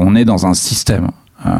On 0.00 0.14
est 0.14 0.24
dans 0.24 0.46
un 0.46 0.54
système. 0.54 1.08
Euh, 1.46 1.50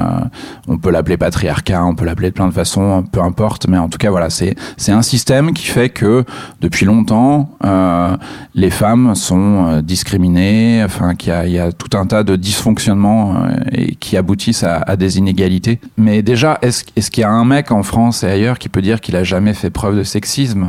on 0.67 0.77
peut 0.77 0.91
l'appeler 0.91 1.17
patriarcat, 1.17 1.85
on 1.85 1.95
peut 1.95 2.05
l'appeler 2.05 2.31
de 2.31 2.35
plein 2.35 2.49
de 2.49 2.53
façons, 2.53 3.05
peu 3.13 3.23
importe, 3.23 3.69
mais 3.69 3.79
en 3.79 3.89
tout 3.89 3.99
cas 3.99 4.11
voilà, 4.11 4.29
c'est 4.29 4.57
un 4.89 5.03
système 5.03 5.53
qui 5.53 5.67
fait 5.67 5.89
que 5.89 6.25
depuis 6.61 6.85
longtemps 6.85 7.51
euh, 7.65 8.17
les 8.55 8.71
femmes 8.71 9.15
sont 9.15 9.67
euh, 9.67 9.83
discriminées, 9.83 10.83
enfin 10.85 11.15
qu'il 11.15 11.33
y 11.49 11.59
a, 11.61 11.71
tout 11.71 11.97
un 11.97 12.07
tas 12.07 12.25
de 12.25 12.35
dysfonctionnements 12.35 13.37
et 13.71 13.95
qui 13.95 14.17
aboutissent 14.17 14.65
à, 14.65 14.97
des 14.97 15.19
inégalités. 15.19 15.79
Mais 15.97 16.23
déjà, 16.23 16.59
est-ce 16.61 16.85
est-ce 16.97 17.13
qu'il 17.13 17.23
y 17.23 17.25
a 17.25 17.31
un 17.31 17.45
mec 17.45 17.71
en 17.71 17.85
France 17.85 18.25
et 18.25 18.27
ailleurs 18.27 18.59
qui 18.59 18.69
peut 18.69 18.83
dire 18.83 19.01
qu'il 19.01 19.15
a 19.15 19.23
jamais 19.23 19.55
fait 19.55 19.71
preuve 19.71 19.97
de 19.97 20.03
sexisme? 20.03 20.67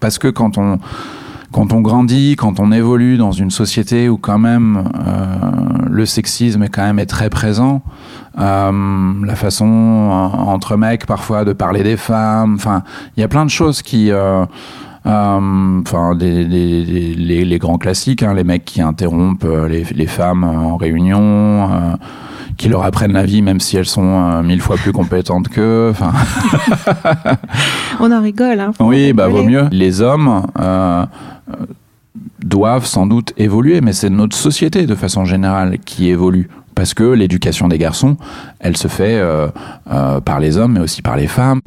Parce 0.00 0.18
que 0.18 0.28
quand 0.28 0.58
on 0.58 0.78
quand 1.56 1.72
on 1.72 1.80
grandit, 1.80 2.36
quand 2.36 2.60
on 2.60 2.70
évolue 2.70 3.16
dans 3.16 3.32
une 3.32 3.50
société 3.50 4.10
où 4.10 4.18
quand 4.18 4.38
même 4.38 4.90
euh, 4.94 5.86
le 5.88 6.04
sexisme 6.04 6.62
est 6.64 6.68
quand 6.68 6.82
même 6.82 7.02
très 7.06 7.30
présent, 7.30 7.80
euh, 8.38 9.12
la 9.24 9.36
façon 9.36 9.64
euh, 9.66 10.36
entre 10.36 10.76
mecs 10.76 11.06
parfois 11.06 11.46
de 11.46 11.54
parler 11.54 11.82
des 11.82 11.96
femmes, 11.96 12.56
enfin 12.56 12.82
il 13.16 13.22
y 13.22 13.24
a 13.24 13.28
plein 13.28 13.46
de 13.46 13.50
choses 13.50 13.80
qui 13.80 14.12
enfin 15.06 16.14
les, 16.20 17.58
grands 17.58 17.78
classiques, 17.78 18.22
hein, 18.22 18.34
les 18.34 18.44
mecs 18.44 18.66
qui 18.66 18.82
interrompent 18.82 19.48
les, 19.66 20.06
femmes 20.06 20.44
en 20.44 20.76
réunion, 20.76 21.70
qui 22.56 22.68
leur 22.68 22.84
apprennent 22.84 23.12
la 23.12 23.24
vie 23.24 23.42
même 23.42 23.60
si 23.60 23.76
elles 23.76 23.86
sont 23.86 24.02
euh, 24.02 24.42
mille 24.42 24.60
fois 24.60 24.76
plus 24.76 24.92
compétentes 24.92 25.48
qu'eux. 25.48 25.90
Enfin, 25.90 26.12
On 28.00 28.10
en 28.12 28.22
rigole, 28.22 28.60
hein. 28.60 28.72
oui, 28.80 29.12
bah 29.12 29.28
vaut 29.28 29.42
mieux. 29.42 29.66
Les 29.70 30.00
hommes 30.00 30.46
euh, 30.58 31.04
doivent 32.42 32.86
sans 32.86 33.06
doute 33.06 33.32
évoluer, 33.36 33.80
mais 33.80 33.92
c'est 33.92 34.10
notre 34.10 34.36
société 34.36 34.86
de 34.86 34.94
façon 34.94 35.24
générale 35.24 35.78
qui 35.84 36.08
évolue. 36.08 36.48
Parce 36.74 36.92
que 36.92 37.04
l'éducation 37.04 37.68
des 37.68 37.78
garçons, 37.78 38.18
elle 38.60 38.76
se 38.76 38.86
fait 38.86 39.16
euh, 39.16 39.48
euh, 39.90 40.20
par 40.20 40.40
les 40.40 40.58
hommes, 40.58 40.74
mais 40.74 40.80
aussi 40.80 41.00
par 41.00 41.16
les 41.16 41.26
femmes. 41.26 41.60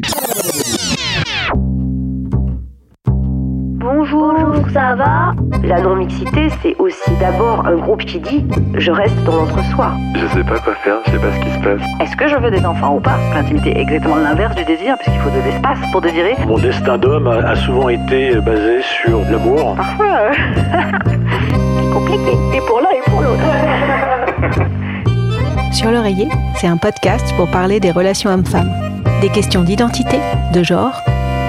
Bonjour, 4.60 4.74
ça 4.74 4.96
va 4.96 5.34
La 5.64 5.82
non-mixité, 5.82 6.50
c'est 6.62 6.76
aussi 6.80 7.12
d'abord 7.20 7.66
un 7.66 7.76
groupe 7.76 8.04
qui 8.04 8.20
dit 8.20 8.46
je 8.76 8.92
reste 8.92 9.16
dans 9.24 9.38
l'entre-soi. 9.38 9.92
Je 10.16 10.28
sais 10.28 10.44
pas 10.44 10.60
quoi 10.60 10.74
faire, 10.76 10.96
je 11.06 11.12
sais 11.12 11.18
pas 11.18 11.32
ce 11.34 11.40
qui 11.40 11.52
se 11.52 11.60
passe. 11.60 11.82
Est-ce 12.02 12.16
que 12.18 12.28
je 12.28 12.36
veux 12.36 12.52
des 12.52 12.66
enfants 12.66 12.96
ou 12.96 13.00
pas? 13.00 13.18
L'intimité 13.34 13.78
est 13.78 13.82
exactement 13.82 14.18
l'inverse 14.18 14.56
du 14.56 14.66
désir, 14.66 14.98
puisqu'il 14.98 15.22
faut 15.22 15.30
de 15.30 15.42
l'espace 15.46 15.80
pour 15.92 16.02
désirer. 16.02 16.36
Mon 16.46 16.58
destin 16.58 16.98
d'homme 16.98 17.28
a, 17.28 17.38
a 17.38 17.56
souvent 17.56 17.88
été 17.90 18.36
basé 18.42 18.82
sur 18.82 19.22
l'amour. 19.32 19.76
Parfois, 19.76 20.06
euh, 20.08 20.32
C'est 21.78 21.94
compliqué. 21.94 22.32
Et 22.54 22.62
pour 22.68 22.82
l'un 22.82 22.92
et 22.92 23.10
pour 23.10 23.22
l'autre. 23.22 23.44
Sur 25.72 25.92
l'oreiller, 25.92 26.28
c'est 26.56 26.68
un 26.68 26.78
podcast 26.78 27.34
pour 27.38 27.50
parler 27.50 27.80
des 27.80 27.92
relations 27.92 28.32
hommes-femmes, 28.32 28.72
des 29.22 29.30
questions 29.30 29.62
d'identité, 29.62 30.20
de 30.54 30.64
genre, 30.64 31.00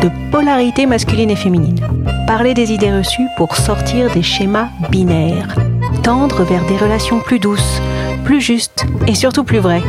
de 0.03 0.11
polarité 0.31 0.87
masculine 0.87 1.31
et 1.31 1.37
féminine. 1.37 1.79
Parler 2.27 2.55
des 2.55 2.73
idées 2.73 2.93
reçues 2.93 3.27
pour 3.37 3.57
sortir 3.57 4.11
des 4.13 4.23
schémas 4.23 4.69
binaires, 4.91 5.55
tendre 6.03 6.43
vers 6.45 6.65
des 6.67 6.77
relations 6.77 7.21
plus 7.21 7.39
douces, 7.39 7.81
plus 8.25 8.41
justes 8.41 8.87
et 9.07 9.15
surtout 9.15 9.45
plus 9.45 9.59
vraies. 9.59 9.83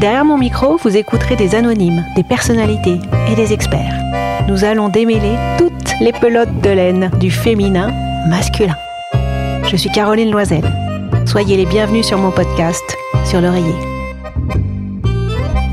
Derrière 0.00 0.24
mon 0.24 0.38
micro, 0.38 0.76
vous 0.76 0.96
écouterez 0.96 1.36
des 1.36 1.54
anonymes, 1.54 2.04
des 2.16 2.22
personnalités 2.22 2.98
et 3.30 3.34
des 3.34 3.52
experts. 3.52 3.94
Nous 4.48 4.64
allons 4.64 4.88
démêler 4.88 5.36
toutes 5.58 5.94
les 6.00 6.12
pelotes 6.12 6.60
de 6.62 6.70
laine 6.70 7.10
du 7.20 7.30
féminin 7.30 7.92
masculin. 8.28 8.76
Je 9.64 9.76
suis 9.76 9.90
Caroline 9.90 10.30
Loisel. 10.30 10.64
Soyez 11.26 11.56
les 11.56 11.66
bienvenus 11.66 12.06
sur 12.06 12.18
mon 12.18 12.30
podcast, 12.30 12.96
sur 13.24 13.40
l'oreiller. 13.40 13.74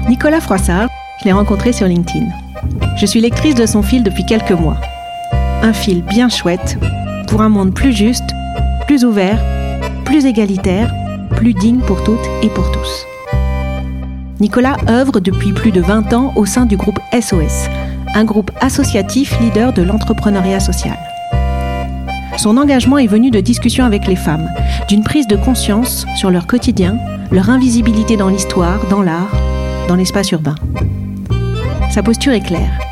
Nicolas 0.09 0.41
Froissart, 0.41 0.89
je 1.19 1.25
l'ai 1.25 1.31
rencontré 1.31 1.72
sur 1.73 1.88
LinkedIn. 1.88 2.27
Je 2.98 3.06
suis 3.06 3.22
lectrice 3.22 3.53
de 3.53 3.68
son 3.68 3.84
fil 3.84 4.02
depuis 4.02 4.25
quelques 4.25 4.52
mois. 4.52 4.81
Un 5.62 5.72
fil 5.72 6.02
bien 6.02 6.30
chouette 6.30 6.80
pour 7.28 7.44
un 7.44 7.50
monde 7.50 7.72
plus 7.72 7.94
juste, 7.94 8.24
plus 8.88 9.06
ouvert, 9.06 9.40
plus 10.03 10.25
égalitaire, 10.25 10.91
plus 11.36 11.53
digne 11.53 11.81
pour 11.81 12.03
toutes 12.03 12.28
et 12.41 12.50
pour 12.50 12.72
tous. 12.72 13.06
Nicolas 14.40 14.78
œuvre 14.90 15.19
depuis 15.19 15.53
plus 15.53 15.72
de 15.72 15.80
20 15.80 16.12
ans 16.13 16.34
au 16.36 16.47
sein 16.47 16.66
du 16.66 16.75
groupe 16.75 17.00
SOS, 17.13 17.69
un 18.16 18.24
groupe 18.24 18.50
associatif 18.62 19.40
leader 19.41 19.74
de 19.74 19.84
l'entrepreneuriat 19.84 20.59
social. 20.59 20.97
Son 22.38 22.57
engagement 22.57 22.97
est 22.97 23.06
venu 23.06 23.30
de 23.30 23.41
discussions 23.41 23.86
avec 23.86 24.07
les 24.07 24.16
femmes, 24.16 24.50
d'une 24.88 25.03
prise 25.03 25.28
de 25.28 25.36
conscience 25.36 26.07
sur 26.16 26.31
leur 26.31 26.47
quotidien, 26.47 26.97
leur 27.30 27.52
invisibilité 27.52 28.18
dans 28.18 28.30
l'histoire, 28.30 28.88
dans 28.88 29.03
l'art, 29.03 29.30
dans 29.88 29.96
l'espace 29.96 30.31
urbain. 30.31 30.56
Sa 31.91 32.02
posture 32.02 32.34
est 32.34 32.41
claire. 32.41 32.87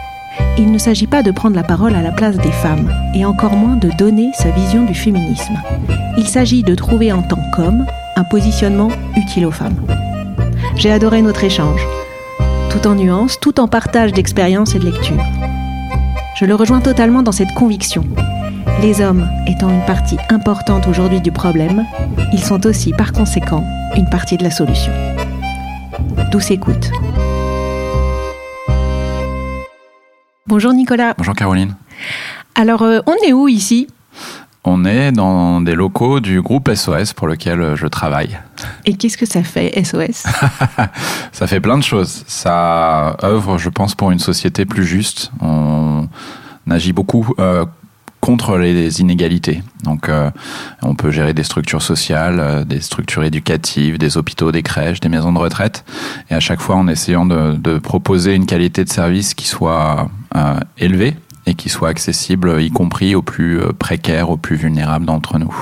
Il 0.58 0.72
ne 0.72 0.78
s'agit 0.78 1.08
pas 1.08 1.24
de 1.24 1.32
prendre 1.32 1.56
la 1.56 1.64
parole 1.64 1.96
à 1.96 2.02
la 2.02 2.12
place 2.12 2.38
des 2.38 2.52
femmes, 2.52 2.92
et 3.14 3.26
encore 3.26 3.56
moins 3.56 3.76
de 3.76 3.90
donner 3.98 4.32
sa 4.34 4.50
vision 4.52 4.84
du 4.84 4.94
féminisme. 4.94 5.58
Il 6.18 6.28
s'agit 6.28 6.64
de 6.64 6.76
trouver 6.76 7.12
en 7.12 7.22
tant 7.22 7.40
qu'homme 7.56 7.86
un 8.16 8.24
positionnement 8.24 8.90
utile 9.18 9.46
aux 9.46 9.52
femmes. 9.52 9.76
J'ai 10.78 10.92
adoré 10.92 11.22
notre 11.22 11.44
échange, 11.44 11.86
tout 12.70 12.88
en 12.88 12.96
nuances, 12.96 13.40
tout 13.40 13.60
en 13.60 13.68
partage 13.68 14.14
d'expériences 14.14 14.76
et 14.76 14.80
de 14.80 14.86
lectures. 14.86 15.24
Je 16.36 16.46
le 16.46 16.56
rejoins 16.56 16.82
totalement 16.82 17.24
dans 17.24 17.32
cette 17.32 17.54
conviction. 17.54 18.04
Les 18.82 19.02
hommes 19.02 19.28
étant 19.48 19.70
une 19.70 19.86
partie 19.86 20.18
importante 20.30 20.88
aujourd'hui 20.88 21.22
du 21.22 21.32
problème, 21.32 21.86
ils 22.34 22.44
sont 22.44 22.66
aussi 22.66 22.92
par 22.92 23.14
conséquent 23.14 23.64
une 23.96 24.10
partie 24.10 24.38
de 24.38 24.44
la 24.44 24.52
solution. 24.52 24.92
Douce 26.32 26.52
écoute. 26.52 26.92
Bonjour 30.48 30.74
Nicolas. 30.74 31.16
Bonjour 31.18 31.34
Caroline. 31.34 31.76
Alors 32.54 32.84
euh, 32.84 33.00
on 33.08 33.16
est 33.28 33.34
où 33.34 33.48
ici? 33.48 33.88
On 34.64 34.86
est 34.86 35.12
dans 35.12 35.60
des 35.60 35.74
locaux 35.74 36.20
du 36.20 36.40
groupe 36.40 36.72
SOS 36.72 37.14
pour 37.14 37.26
lequel 37.26 37.62
euh, 37.62 37.76
je 37.76 37.88
travaille. 37.88 38.38
Et 38.86 38.96
qu'est-ce 38.96 39.18
que 39.18 39.26
ça 39.26 39.42
fait 39.42 39.74
SOS 39.84 40.24
Ça 41.32 41.48
fait 41.48 41.60
plein 41.60 41.80
de 41.80 41.84
choses. 41.84 42.24
Ça 42.28 43.18
œuvre, 43.24 43.58
je 43.58 43.70
pense, 43.70 43.96
pour 43.96 44.12
une 44.12 44.20
société 44.20 44.66
plus 44.66 44.86
juste. 44.86 45.32
On 45.42 46.08
agit 46.70 46.94
beaucoup 46.94 47.34
euh, 47.40 47.66
contre 48.26 48.58
les 48.58 49.02
inégalités. 49.02 49.62
Donc, 49.84 50.10
euh, 50.10 50.32
on 50.82 50.96
peut 50.96 51.12
gérer 51.12 51.36
des 51.36 51.44
structures 51.44 51.84
sociales, 51.84 52.40
euh, 52.40 52.64
des 52.64 52.82
structures 52.82 53.24
éducatives, 53.24 54.00
des 54.00 54.18
hôpitaux, 54.18 54.52
des 54.52 54.64
crèches, 54.64 55.00
des 55.00 55.10
maisons 55.10 55.32
de 55.32 55.38
retraite, 55.38 55.86
et 56.32 56.34
à 56.34 56.40
chaque 56.40 56.60
fois 56.60 56.76
en 56.76 56.88
essayant 56.88 57.28
de, 57.28 57.54
de 57.54 57.78
proposer 57.78 58.34
une 58.34 58.48
qualité 58.48 58.84
de 58.84 58.90
service 58.90 59.36
qui 59.36 59.46
soit 59.46 60.10
euh, 60.36 60.60
élevée 60.80 61.14
et 61.46 61.54
qui 61.54 61.70
soit 61.70 61.90
accessible, 61.90 62.60
y 62.64 62.72
compris 62.72 63.14
aux 63.14 63.22
plus 63.22 63.60
précaires, 63.78 64.32
aux 64.32 64.38
plus 64.38 64.56
vulnérables 64.56 65.06
d'entre 65.06 65.38
nous. 65.38 65.56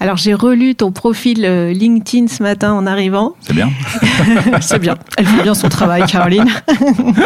Alors 0.00 0.16
j'ai 0.16 0.32
relu 0.32 0.74
ton 0.74 0.92
profil 0.92 1.42
LinkedIn 1.42 2.28
ce 2.28 2.42
matin 2.42 2.72
en 2.72 2.86
arrivant. 2.86 3.34
C'est 3.40 3.52
bien 3.52 3.70
C'est 4.62 4.78
bien, 4.78 4.96
elle 5.18 5.26
fait 5.26 5.42
bien 5.42 5.54
son 5.54 5.68
travail 5.68 6.06
Caroline. 6.06 6.48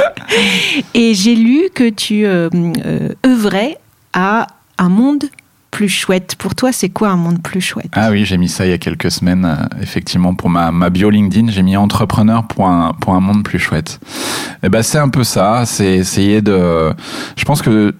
Et 0.94 1.14
j'ai 1.14 1.34
lu 1.34 1.68
que 1.74 1.88
tu 1.88 2.24
euh, 2.24 2.48
euh, 2.84 3.10
œuvrais 3.26 3.78
à 4.12 4.46
un 4.78 4.88
monde 4.88 5.24
plus 5.70 5.88
chouette. 5.88 6.36
Pour 6.36 6.54
toi, 6.54 6.70
c'est 6.70 6.90
quoi 6.90 7.08
un 7.08 7.16
monde 7.16 7.42
plus 7.42 7.60
chouette? 7.60 7.90
Ah 7.92 8.10
oui, 8.10 8.24
j'ai 8.24 8.36
mis 8.36 8.48
ça 8.48 8.66
il 8.66 8.70
y 8.70 8.74
a 8.74 8.78
quelques 8.78 9.10
semaines, 9.10 9.44
euh, 9.44 9.82
effectivement, 9.82 10.34
pour 10.34 10.50
ma, 10.50 10.70
ma 10.70 10.90
bio 10.90 11.08
LinkedIn, 11.08 11.50
j'ai 11.50 11.62
mis 11.62 11.76
entrepreneur 11.76 12.46
pour 12.46 12.68
un, 12.68 12.92
pour 12.92 13.14
un 13.14 13.20
monde 13.20 13.42
plus 13.42 13.58
chouette. 13.58 13.98
Et 14.62 14.68
ben, 14.68 14.82
c'est 14.82 14.98
un 14.98 15.08
peu 15.08 15.24
ça, 15.24 15.64
c'est 15.64 15.94
essayer 15.94 16.42
de... 16.42 16.92
Je 17.36 17.44
pense 17.44 17.62
que 17.62 17.94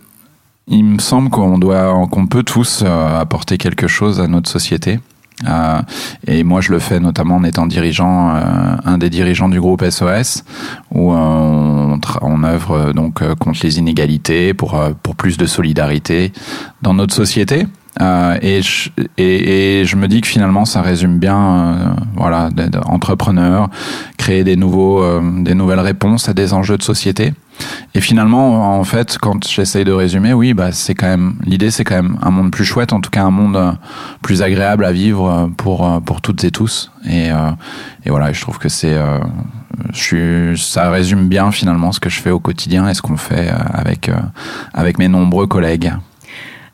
il 0.68 0.84
me 0.84 0.98
semble 1.00 1.28
qu'on 1.28 1.58
doit, 1.58 2.06
qu'on 2.10 2.26
peut 2.26 2.44
tous 2.44 2.82
euh, 2.84 3.20
apporter 3.20 3.58
quelque 3.58 3.88
chose 3.88 4.20
à 4.20 4.28
notre 4.28 4.48
société. 4.48 5.00
Euh, 5.46 5.80
et 6.26 6.44
moi, 6.44 6.60
je 6.60 6.70
le 6.72 6.78
fais 6.78 7.00
notamment 7.00 7.36
en 7.36 7.44
étant 7.44 7.66
dirigeant, 7.66 8.34
euh, 8.34 8.40
un 8.84 8.98
des 8.98 9.10
dirigeants 9.10 9.48
du 9.48 9.60
groupe 9.60 9.84
SOS, 9.88 10.44
où 10.90 11.12
euh, 11.12 11.96
on, 12.20 12.44
œuvre 12.44 12.92
donc 12.92 13.22
contre 13.36 13.60
les 13.62 13.78
inégalités, 13.78 14.54
pour 14.54 14.80
pour 15.02 15.14
plus 15.14 15.36
de 15.36 15.46
solidarité 15.46 16.32
dans 16.82 16.94
notre 16.94 17.14
société. 17.14 17.66
Euh, 18.00 18.38
et, 18.40 18.62
je, 18.62 18.90
et, 19.18 19.80
et 19.80 19.84
je 19.84 19.96
me 19.96 20.08
dis 20.08 20.20
que 20.20 20.26
finalement, 20.26 20.64
ça 20.64 20.80
résume 20.80 21.18
bien, 21.18 21.38
euh, 21.38 21.74
voilà, 22.16 22.48
d'être 22.50 22.88
entrepreneur, 22.88 23.68
créer 24.16 24.44
des 24.44 24.56
nouveaux, 24.56 25.02
euh, 25.02 25.20
des 25.42 25.54
nouvelles 25.54 25.80
réponses 25.80 26.28
à 26.28 26.34
des 26.34 26.54
enjeux 26.54 26.78
de 26.78 26.82
société. 26.82 27.34
Et 27.94 28.00
finalement, 28.00 28.78
en 28.78 28.84
fait, 28.84 29.18
quand 29.18 29.46
j'essaye 29.46 29.84
de 29.84 29.92
résumer, 29.92 30.32
oui, 30.32 30.54
bah, 30.54 30.72
c'est 30.72 30.94
quand 30.94 31.06
même 31.06 31.34
l'idée, 31.44 31.70
c'est 31.70 31.84
quand 31.84 31.96
même 31.96 32.16
un 32.22 32.30
monde 32.30 32.50
plus 32.50 32.64
chouette, 32.64 32.94
en 32.94 33.00
tout 33.00 33.10
cas 33.10 33.22
un 33.22 33.30
monde 33.30 33.56
euh, 33.56 33.72
plus 34.22 34.40
agréable 34.42 34.86
à 34.86 34.92
vivre 34.92 35.50
pour 35.58 36.00
pour 36.02 36.22
toutes 36.22 36.44
et 36.44 36.50
tous. 36.50 36.90
Et, 37.08 37.28
et 38.04 38.10
voilà, 38.10 38.32
je 38.32 38.40
trouve 38.40 38.58
que 38.58 38.68
c'est, 38.68 38.96
je 39.92 39.98
suis, 39.98 40.58
ça 40.58 40.90
résume 40.90 41.28
bien 41.28 41.50
finalement 41.50 41.92
ce 41.92 42.00
que 42.00 42.08
je 42.08 42.20
fais 42.20 42.30
au 42.30 42.40
quotidien 42.40 42.88
et 42.88 42.94
ce 42.94 43.02
qu'on 43.02 43.16
fait 43.16 43.52
avec 43.72 44.10
avec 44.72 44.98
mes 44.98 45.08
nombreux 45.08 45.46
collègues. 45.46 45.92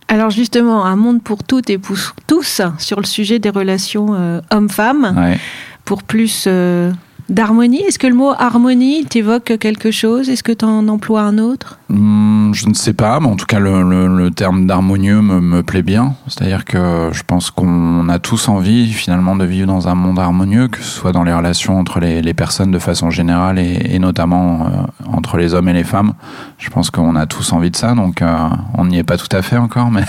Alors 0.09 0.31
justement, 0.31 0.85
un 0.87 0.97
monde 0.97 1.23
pour 1.23 1.45
toutes 1.45 1.69
et 1.71 1.79
pour 1.79 1.97
tous 2.27 2.63
sur 2.79 2.99
le 2.99 3.05
sujet 3.07 3.39
des 3.39 3.51
relations 3.51 4.15
euh, 4.15 4.41
hommes-femmes, 4.51 5.15
Ouais. 5.17 5.39
pour 5.85 6.03
plus 6.03 6.45
euh, 6.47 6.91
d'harmonie. 7.29 7.83
Est-ce 7.83 7.99
que 7.99 8.07
le 8.07 8.15
mot 8.15 8.31
harmonie 8.39 9.05
t'évoque 9.05 9.59
quelque 9.59 9.91
chose? 9.91 10.31
Est-ce 10.31 10.43
que 10.43 10.53
tu 10.53 10.65
en 10.65 10.89
emploies 10.89 11.21
un 11.23 11.37
autre? 11.39 11.78
Hmm, 11.91 12.53
je 12.53 12.69
ne 12.69 12.75
sais 12.75 12.93
pas, 12.93 13.19
mais 13.19 13.29
en 13.29 13.37
tout 13.37 13.47
cas, 13.47 13.59
le, 13.59 13.83
le- 13.83 14.15
le 14.15 14.31
terme 14.31 14.67
d'harmonieux 14.67 15.23
me, 15.23 15.41
me 15.41 15.63
plaît 15.63 15.81
bien. 15.83 16.15
C'est-à-dire 16.27 16.67
que 16.67 17.09
je 17.13 17.23
pense 17.27 17.51
qu'on 17.51 18.11
a 18.11 18.19
tous 18.19 18.49
envie, 18.51 18.93
finalement, 18.93 19.37
de 19.37 19.47
vivre 19.47 19.67
dans 19.67 19.89
un 19.89 19.95
monde 19.95 20.19
harmonieux, 20.19 20.69
que 20.69 20.79
ce 20.83 20.85
soit 20.91 21.13
dans 21.13 21.23
les 21.25 21.33
relations 21.33 21.79
entre 21.79 21.99
les, 21.99 22.21
les 22.21 22.35
personnes 22.35 22.71
de 22.71 22.79
façon 22.79 23.09
générale 23.09 23.59
et, 23.59 23.81
et 23.95 23.99
notamment 23.99 24.67
euh, 24.67 25.07
entre 25.11 25.39
les 25.39 25.55
hommes 25.55 25.69
et 25.71 25.73
les 25.73 25.83
femmes. 25.85 26.13
Je 26.59 26.69
pense 26.69 26.91
qu'on 26.91 27.17
a 27.17 27.25
tous 27.25 27.55
envie 27.55 27.71
de 27.71 27.77
ça, 27.77 27.95
donc 27.95 28.21
euh, 28.21 28.37
on 28.75 28.85
n'y 28.85 28.99
est 28.99 29.03
pas 29.05 29.17
tout 29.17 29.35
à 29.35 29.41
fait 29.41 29.57
encore, 29.57 29.91
mais 29.91 30.05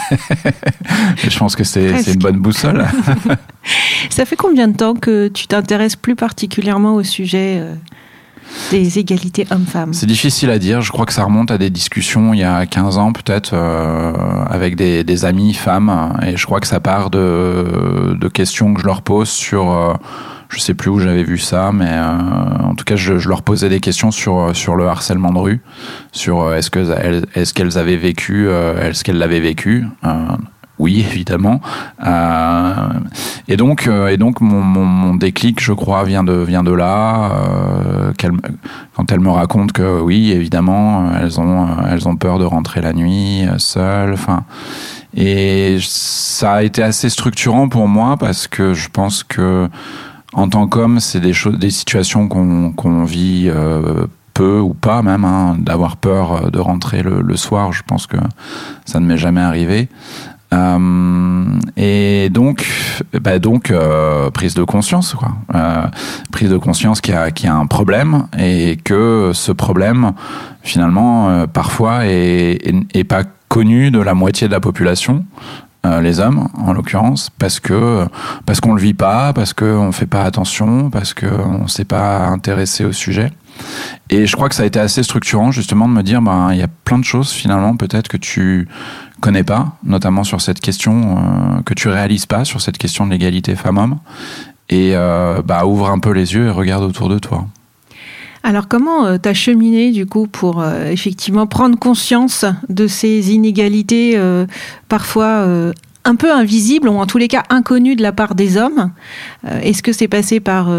je 1.30 1.38
pense 1.40 1.56
que 1.56 1.64
c'est 1.64 2.02
c'est 2.04 2.14
une 2.16 2.20
bonne 2.20 2.40
boussole. 2.40 2.86
Ça 4.10 4.25
fait 4.25 4.36
combien 4.36 4.68
de 4.68 4.75
temps 4.75 4.96
que 4.96 5.28
tu 5.28 5.48
t'intéresses 5.48 5.96
plus 5.96 6.16
particulièrement 6.16 6.96
au 6.96 7.04
sujet 7.04 7.60
euh, 7.62 7.75
des 8.72 9.00
égalités 9.00 9.46
hommes-femmes 9.51 9.94
C'est 9.94 10.06
difficile 10.06 10.50
à 10.50 10.60
dire. 10.60 10.81
Je 10.81 10.92
crois 10.92 11.06
que 11.06 11.13
ça 11.13 11.24
remonte 11.24 11.51
à 11.51 11.57
des 11.57 11.69
discussions 11.69 12.34
il 12.34 12.40
y 12.40 12.44
a 12.44 12.66
15 12.66 12.98
ans 12.98 13.13
peut-être 13.13 13.51
euh, 13.54 14.13
avec 14.50 14.75
des, 14.75 15.04
des 15.04 15.25
amis 15.25 15.54
femmes. 15.54 16.18
Et 16.25 16.38
je 16.38 16.46
crois 16.46 16.60
que 16.60 16.68
ça 16.68 16.80
part 16.80 17.10
de, 17.10 18.18
questions 18.34 18.74
que 18.74 18.81
je 18.81 18.86
leur 18.86 19.01
pose 19.01 19.30
sur... 19.30 19.72
euh, 19.72 19.94
je 20.50 20.60
sais 20.60 20.74
plus 20.74 20.90
où 20.90 21.00
j'avais 21.00 21.24
vu 21.24 21.38
ça, 21.38 21.72
mais 21.72 21.90
euh, 21.90 22.18
en 22.63 22.75
tout 22.75 22.84
cas, 22.84 22.96
je, 22.96 23.13
leur 23.28 23.44
posais 23.44 23.69
des 23.69 23.80
questions 23.80 24.12
sur, 24.12 24.56
sur 24.56 24.75
le 24.75 24.88
harcèlement 24.88 25.31
de 25.31 25.38
rue, 25.38 25.62
sur 26.12 26.42
euh, 26.42 26.56
est-ce 26.56 26.72
que 26.72 26.80
est-ce 27.36 27.54
qu'elles 27.54 27.78
avaient 27.78 27.98
vécu, 27.98 28.48
euh, 28.48 28.90
est-ce 28.90 29.04
qu'elles 29.04 29.19
l'avaient 29.19 29.40
vécu. 29.40 29.86
Oui, 30.80 31.06
évidemment. 31.12 31.60
Euh, 32.06 32.74
et 33.50 33.58
donc, 33.58 33.88
euh, 33.88 34.08
et 34.08 34.16
donc 34.16 34.40
mon, 34.40 35.14
déclic, 35.16 35.62
je 35.62 35.74
crois, 35.74 36.06
vient 36.06 36.24
de 36.24 36.34
vient 36.34 36.64
de 36.64 36.72
là. 36.72 37.31
euh, 37.34 38.14
quand 38.96 39.12
elle 39.12 39.20
me 39.20 39.30
raconte 39.30 39.74
que 39.74 40.00
oui, 40.00 40.31
évidemment, 40.31 41.12
elles 41.22 41.40
ont 41.40 41.68
elles 41.92 42.08
ont 42.08 42.16
peur 42.16 42.40
de 42.40 42.46
rentrer 42.46 42.80
la 42.80 42.94
nuit 42.94 43.46
seules. 43.58 44.14
Enfin, 44.14 44.46
et 45.14 45.78
ça 45.81 46.54
a 46.54 46.64
été 46.64 46.82
assez 46.82 47.10
structurant 47.10 47.68
pour 47.68 47.90
moi 47.90 48.16
parce 48.18 48.48
que 48.48 48.74
je 48.74 48.88
pense 48.88 49.24
que 49.24 49.68
en 50.32 50.48
tant 50.48 50.68
qu'homme, 50.68 51.02
c'est 51.02 51.20
des 51.20 51.34
choses, 51.34 51.60
des 51.60 51.72
situations 51.72 52.30
qu'on 52.30 53.04
vit. 53.04 53.52
peu 54.34 54.60
ou 54.60 54.74
pas 54.74 55.02
même 55.02 55.25
hein, 55.25 55.58
d'avoir 55.60 55.98
peur 55.98 56.50
de 56.50 56.60
rentrer 56.60 57.04
le 57.04 57.36
soir 57.36 57.74
je 57.74 57.84
pense 57.84 58.08
que 58.08 58.16
ça 58.86 59.02
ne 59.02 59.06
m'est 59.06 59.18
jamais 59.18 59.42
arrivé 59.42 59.90
euh, 60.54 61.46
et 61.78 62.30
donc, 62.30 62.68
bah 63.22 63.40
donc 63.40 63.72
euh, 63.72 64.30
prise 64.31 64.56
de 64.56 64.63
conscience, 64.63 65.13
quoi. 65.13 65.34
Euh, 65.54 65.84
prise 66.31 66.50
de 66.50 66.57
conscience 66.57 67.01
qu'il 67.01 67.13
y, 67.13 67.18
a, 67.18 67.31
qu'il 67.31 67.48
y 67.48 67.50
a 67.50 67.56
un 67.56 67.68
problème 67.68 68.28
et 68.38 68.78
que 68.84 69.31
ce 69.34 69.51
problème, 69.51 70.13
finalement, 70.63 71.46
parfois 71.48 72.07
est, 72.07 72.74
est, 72.94 73.04
pas 73.04 73.24
connu 73.48 73.92
de 73.92 74.00
la 74.00 74.13
moitié 74.13 74.48
de 74.48 74.54
la 74.54 74.60
population. 74.60 75.25
les 76.01 76.19
hommes, 76.19 76.50
en 76.57 76.74
l'occurrence, 76.74 77.30
parce 77.38 77.60
que 77.60 78.06
parce 78.46 78.60
qu'on 78.60 78.74
le 78.74 78.81
vit 78.81 78.94
pas, 78.94 79.34
parce 79.34 79.54
qu'on 79.54 79.92
fait 79.92 80.07
pas 80.07 80.24
attention, 80.24 80.90
parce 80.90 81.13
qu'on 81.13 81.68
s'est 81.68 81.86
pas 81.86 82.28
intéressé 82.28 82.86
au 82.86 82.92
sujet. 82.92 83.31
Et 84.10 84.25
je 84.25 84.36
crois 84.36 84.50
que 84.50 84.56
ça 84.56 84.63
a 84.63 84.66
été 84.66 84.80
assez 84.80 85.04
structurant 85.04 85.51
justement 85.51 85.88
de 85.88 85.94
me 85.94 86.04
dire, 86.04 86.22
ben 86.22 86.50
il 86.51 86.57
y 86.57 86.63
a 86.63 86.68
plein 86.68 86.98
de 86.98 87.04
choses 87.04 87.31
finalement 87.31 87.75
peut-être 87.75 88.07
que 88.07 88.18
tu 88.18 88.68
connais 89.19 89.44
pas, 89.44 89.77
notamment 89.83 90.24
sur 90.24 90.42
cette 90.42 90.60
question 90.60 91.18
euh, 91.18 91.62
que 91.66 91.74
tu 91.74 91.89
réalises 91.89 92.25
pas 92.25 92.45
sur 92.45 92.62
cette 92.62 92.77
question 92.77 93.06
de 93.06 93.12
l'égalité 93.12 93.56
femmes-hommes. 93.56 94.00
Et 94.69 94.92
euh, 94.94 95.42
bah 95.44 95.66
ouvre 95.66 95.89
un 95.89 96.00
peu 96.00 96.12
les 96.12 96.33
yeux 96.33 96.48
et 96.48 96.51
regarde 96.51 96.83
autour 96.83 97.10
de 97.10 97.18
toi. 97.18 97.48
Alors 98.44 98.68
comment 98.68 99.06
euh, 99.06 99.18
t'as 99.18 99.33
cheminé 99.33 99.92
du 99.92 100.06
coup 100.06 100.27
pour 100.27 100.62
euh, 100.62 100.92
effectivement 100.92 101.48
prendre 101.48 101.77
conscience 101.77 102.45
de 102.69 102.88
ces 102.88 103.33
inégalités 103.33 104.19
parfois 104.88 105.45
un 106.06 106.15
peu 106.15 106.31
invisibles 106.31 106.88
ou 106.88 106.98
en 106.98 107.06
tous 107.06 107.18
les 107.18 107.27
cas 107.27 107.44
inconnues 107.50 107.95
de 107.95 108.04
la 108.04 108.12
part 108.12 108.36
des 108.36 108.57
hommes? 108.57 108.92
Est-ce 109.45 109.81
que 109.81 109.92
c'est 109.92 110.07
passé 110.07 110.39
par 110.39 110.69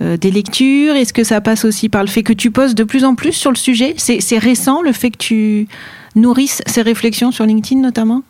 des 0.00 0.30
lectures? 0.30 0.94
Est-ce 0.94 1.12
que 1.12 1.24
ça 1.24 1.40
passe 1.40 1.64
aussi 1.64 1.88
par 1.88 2.02
le 2.02 2.08
fait 2.08 2.22
que 2.22 2.32
tu 2.32 2.50
poses 2.50 2.74
de 2.74 2.84
plus 2.84 3.04
en 3.04 3.14
plus 3.14 3.32
sur 3.32 3.50
le 3.50 3.56
sujet? 3.56 3.94
C'est 3.98 4.38
récent 4.38 4.80
le 4.82 4.92
fait 4.92 5.10
que 5.10 5.18
tu 5.18 5.68
nourrisses 6.16 6.62
ces 6.66 6.82
réflexions 6.82 7.30
sur 7.30 7.46
LinkedIn 7.46 7.80
notamment 7.80 8.22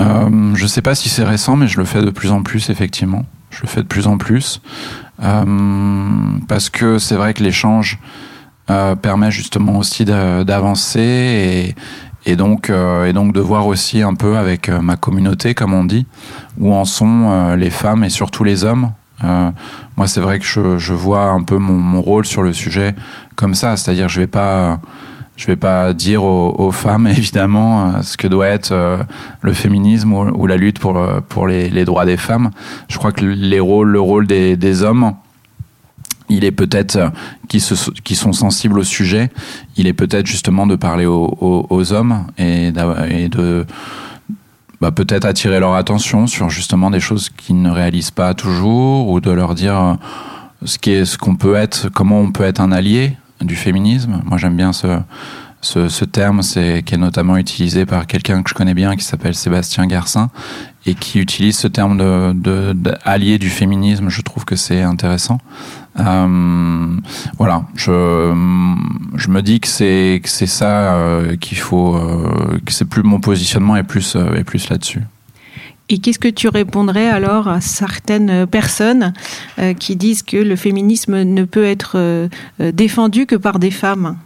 Euh, 0.00 0.54
je 0.54 0.66
sais 0.66 0.82
pas 0.82 0.94
si 0.94 1.08
c'est 1.08 1.24
récent, 1.24 1.56
mais 1.56 1.66
je 1.66 1.78
le 1.78 1.84
fais 1.84 2.02
de 2.02 2.10
plus 2.10 2.30
en 2.30 2.42
plus, 2.44 2.70
effectivement. 2.70 3.24
Je 3.50 3.62
le 3.62 3.68
fais 3.68 3.82
de 3.82 3.86
plus 3.88 4.06
en 4.06 4.16
plus. 4.16 4.60
Euh, 5.20 5.44
parce 6.46 6.70
que 6.70 6.98
c'est 6.98 7.16
vrai 7.16 7.34
que 7.34 7.42
l'échange 7.42 7.98
euh, 8.70 8.94
permet 8.94 9.32
justement 9.32 9.76
aussi 9.76 10.04
d'avancer 10.04 11.74
et, 12.26 12.36
donc, 12.36 12.70
et 12.70 13.12
donc 13.12 13.32
de 13.32 13.40
voir 13.40 13.66
aussi 13.66 14.02
un 14.02 14.14
peu 14.14 14.36
avec 14.36 14.68
ma 14.68 14.96
communauté, 14.96 15.54
comme 15.54 15.74
on 15.74 15.84
dit, 15.84 16.06
où 16.58 16.72
en 16.72 16.84
sont 16.84 17.56
les 17.56 17.70
femmes 17.70 18.04
et 18.04 18.10
surtout 18.10 18.44
les 18.44 18.62
hommes. 18.64 18.92
Moi, 19.22 20.06
c'est 20.06 20.20
vrai 20.20 20.38
que 20.38 20.44
je, 20.44 20.92
vois 20.92 21.24
un 21.24 21.42
peu 21.42 21.58
mon, 21.58 21.72
mon 21.72 22.02
rôle 22.02 22.24
sur 22.24 22.42
le 22.42 22.52
sujet 22.52 22.94
comme 23.34 23.54
ça, 23.54 23.76
c'est-à-dire 23.76 24.08
je 24.08 24.20
vais 24.20 24.28
pas 24.28 24.78
je 25.38 25.46
vais 25.46 25.56
pas 25.56 25.94
dire 25.94 26.22
aux, 26.24 26.70
femmes 26.72 27.06
évidemment 27.16 27.94
euh, 27.94 28.02
ce 28.02 28.18
que 28.18 28.26
doit 28.28 28.48
être 28.48 28.72
euh, 28.72 28.98
le 29.40 29.54
féminisme 29.54 30.12
ou, 30.12 30.46
la 30.46 30.56
lutte 30.56 30.78
pour 30.78 31.00
pour 31.28 31.46
les, 31.46 31.84
droits 31.84 32.04
des 32.04 32.18
femmes. 32.18 32.50
Je 32.88 32.98
crois 32.98 33.12
que 33.12 33.24
le 33.24 33.60
rôle 33.60 34.26
des, 34.26 34.82
hommes, 34.82 35.14
il 36.28 36.44
est 36.44 36.52
peut-être 36.52 36.96
euh, 36.96 37.08
qui 37.48 37.60
sont 37.60 38.32
sensibles 38.32 38.80
au 38.80 38.84
sujet. 38.84 39.30
Il 39.76 39.86
est 39.86 39.94
peut-être 39.94 40.26
justement 40.26 40.66
de 40.66 40.76
parler 40.76 41.06
aux, 41.06 41.92
hommes 41.92 42.26
et, 42.36 42.72
de 42.72 43.64
bah, 44.80 44.90
peut-être 44.90 45.24
attirer 45.24 45.60
leur 45.60 45.74
attention 45.74 46.26
sur 46.26 46.50
justement 46.50 46.90
des 46.90 47.00
choses 47.00 47.30
qu'ils 47.30 47.60
ne 47.60 47.70
réalisent 47.70 48.10
pas 48.10 48.34
toujours 48.34 49.08
ou 49.08 49.20
de 49.20 49.30
leur 49.30 49.54
dire 49.54 49.76
euh, 49.76 51.34
peut 51.38 51.54
être, 51.54 51.88
comment 51.88 52.20
on 52.20 52.32
peut 52.32 52.44
être 52.44 52.60
un 52.60 52.72
allié 52.72 53.16
du 53.40 53.56
féminisme. 53.56 54.22
Moi, 54.24 54.38
j'aime 54.38 54.56
bien 54.56 54.72
ce, 54.72 55.00
ce, 55.60 56.04
terme, 56.04 56.42
c'est 56.42 56.82
qui 56.84 56.94
est 56.94 56.98
notamment 56.98 57.36
utilisé 57.36 57.86
par 57.86 58.06
quelqu'un 58.06 58.42
que 58.42 58.50
je 58.50 58.54
connais 58.54 58.74
bien, 58.74 58.96
qui 58.96 59.04
s'appelle 59.04 59.34
Sébastien 59.34 59.86
Garcin, 59.86 60.30
et 60.86 60.94
qui 60.94 61.18
utilise 61.18 61.58
ce 61.58 61.68
terme 61.68 61.98
de, 61.98 62.32
de, 62.32 63.36
du 63.36 63.50
féminisme. 63.50 64.08
Je 64.08 64.22
trouve 64.22 64.44
que 64.44 64.56
c'est 64.56 64.82
intéressant. 64.82 65.38
Euh, 66.00 66.96
voilà, 67.38 67.64
je, 67.74 67.92
je 69.16 69.28
me 69.30 69.42
dis 69.42 69.60
que 69.60 69.68
c'est 69.68 70.20
ça 70.24 70.94
euh, 70.94 71.36
qu'il 71.36 71.58
faut, 71.58 71.96
euh, 71.96 72.60
que 72.64 72.72
c'est 72.72 72.84
plus 72.84 73.02
mon 73.02 73.20
positionnement 73.20 73.76
est 73.76 73.82
plus 73.82 74.16
est 74.16 74.44
plus 74.44 74.68
là-dessus. 74.68 75.02
Et 75.90 75.98
qu'est-ce 75.98 76.18
que 76.18 76.28
tu 76.28 76.48
répondrais 76.48 77.08
alors 77.08 77.48
à 77.48 77.60
certaines 77.60 78.46
personnes 78.46 79.14
euh, 79.58 79.72
qui 79.72 79.96
disent 79.96 80.22
que 80.22 80.36
le 80.36 80.54
féminisme 80.54 81.22
ne 81.22 81.44
peut 81.44 81.64
être 81.64 81.92
euh, 81.94 82.28
euh, 82.60 82.72
défendu 82.72 83.24
que 83.24 83.36
par 83.36 83.58
des 83.58 83.70
femmes? 83.70 84.16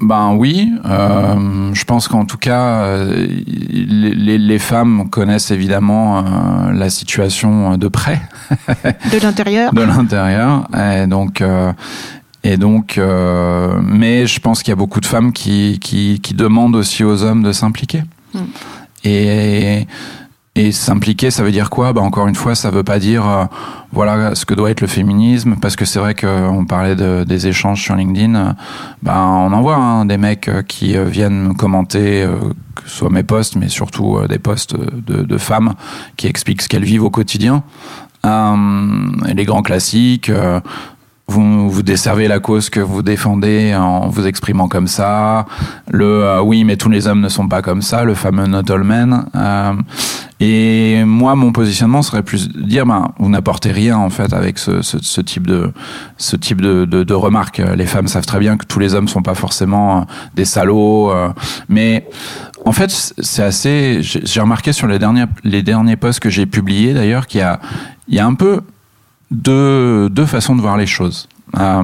Ben 0.00 0.34
oui, 0.34 0.70
euh, 0.84 1.72
je 1.72 1.84
pense 1.84 2.06
qu'en 2.06 2.26
tout 2.26 2.36
cas, 2.36 3.02
les, 3.06 4.58
femmes 4.58 5.08
connaissent 5.08 5.50
évidemment 5.50 6.22
la 6.70 6.90
situation 6.90 7.78
de 7.78 7.88
près, 7.88 8.20
de 8.84 9.22
l'intérieur 9.22 9.72
de 9.72 9.80
l'intérieur, 9.80 10.68
et 10.74 11.06
donc. 11.06 11.42
et 12.44 12.58
donc, 12.58 13.00
mais 13.82 14.26
je 14.26 14.38
pense 14.38 14.62
qu'il 14.62 14.70
y 14.70 14.72
a 14.72 14.76
beaucoup 14.76 15.00
de 15.00 15.06
femmes 15.06 15.32
qui, 15.32 15.78
qui, 15.80 16.20
qui 16.20 16.34
demandent 16.34 16.76
aussi 16.76 17.02
aux 17.02 17.22
hommes 17.22 17.42
de 17.42 17.52
s'impliquer. 17.52 18.02
Mm. 18.34 18.40
Et, 19.06 19.86
s'impliquer, 20.72 21.30
ça 21.30 21.42
veut 21.42 21.52
dire 21.52 21.68
quoi? 21.68 21.92
Bah 21.92 22.00
Encore 22.00 22.28
une 22.28 22.34
fois, 22.34 22.54
ça 22.54 22.70
veut 22.70 22.82
pas 22.82 22.98
dire 22.98 23.28
euh, 23.28 23.44
voilà 23.92 24.34
ce 24.34 24.46
que 24.46 24.54
doit 24.54 24.70
être 24.70 24.80
le 24.80 24.86
féminisme, 24.86 25.56
parce 25.60 25.76
que 25.76 25.84
c'est 25.84 25.98
vrai 25.98 26.14
qu'on 26.14 26.64
parlait 26.64 26.96
de, 26.96 27.24
des 27.24 27.46
échanges 27.46 27.82
sur 27.82 27.94
LinkedIn. 27.94 28.34
euh, 28.34 28.52
bah, 29.02 29.22
on 29.22 29.52
en 29.52 29.60
voit 29.60 29.76
hein, 29.76 30.06
des 30.06 30.16
mecs 30.16 30.48
euh, 30.48 30.62
qui 30.62 30.96
euh, 30.96 31.04
viennent 31.04 31.48
me 31.48 31.54
commenter, 31.54 32.22
euh, 32.22 32.36
que 32.74 32.82
ce 32.86 32.96
soit 32.96 33.10
mes 33.10 33.22
posts, 33.22 33.56
mais 33.56 33.68
surtout 33.68 34.16
euh, 34.16 34.28
des 34.28 34.38
posts 34.38 34.74
de, 34.76 35.38
femmes 35.38 35.74
qui 36.16 36.26
expliquent 36.26 36.62
ce 36.62 36.68
qu'elles 36.68 36.84
vivent 36.84 37.04
au 37.04 37.10
quotidien. 37.10 37.62
Euh, 38.24 38.56
les 39.34 39.44
grands 39.44 39.62
classiques. 39.62 40.30
euh, 40.30 40.60
vous, 41.28 41.68
vous 41.68 41.82
desservez 41.82 42.28
la 42.28 42.38
cause 42.38 42.70
que 42.70 42.80
vous 42.80 43.02
défendez 43.02 43.74
en 43.74 44.08
vous 44.08 44.26
exprimant 44.26 44.68
comme 44.68 44.86
ça. 44.86 45.46
Le 45.90 46.24
euh, 46.24 46.40
oui, 46.40 46.64
mais 46.64 46.76
tous 46.76 46.88
les 46.88 47.06
hommes 47.06 47.20
ne 47.20 47.28
sont 47.28 47.48
pas 47.48 47.62
comme 47.62 47.82
ça, 47.82 48.04
le 48.04 48.14
fameux 48.14 48.46
not 48.46 48.70
all 48.70 48.84
men. 48.84 49.26
Euh, 49.34 49.72
et 50.38 51.02
moi, 51.04 51.34
mon 51.34 51.50
positionnement 51.50 52.02
serait 52.02 52.22
plus 52.22 52.50
de 52.50 52.62
dire, 52.62 52.84
ben, 52.84 53.12
vous 53.18 53.30
n'apportez 53.30 53.72
rien 53.72 53.96
en 53.96 54.10
fait 54.10 54.34
avec 54.34 54.58
ce, 54.58 54.82
ce, 54.82 54.98
ce 55.00 55.20
type 55.22 55.46
de 55.46 55.72
ce 56.18 56.36
type 56.36 56.60
de, 56.60 56.84
de, 56.84 57.14
remarques. 57.14 57.62
Les 57.74 57.86
femmes 57.86 58.06
savent 58.06 58.26
très 58.26 58.38
bien 58.38 58.58
que 58.58 58.66
tous 58.66 58.78
les 58.78 58.94
hommes 58.94 59.08
sont 59.08 59.22
pas 59.22 59.34
forcément 59.34 59.98
euh, 59.98 60.04
des 60.34 60.44
salauds, 60.44 61.10
euh, 61.10 61.30
mais 61.70 62.06
en 62.66 62.72
fait, 62.72 62.90
c'est 62.90 63.42
assez. 63.42 64.00
J'ai 64.02 64.40
remarqué 64.40 64.72
sur 64.72 64.86
les 64.86 64.98
derniers, 64.98 65.24
les 65.42 65.62
derniers 65.62 65.96
posts 65.96 66.20
que 66.20 66.30
j'ai 66.30 66.44
publiés 66.44 66.92
d'ailleurs 66.92 67.26
qu'il 67.26 67.40
y 67.40 67.44
a, 67.44 67.58
il 68.08 68.14
y 68.14 68.18
a 68.18 68.26
un 68.26 68.34
peu 68.34 68.60
deux, 69.30 70.08
deux 70.10 70.26
façons 70.26 70.56
de 70.56 70.60
voir 70.60 70.76
les 70.76 70.86
choses. 70.86 71.28
Euh, 71.58 71.82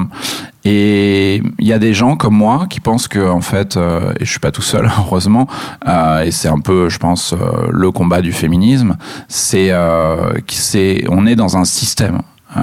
et 0.64 1.42
il 1.58 1.66
y 1.66 1.72
a 1.72 1.78
des 1.78 1.94
gens 1.94 2.16
comme 2.16 2.34
moi 2.34 2.66
qui 2.68 2.80
pensent 2.80 3.08
que 3.08 3.30
en 3.30 3.40
fait, 3.40 3.76
euh, 3.76 4.12
et 4.18 4.24
je 4.24 4.30
suis 4.30 4.40
pas 4.40 4.50
tout 4.50 4.62
seul 4.62 4.90
heureusement, 4.98 5.46
euh, 5.86 6.24
et 6.24 6.30
c'est 6.30 6.48
un 6.48 6.60
peu, 6.60 6.88
je 6.88 6.98
pense, 6.98 7.34
le 7.70 7.90
combat 7.90 8.20
du 8.20 8.32
féminisme, 8.32 8.96
c'est, 9.28 9.72
on 9.72 11.26
est 11.26 11.36
dans 11.36 11.56
un 11.56 11.64
système. 11.64 12.22
Euh, 12.56 12.60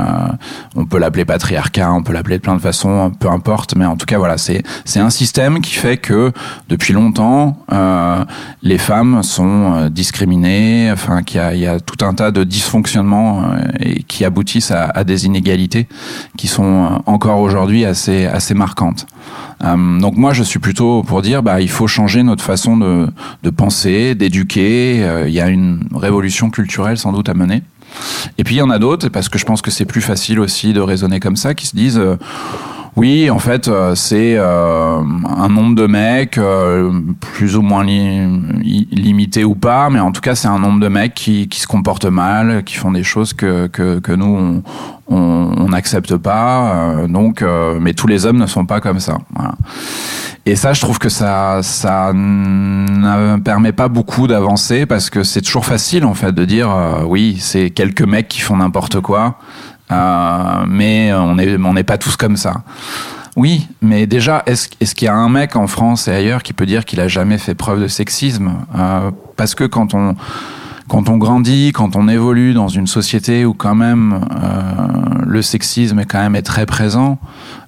on 0.75 0.85
peut 0.85 0.99
l'appeler 0.99 1.25
patriarcat, 1.25 1.91
on 1.91 2.03
peut 2.03 2.13
l'appeler 2.13 2.37
de 2.37 2.41
plein 2.41 2.55
de 2.55 2.61
façons, 2.61 3.11
peu 3.19 3.29
importe, 3.29 3.75
mais 3.75 3.85
en 3.85 3.97
tout 3.97 4.05
cas 4.05 4.17
voilà, 4.17 4.37
c'est 4.37 4.63
c'est 4.85 4.99
un 4.99 5.09
système 5.09 5.61
qui 5.61 5.73
fait 5.73 5.97
que 5.97 6.31
depuis 6.67 6.93
longtemps 6.93 7.57
euh, 7.71 8.23
les 8.61 8.77
femmes 8.77 9.23
sont 9.23 9.73
euh, 9.73 9.89
discriminées, 9.89 10.89
enfin 10.91 11.23
qu'il 11.23 11.37
y 11.37 11.43
a, 11.43 11.53
il 11.53 11.59
y 11.59 11.67
a 11.67 11.79
tout 11.79 12.03
un 12.05 12.13
tas 12.13 12.31
de 12.31 12.43
dysfonctionnements 12.43 13.43
et 13.79 14.03
qui 14.03 14.25
aboutissent 14.25 14.71
à, 14.71 14.85
à, 14.85 15.03
des 15.03 15.25
inégalités 15.25 15.87
qui 16.37 16.47
sont 16.47 17.01
encore 17.05 17.39
aujourd'hui 17.39 17.85
assez 17.85 18.25
assez 18.25 18.53
marquantes. 18.53 19.07
Euh, 19.63 19.99
donc 19.99 20.15
moi 20.15 20.33
je 20.33 20.43
suis 20.43 20.59
plutôt 20.59 21.03
pour 21.03 21.21
dire 21.21 21.43
bah 21.43 21.61
il 21.61 21.69
faut 21.69 21.87
changer 21.87 22.23
notre 22.23 22.43
façon 22.43 22.77
de 22.77 23.07
de 23.43 23.49
penser, 23.49 24.15
d'éduquer. 24.15 25.25
il 25.27 25.33
y 25.33 25.41
a 25.41 25.47
une 25.47 25.81
révolution 25.95 26.49
culturelle 26.49 26.97
sans 26.97 27.11
doute 27.11 27.29
à 27.29 27.33
mener. 27.33 27.63
Et 28.37 28.43
puis 28.43 28.55
il 28.55 28.57
y 28.59 28.61
en 28.61 28.69
a 28.69 28.79
d'autres, 28.79 29.09
parce 29.09 29.29
que 29.29 29.37
je 29.37 29.45
pense 29.45 29.61
que 29.61 29.71
c'est 29.71 29.85
plus 29.85 30.01
facile 30.01 30.39
aussi 30.39 30.73
de 30.73 30.81
raisonner 30.81 31.19
comme 31.19 31.35
ça, 31.35 31.53
qui 31.53 31.67
se 31.67 31.75
disent 31.75 31.97
euh, 31.97 32.17
oui, 32.99 33.29
en 33.29 33.39
fait, 33.39 33.69
euh, 33.69 33.95
c'est 33.95 34.35
euh, 34.35 34.99
un 34.99 35.47
nombre 35.47 35.73
de 35.73 35.87
mecs, 35.87 36.37
euh, 36.37 36.91
plus 37.21 37.55
ou 37.55 37.61
moins 37.61 37.85
li 37.85 38.89
limité 38.91 39.45
ou 39.45 39.55
pas, 39.55 39.89
mais 39.89 40.01
en 40.01 40.11
tout 40.11 40.19
cas, 40.19 40.35
c'est 40.35 40.49
un 40.49 40.59
nombre 40.59 40.81
de 40.81 40.89
mecs 40.89 41.13
qui, 41.13 41.47
qui, 41.47 41.61
se 41.61 41.67
comportent 41.67 42.11
mal, 42.11 42.61
qui 42.65 42.75
font 42.75 42.91
des 42.91 43.03
choses 43.03 43.31
que, 43.31 43.67
que, 43.67 43.99
que 43.99 44.11
nous, 44.11 44.61
on 45.07 45.69
n'accepte 45.69 46.17
pas. 46.17 47.05
Donc, 47.07 47.41
mais 47.79 47.93
tous 47.93 48.07
les 48.07 48.25
hommes 48.25 48.37
ne 48.37 48.47
sont 48.47 48.65
pas 48.65 48.81
comme 48.81 48.99
ça. 48.99 49.17
Voilà. 49.33 49.53
Et 50.49 50.55
ça, 50.55 50.73
je 50.73 50.81
trouve 50.81 50.97
que 50.97 51.09
ça, 51.09 51.59
ça 51.61 52.11
ne 52.13 53.37
permet 53.37 53.71
pas 53.71 53.87
beaucoup 53.87 54.25
d'avancer 54.25 54.87
parce 54.87 55.09
que 55.11 55.23
c'est 55.23 55.41
toujours 55.41 55.63
facile 55.63 56.05
en 56.05 56.15
fait 56.15 56.31
de 56.31 56.43
dire 56.45 56.71
euh, 56.71 57.03
oui, 57.05 57.37
c'est 57.39 57.69
quelques 57.69 58.01
mecs 58.01 58.27
qui 58.27 58.39
font 58.41 58.57
n'importe 58.57 58.99
quoi, 58.99 59.37
euh, 59.91 60.65
mais 60.67 61.13
on 61.13 61.35
n'est 61.35 61.57
on 61.57 61.73
n'est 61.73 61.83
pas 61.83 61.97
tous 61.97 62.15
comme 62.15 62.37
ça. 62.37 62.61
Oui, 63.35 63.67
mais 63.81 64.05
déjà, 64.07 64.43
est-ce 64.45 64.67
est 64.81 64.93
qu'il 64.93 65.05
y 65.05 65.09
a 65.09 65.15
un 65.15 65.29
mec 65.29 65.55
en 65.55 65.67
France 65.67 66.07
et 66.07 66.11
ailleurs 66.11 66.43
qui 66.43 66.53
peut 66.53 66.65
dire 66.65 66.83
qu'il 66.83 66.99
a 66.99 67.07
jamais 67.07 67.37
fait 67.37 67.55
preuve 67.55 67.81
de 67.81 67.87
sexisme? 67.87 68.51
Euh, 68.77 69.11
Parce 69.37 69.55
que 69.55 69.63
quand 69.63 69.93
on 69.93 70.15
quand 70.89 71.07
on 71.07 71.17
grandit, 71.17 71.71
quand 71.71 71.95
on 71.95 72.07
évolue 72.07 72.53
dans 72.53 72.67
une 72.67 72.87
société 72.87 73.45
où 73.45 73.53
quand 73.53 73.75
même 73.75 74.25
euh, 74.43 75.23
le 75.23 75.41
sexisme 75.43 75.99
est 75.99 76.05
quand 76.05 76.19
même 76.19 76.35
est 76.35 76.41
très 76.41 76.65
présent, 76.65 77.19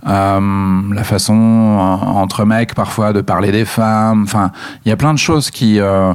euh, 0.07 0.81
la 0.91 1.03
façon 1.03 1.33
entre 1.35 2.45
mecs 2.45 2.73
parfois 2.73 3.13
de 3.13 3.21
parler 3.21 3.51
des 3.51 3.63
femmes, 3.65 4.23
enfin, 4.23 4.51
il 4.85 4.89
y 4.89 4.91
a 4.91 4.97
plein 4.97 5.13
de 5.13 5.19
choses 5.19 5.51
qui 5.51 5.79
euh, 5.79 6.13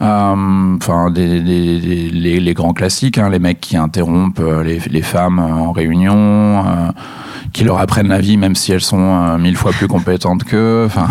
enfin 0.00 1.10
des, 1.10 1.40
des, 1.40 1.80
des, 1.80 2.10
les, 2.10 2.40
les, 2.40 2.54
grands 2.54 2.72
classiques, 2.72 3.18
hein, 3.18 3.30
les 3.30 3.38
mecs 3.38 3.60
qui 3.60 3.76
interrompent 3.76 4.42
les, 4.64 4.78
les 4.78 5.02
femmes 5.02 5.38
en 5.38 5.72
réunion, 5.72 6.64
euh, 6.66 6.90
qui 7.52 7.64
leur 7.64 7.78
apprennent 7.78 8.08
la 8.08 8.20
vie 8.20 8.36
même 8.36 8.54
si 8.54 8.72
elles 8.72 8.80
sont 8.80 8.98
euh, 8.98 9.38
mille 9.38 9.56
fois 9.56 9.72
plus 9.72 9.88
compétentes 9.88 10.44
qu'eux. 10.44 10.84
Enfin, 10.86 11.08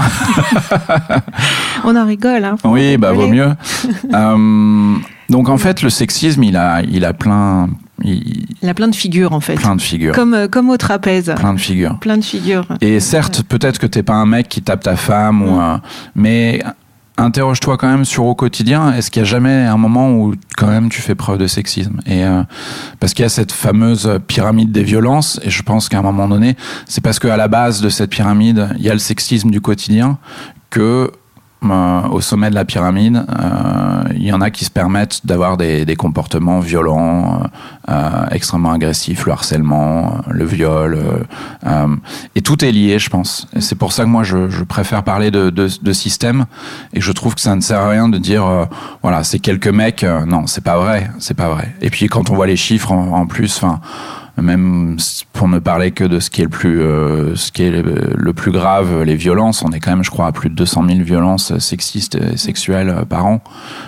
on 1.84 1.96
en 1.96 2.06
rigole. 2.06 2.44
Hein, 2.44 2.56
oui, 2.64 2.98
bah 2.98 3.12
vaut 3.12 3.28
mieux. 3.28 3.52
euh, 4.14 4.96
donc 5.30 5.50
en 5.50 5.58
fait, 5.58 5.82
le 5.82 5.90
sexisme, 5.90 6.44
il 6.44 6.56
a, 6.56 6.82
il 6.84 7.06
a 7.06 7.14
plein. 7.14 7.70
Il, 8.04 8.46
il 8.62 8.70
a 8.70 8.74
plein 8.74 8.88
de 8.88 8.96
figures 8.96 9.34
en 9.34 9.40
fait. 9.40 9.56
Plein 9.56 9.76
de 9.76 9.82
figures. 9.82 10.14
Comme, 10.14 10.34
euh, 10.34 10.48
comme 10.48 10.70
au 10.70 10.78
trapèze. 10.78 11.34
Plein 11.36 11.54
de 11.54 11.60
figures. 11.60 11.98
Plein 12.00 12.18
de 12.18 12.24
figures. 12.24 12.66
Et 12.82 13.00
certes, 13.00 13.44
peut-être 13.44 13.80
que 13.80 13.88
t'es 13.88 14.04
pas 14.04 14.14
un 14.14 14.26
mec 14.26 14.48
qui 14.48 14.62
tape 14.62 14.84
ta 14.84 14.96
femme, 14.96 15.42
ou 15.42 15.60
un, 15.60 15.82
mais 16.16 16.62
interroge-toi 17.18 17.78
quand 17.78 17.88
même 17.88 18.06
sur 18.06 18.26
au 18.26 18.36
quotidien. 18.36 18.94
Est-ce 18.94 19.12
qu'il 19.12 19.22
y 19.22 19.26
a 19.26 19.28
jamais 19.28 19.66
un 19.66 19.78
moment 19.78 20.12
où 20.12 20.36
quand 20.56 20.68
même 20.68 20.90
tu 20.90 21.02
fais 21.02 21.16
preuve 21.16 21.38
de 21.38 21.48
sexisme 21.48 22.00
Et 22.06 22.24
euh, 22.24 22.44
parce 23.00 23.14
qu'il 23.14 23.24
y 23.24 23.26
a 23.26 23.30
cette 23.30 23.52
fameuse 23.52 24.20
pyramide 24.28 24.72
des 24.72 24.84
violences, 24.84 25.40
et 25.44 25.50
je 25.50 25.64
pense 25.64 25.90
qu'à 25.90 26.00
un 26.00 26.04
moment 26.04 26.28
donné, 26.28 26.56
c'est 26.86 27.02
parce 27.02 27.20
qu'à 27.20 27.38
la 27.38 27.48
base 27.48 27.82
de 27.82 27.90
cette 27.90 28.12
pyramide, 28.12 28.70
il 28.78 28.84
y 28.84 28.90
a 28.90 28.94
le 28.94 29.00
sexisme 29.00 29.50
du 29.50 29.62
quotidien 29.62 30.18
que 30.70 31.12
euh, 31.64 32.08
au 32.10 32.22
sommet 32.22 32.50
de 32.50 32.56
la 32.56 32.66
pyramide, 32.66 33.26
euh, 33.30 34.04
il 34.16 34.24
y 34.24 34.32
en 34.32 34.42
a 34.42 34.52
qui 34.52 34.64
se 34.64 34.70
permettent 34.70 35.26
d'avoir 35.26 35.58
des, 35.58 35.86
des, 35.86 35.96
comportements 35.96 36.60
violents, 36.60 37.42
euh, 37.90 38.26
extrêmement 38.32 38.72
agressifs, 38.72 39.26
le 39.26 39.32
harcèlement, 39.32 40.22
le 40.30 40.46
viol, 40.46 41.00
euh, 41.66 41.96
et 42.36 42.42
tout 42.42 42.64
est 42.64 42.72
lié, 42.72 43.00
je 43.00 43.10
pense. 43.10 43.48
Et 43.56 43.62
c'est 43.62 43.76
pour 43.76 43.92
ça 43.92 44.04
que 44.04 44.10
moi, 44.10 44.24
je, 44.24 44.50
je 44.50 44.64
préfère 44.64 45.04
parler 45.04 45.32
de, 45.32 45.50
de, 45.50 45.68
de, 45.82 45.94
système, 45.94 46.46
et 46.94 47.02
je 47.02 47.12
trouve 47.12 47.34
que 47.34 47.42
ça 47.42 47.56
ne 47.56 47.62
sert 47.62 47.80
à 47.80 47.90
rien 47.90 48.08
de 48.08 48.20
dire, 48.20 48.46
euh, 48.46 48.66
voilà, 49.02 49.24
c'est 49.24 49.40
quelques 49.40 49.68
mecs. 49.68 50.06
non, 50.28 50.46
c'est 50.46 50.64
pas 50.64 50.78
vrai, 50.78 51.10
c'est 51.18 51.34
pas 51.36 51.50
vrai. 51.50 51.74
Et 51.82 51.90
puis 51.90 52.08
quand 52.08 52.30
on 52.30 52.36
voit 52.36 52.48
les 52.48 52.56
chiffres 52.58 52.92
en, 52.92 53.14
en 53.14 53.26
plus, 53.26 53.58
enfin 53.58 53.80
même 54.42 54.98
pour 55.34 55.48
ne 55.48 55.60
parler 55.60 55.92
que 55.92 56.04
de 56.04 56.20
ce 56.20 56.30
qui 56.30 56.42
est 56.42 56.46
le 56.46 56.50
plus, 56.50 56.82
euh, 56.82 57.36
ce 57.36 57.52
qui 57.52 57.64
est 57.64 57.72
le, 57.72 58.34
plus 58.34 58.52
grave, 58.52 59.04
les 59.04 59.16
violences. 59.16 59.64
On 59.64 59.72
est 59.72 59.80
quand 59.80 59.92
même, 59.92 60.04
je 60.04 60.12
crois, 60.12 60.28
à 60.28 60.32
plus 60.32 60.50
de 60.50 60.56
200 60.56 60.88
000 60.88 61.00
violences 61.02 61.58
sexistes 61.58 62.16
et 62.16 62.38
sexuelles 62.38 63.06
par 63.10 63.26
an. 63.26 63.42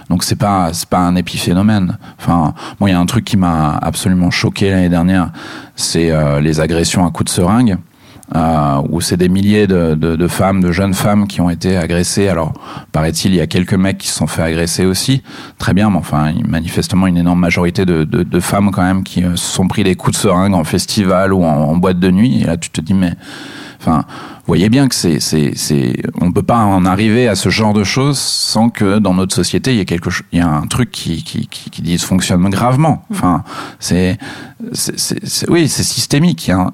Donc 0.10 0.24
c'est 0.24 0.36
pas, 0.36 0.74
c'est 0.74 0.90
pas 0.90 1.00
un 1.00 1.16
épiphénomène. 1.16 1.98
Enfin, 2.20 2.54
moi, 2.80 2.90
il 2.90 2.94
y 2.94 2.96
a 2.96 3.00
un 3.00 3.06
truc 3.06 3.26
qui 3.26 3.38
m'a 3.38 3.78
absolument 3.78 4.32
choqué 4.32 4.72
l'année 4.72 4.90
dernière, 4.90 5.32
c'est 5.76 6.12
euh, 6.12 6.40
les 6.42 6.60
agressions 6.60 7.06
à 7.06 7.12
coups 7.12 7.32
de 7.32 7.36
seringue 7.36 7.78
euh, 8.36 8.82
où 8.90 9.02
c'est 9.02 9.18
des 9.18 9.30
milliers 9.30 9.66
de, 9.66 9.96
de, 9.96 10.16
de, 10.16 10.28
femmes, 10.28 10.62
de 10.62 10.72
jeunes 10.72 10.94
femmes 10.94 11.28
qui 11.28 11.42
ont 11.42 11.50
été 11.50 11.78
agressées. 11.78 12.28
Alors, 12.28 12.54
paraît-il, 12.92 13.32
il 13.34 13.38
y 13.38 13.42
a 13.42 13.48
quelques 13.48 13.74
mecs 13.74 13.98
qui 13.98 14.08
se 14.08 14.16
sont 14.16 14.28
fait 14.28 14.44
agresser 14.44 14.86
aussi. 14.86 15.24
Très 15.58 15.74
bien, 15.74 15.90
mais 15.90 15.98
enfin, 15.98 16.34
manifestement, 16.48 17.08
une 17.08 17.18
énorme 17.18 17.40
majorité 17.40 17.86
de, 17.86 18.04
de, 18.04 18.40
femmes 18.40 18.72
quand 18.72 18.84
même 18.84 19.04
qui 19.04 19.24
euh, 19.24 19.36
se 19.36 19.52
sont 19.52 19.68
pris 19.68 19.84
des 19.84 19.96
coups 19.96 20.16
de 20.16 20.22
seringue 20.22 20.54
en 20.54 20.64
festival 20.64 21.34
ou 21.34 21.44
en, 21.44 21.48
en 21.48 21.76
boîte 21.78 22.00
de 22.00 22.12
nuit. 22.12 22.42
Et 22.42 22.46
là, 22.46 22.58
tu 22.58 22.70
te 22.70 22.82
dis, 22.82 22.94
mais, 22.94 23.14
enfin, 23.80 24.06
voyez 24.50 24.70
bien 24.70 24.88
que 24.88 24.96
c'est, 24.96 25.20
c'est, 25.20 25.52
c'est, 25.56 26.02
on 26.20 26.32
peut 26.32 26.44
pas 26.44 26.58
en 26.58 26.84
arriver 26.84 27.28
à 27.28 27.36
ce 27.36 27.50
genre 27.50 27.74
de 27.74 27.84
choses 27.84 28.18
sans 28.18 28.70
que 28.70 28.98
dans 28.98 29.14
notre 29.14 29.36
société 29.36 29.74
il 29.74 29.78
y 29.78 29.80
ait 29.80 29.86
quelque 29.86 30.10
chose, 30.10 30.26
il 30.32 30.40
y 30.40 30.42
a 30.42 30.48
un 30.48 30.66
truc 30.66 30.90
qui, 30.92 31.24
qui, 31.24 31.48
qui, 31.48 31.70
qui 31.70 31.82
dysfonctionne 31.84 32.50
gravement. 32.50 33.06
Enfin, 33.12 33.44
c'est, 33.80 34.18
c'est, 34.74 35.00
c'est 35.00 35.50
oui, 35.50 35.68
c'est 35.68 35.84
systémique. 35.84 36.50
Hein. 36.50 36.72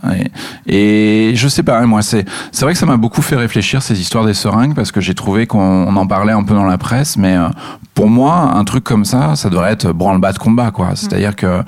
Et, 0.67 1.32
et, 1.32 1.36
je 1.36 1.48
sais 1.50 1.63
pas, 1.63 1.86
moi, 1.86 2.01
c'est, 2.01 2.25
c'est 2.51 2.63
vrai 2.63 2.74
que 2.74 2.79
ça 2.79 2.86
m'a 2.86 2.98
beaucoup 2.98 3.22
fait 3.22 3.36
réfléchir 3.36 3.82
ces 3.82 4.00
histoires 4.00 4.25
des 4.25 4.34
seringues 4.34 4.74
parce 4.74 4.94
que 4.94 5.01
j'ai 5.01 5.13
trouvé 5.13 5.46
qu'on 5.46 5.96
en 5.96 6.08
parlait 6.08 6.34
un 6.34 6.44
peu 6.44 6.53
dans 6.53 6.65
la 6.65 6.77
presse, 6.77 7.17
mais 7.17 7.36
euh, 7.36 7.50
pour 7.94 8.10
moi, 8.10 8.53
un 8.55 8.63
truc 8.63 8.84
comme 8.84 9.05
ça, 9.05 9.36
ça 9.36 9.50
devrait 9.50 9.72
être 9.72 9.91
branle-bas 9.91 10.32
de 10.32 10.38
combat, 10.38 10.72
quoi. 10.72 10.91
C'est-à-dire 10.96 11.36
que 11.36 11.62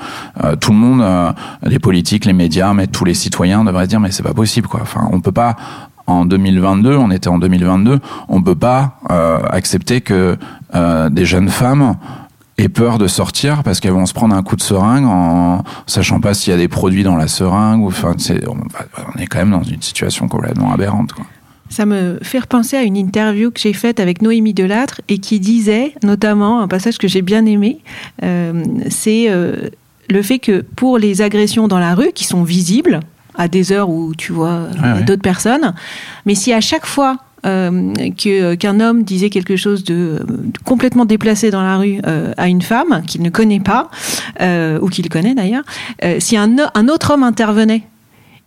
euh, 0.44 0.56
tout 0.56 0.72
le 0.72 0.78
monde, 0.78 1.02
euh, 1.02 1.32
les 1.64 1.80
politiques, 1.80 2.26
les 2.26 2.34
médias, 2.34 2.74
mais 2.74 2.88
tous 2.88 3.06
les 3.06 3.14
citoyens 3.14 3.64
devraient 3.64 3.86
se 3.86 3.90
dire, 3.90 4.00
mais 4.00 4.12
c'est 4.12 4.24
pas 4.24 4.34
possible, 4.34 4.68
quoi. 4.68 4.82
Enfin, 4.82 5.08
on 5.12 5.22
peut 5.22 5.32
pas 5.32 5.58
en 6.08 6.26
2022, 6.26 6.96
on 6.96 7.12
était 7.12 7.28
en 7.28 7.38
2022, 7.38 8.00
on 8.30 8.42
peut 8.42 8.56
pas 8.56 9.00
euh, 9.12 9.40
accepter 9.50 10.02
que 10.02 10.38
euh, 10.74 11.10
des 11.10 11.26
jeunes 11.26 11.50
femmes 11.50 11.98
aient 12.58 12.70
peur 12.70 12.98
de 12.98 13.08
sortir 13.08 13.62
parce 13.62 13.80
qu'elles 13.80 13.92
vont 13.92 14.06
se 14.06 14.14
prendre 14.14 14.34
un 14.34 14.42
coup 14.42 14.56
de 14.56 14.62
seringue 14.62 15.06
en 15.06 15.64
sachant 15.86 16.20
pas 16.20 16.34
s'il 16.34 16.52
y 16.52 16.54
a 16.54 16.58
des 16.58 16.70
produits 16.70 17.04
dans 17.04 17.18
la 17.18 17.28
seringue 17.28 17.82
ou 17.82 17.88
enfin 17.88 18.16
on 18.48 19.20
est 19.20 19.28
quand 19.28 19.38
même 19.38 19.52
dans 19.52 19.64
une 19.64 19.82
situation 19.82 20.28
complètement 20.28 20.74
aberrante. 20.74 21.12
Ça 21.70 21.86
me 21.86 22.18
fait 22.24 22.40
repenser 22.40 22.78
à 22.78 22.84
une 22.84 22.96
interview 22.96 23.52
que 23.52 23.60
j'ai 23.60 23.74
faite 23.74 24.00
avec 24.00 24.22
Noémie 24.22 24.54
Delattre 24.54 25.02
et 25.10 25.18
qui 25.18 25.42
disait, 25.42 25.94
notamment, 26.02 26.62
un 26.62 26.68
passage 26.70 26.98
que 26.98 27.10
j'ai 27.10 27.22
bien 27.22 27.46
aimé, 27.46 27.80
euh, 28.24 28.64
c'est 28.90 29.28
le 30.10 30.22
fait 30.22 30.40
que 30.40 30.62
pour 30.62 30.98
les 30.98 31.22
agressions 31.22 31.68
dans 31.68 31.80
la 31.80 31.94
rue, 31.94 32.14
qui 32.16 32.24
sont 32.24 32.44
visibles, 32.44 33.02
à 33.38 33.48
des 33.48 33.72
heures 33.72 33.90
où 33.90 34.14
tu 34.16 34.34
vois 34.34 34.68
ouais. 34.82 35.04
d'autres 35.04 35.22
personnes. 35.22 35.74
Mais 36.26 36.36
si 36.36 36.54
à 36.54 36.62
chaque 36.62 36.86
fois 36.86 37.18
euh, 37.46 37.94
que 38.18 38.56
qu'un 38.56 38.80
homme 38.80 39.04
disait 39.04 39.30
quelque 39.30 39.56
chose 39.56 39.84
de, 39.84 40.20
de, 40.28 40.52
complètement 40.66 41.06
déplacé 41.06 41.52
dans 41.52 41.62
la 41.62 41.78
rue 41.78 42.02
euh, 42.08 42.34
à 42.36 42.48
une 42.48 42.64
femme 42.64 43.04
qu'il 43.06 43.22
ne 43.22 43.30
connaît 43.30 43.60
pas 43.60 43.90
euh, 44.42 44.80
ou 44.82 44.90
qu'il 44.90 45.08
connaît 45.08 45.36
d'ailleurs, 45.36 45.64
si 46.20 46.36
un, 46.36 46.56
un 46.74 46.88
autre 46.88 47.14
homme 47.14 47.24
intervenait 47.24 47.84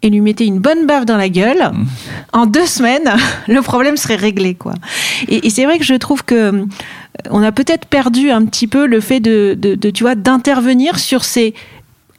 et 0.02 0.10
lui 0.10 0.20
mettait 0.20 0.46
une 0.46 0.58
bonne 0.58 0.86
baffe 0.86 1.06
dans 1.06 1.16
la 1.16 1.28
gueule, 1.28 1.70
mmh. 1.72 1.84
en 2.32 2.46
deux 2.46 2.66
semaines, 2.66 3.10
le 3.48 3.62
problème 3.62 3.96
serait 3.96 4.16
réglé, 4.16 4.54
quoi. 4.54 4.74
Et, 5.28 5.46
et 5.46 5.50
c'est 5.50 5.66
vrai 5.66 5.78
que 5.78 5.84
je 5.84 5.94
trouve 5.94 6.24
que 6.24 6.66
on 7.30 7.42
a 7.42 7.52
peut-être 7.52 7.86
perdu 7.86 8.30
un 8.30 8.44
petit 8.46 8.66
peu 8.66 8.86
le 8.86 9.00
fait 9.00 9.20
de, 9.20 9.54
de, 9.58 9.74
de 9.74 9.90
tu 9.90 10.04
vois, 10.04 10.14
d'intervenir 10.14 10.98
sur 10.98 11.24
ces 11.24 11.54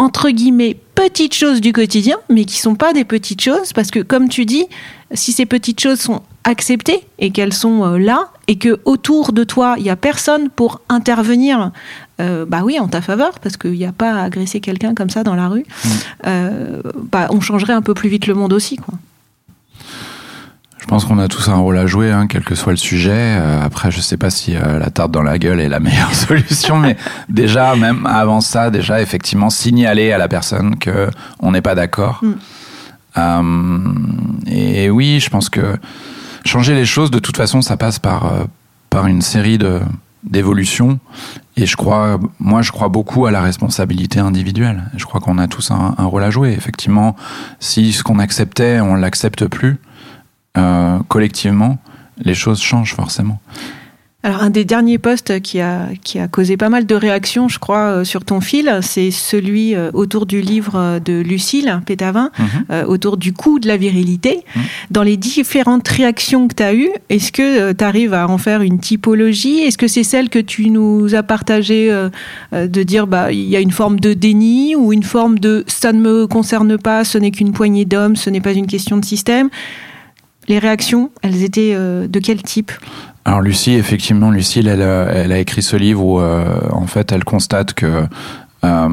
entre 0.02 0.32
guillemets 0.32 0.78
petites 0.96 1.36
choses 1.36 1.62
du 1.62 1.74
quotidien, 1.74 2.18
mais 2.28 2.46
qui 2.46 2.58
sont 2.58 2.74
pas 2.74 2.92
des 2.92 3.04
petites 3.06 3.42
choses, 3.42 3.72
parce 3.72 3.92
que 3.92 4.00
comme 4.00 4.30
tu 4.30 4.46
dis, 4.46 4.66
si 5.14 5.32
ces 5.32 5.46
petites 5.46 5.80
choses 5.80 6.00
sont 6.00 6.24
acceptées 6.44 7.02
et 7.20 7.30
qu'elles 7.30 7.54
sont 7.54 7.84
euh, 7.86 7.98
là, 8.00 8.30
et 8.48 8.58
que 8.58 8.80
autour 8.86 9.32
de 9.32 9.44
toi, 9.44 9.76
il 9.78 9.84
y 9.84 9.92
a 9.92 9.96
personne 9.96 10.50
pour 10.50 10.82
intervenir, 10.90 11.72
euh, 12.20 12.46
bah 12.48 12.62
oui, 12.64 12.80
en 12.80 12.88
ta 12.88 13.02
faveur, 13.02 13.38
parce 13.40 13.58
qu'il 13.58 13.74
n'y 13.74 13.86
a 13.86 13.92
pas 13.92 14.14
à 14.14 14.24
agresser 14.24 14.60
quelqu'un 14.60 14.96
comme 14.96 15.12
ça 15.12 15.24
dans 15.24 15.36
la 15.36 15.48
rue, 15.50 15.66
Mm. 15.68 15.90
euh, 16.26 16.82
bah, 17.12 17.28
on 17.30 17.40
changerait 17.40 17.74
un 17.74 17.84
peu 17.84 17.94
plus 17.94 18.10
vite 18.10 18.26
le 18.26 18.34
monde 18.34 18.54
aussi, 18.54 18.78
quoi. 18.78 18.96
Je 20.82 20.88
pense 20.88 21.06
qu'on 21.06 21.20
a 21.20 21.28
tous 21.28 21.48
un 21.48 21.58
rôle 21.58 21.78
à 21.78 21.86
jouer, 21.86 22.12
hein, 22.12 22.26
quel 22.28 22.44
que 22.44 22.56
soit 22.56 22.74
le 22.74 22.78
sujet. 22.78 23.12
Euh, 23.14 23.64
après, 23.64 23.92
je 23.92 24.02
sais 24.02 24.18
pas 24.18 24.32
si 24.32 24.56
euh, 24.56 24.80
la 24.80 24.90
tarte 24.90 25.12
dans 25.12 25.22
la 25.22 25.38
gueule 25.38 25.60
est 25.60 25.70
la 25.70 25.80
meilleure 25.80 26.14
solution, 26.16 26.78
mais 26.78 26.98
déjà, 27.30 27.76
même 27.76 28.08
avant 28.08 28.42
ça, 28.42 28.72
déjà, 28.72 29.00
effectivement, 29.00 29.52
signaler 29.52 30.12
à 30.12 30.18
la 30.18 30.28
personne 30.28 30.78
que 30.78 31.10
on 31.40 31.52
n'est 31.52 31.62
pas 31.62 31.76
d'accord. 31.76 32.22
Mm. 32.24 32.34
Euh, 33.18 33.94
et 34.48 34.90
oui, 34.90 35.20
je 35.20 35.30
pense 35.30 35.50
que 35.50 35.78
changer 36.46 36.74
les 36.74 36.86
choses, 36.86 37.12
de 37.12 37.20
toute 37.20 37.38
façon, 37.38 37.62
ça 37.62 37.78
passe 37.78 38.00
par 38.00 38.34
par 38.90 39.06
une 39.06 39.22
série 39.22 39.60
de 39.60 39.82
d'évolutions. 40.24 41.00
Et 41.58 41.68
je 41.68 41.76
crois, 41.76 42.20
moi, 42.40 42.64
je 42.64 42.72
crois 42.72 42.90
beaucoup 42.90 43.28
à 43.28 43.32
la 43.32 43.42
responsabilité 43.42 44.20
individuelle. 44.20 44.90
Je 44.96 45.06
crois 45.06 45.20
qu'on 45.20 45.38
a 45.38 45.48
tous 45.48 45.70
un, 45.70 45.94
un 45.98 46.06
rôle 46.06 46.24
à 46.24 46.32
jouer. 46.32 46.54
Effectivement, 46.54 47.16
si 47.60 47.94
ce 47.94 48.04
qu'on 48.04 48.18
acceptait, 48.18 48.80
on 48.80 48.96
l'accepte 48.96 49.46
plus 49.46 49.80
euh, 50.58 50.98
collectivement, 51.08 51.78
les 52.18 52.34
choses 52.36 52.62
changent 52.62 52.94
forcément. 52.96 53.40
Alors, 54.24 54.44
un 54.44 54.52
des 54.52 54.66
derniers 54.66 55.00
posts 55.00 55.42
qui 55.42 55.60
a, 55.62 55.88
qui 56.04 56.20
a 56.20 56.28
causé 56.28 56.56
pas 56.56 56.70
mal 56.70 56.86
de 56.86 56.94
réactions, 56.94 57.48
je 57.48 57.58
crois, 57.58 57.88
euh, 57.88 58.04
sur 58.04 58.24
ton 58.24 58.40
fil, 58.40 58.72
c'est 58.84 59.10
celui 59.10 59.74
euh, 59.74 59.90
autour 59.96 60.28
du 60.28 60.42
livre 60.42 61.00
de 61.04 61.22
Lucille 61.22 61.82
Pétavin, 61.88 62.30
Mhm. 62.38 62.46
euh, 62.70 62.86
autour 62.86 63.18
du 63.18 63.34
coût 63.34 63.58
de 63.58 63.68
la 63.68 63.78
virilité. 63.78 64.44
Mhm. 64.56 64.62
Dans 64.92 65.02
les 65.02 65.18
différentes 65.18 65.88
réactions 65.88 66.48
que 66.48 66.54
tu 66.54 66.62
as 66.62 66.76
eues, 66.76 66.92
est-ce 67.10 67.32
que 67.32 67.72
tu 67.72 67.84
arrives 67.84 68.14
à 68.14 68.28
en 68.30 68.38
faire 68.38 68.62
une 68.62 68.78
typologie? 68.78 69.62
Est-ce 69.62 69.80
que 69.80 69.88
c'est 69.88 70.04
celle 70.04 70.30
que 70.30 70.38
tu 70.38 70.70
nous 70.70 71.16
as 71.16 71.24
partagée 71.24 71.88
euh, 71.92 72.10
de 72.54 72.84
dire 72.84 73.08
bah 73.08 73.32
il 73.32 73.50
y 73.50 73.56
a 73.56 73.60
une 73.60 73.72
forme 73.72 74.00
de 74.00 74.14
déni 74.14 74.76
ou 74.76 74.94
une 74.94 75.02
forme 75.02 75.40
de 75.40 75.64
ça 75.66 75.94
ne 75.94 76.00
me 76.00 76.28
concerne 76.28 76.78
pas, 76.78 77.06
ce 77.06 77.18
n'est 77.18 77.32
qu'une 77.32 77.54
poignée 77.54 77.86
d'hommes, 77.86 78.16
ce 78.16 78.30
n'est 78.30 78.40
pas 78.42 78.54
une 78.54 78.68
question 78.68 78.98
de 78.98 79.06
système? 79.06 79.50
Les 80.52 80.60
réactions, 80.60 81.12
elles 81.22 81.44
étaient 81.44 81.72
euh, 81.76 82.10
de 82.10 82.20
quel 82.20 82.44
type? 82.44 82.74
Alors 83.24 83.40
Lucie, 83.40 83.72
effectivement, 83.76 84.32
Lucille, 84.32 84.68
elle, 84.68 84.82
a- 84.82 85.06
elle 85.14 85.32
a 85.32 85.40
écrit 85.40 85.62
ce 85.62 85.78
livre 85.78 86.04
où, 86.04 86.20
euh, 86.20 86.60
en 86.74 86.88
fait, 86.88 87.14
elle 87.14 87.24
constate 87.24 87.74
que 87.74 88.04
euh, 88.66 88.90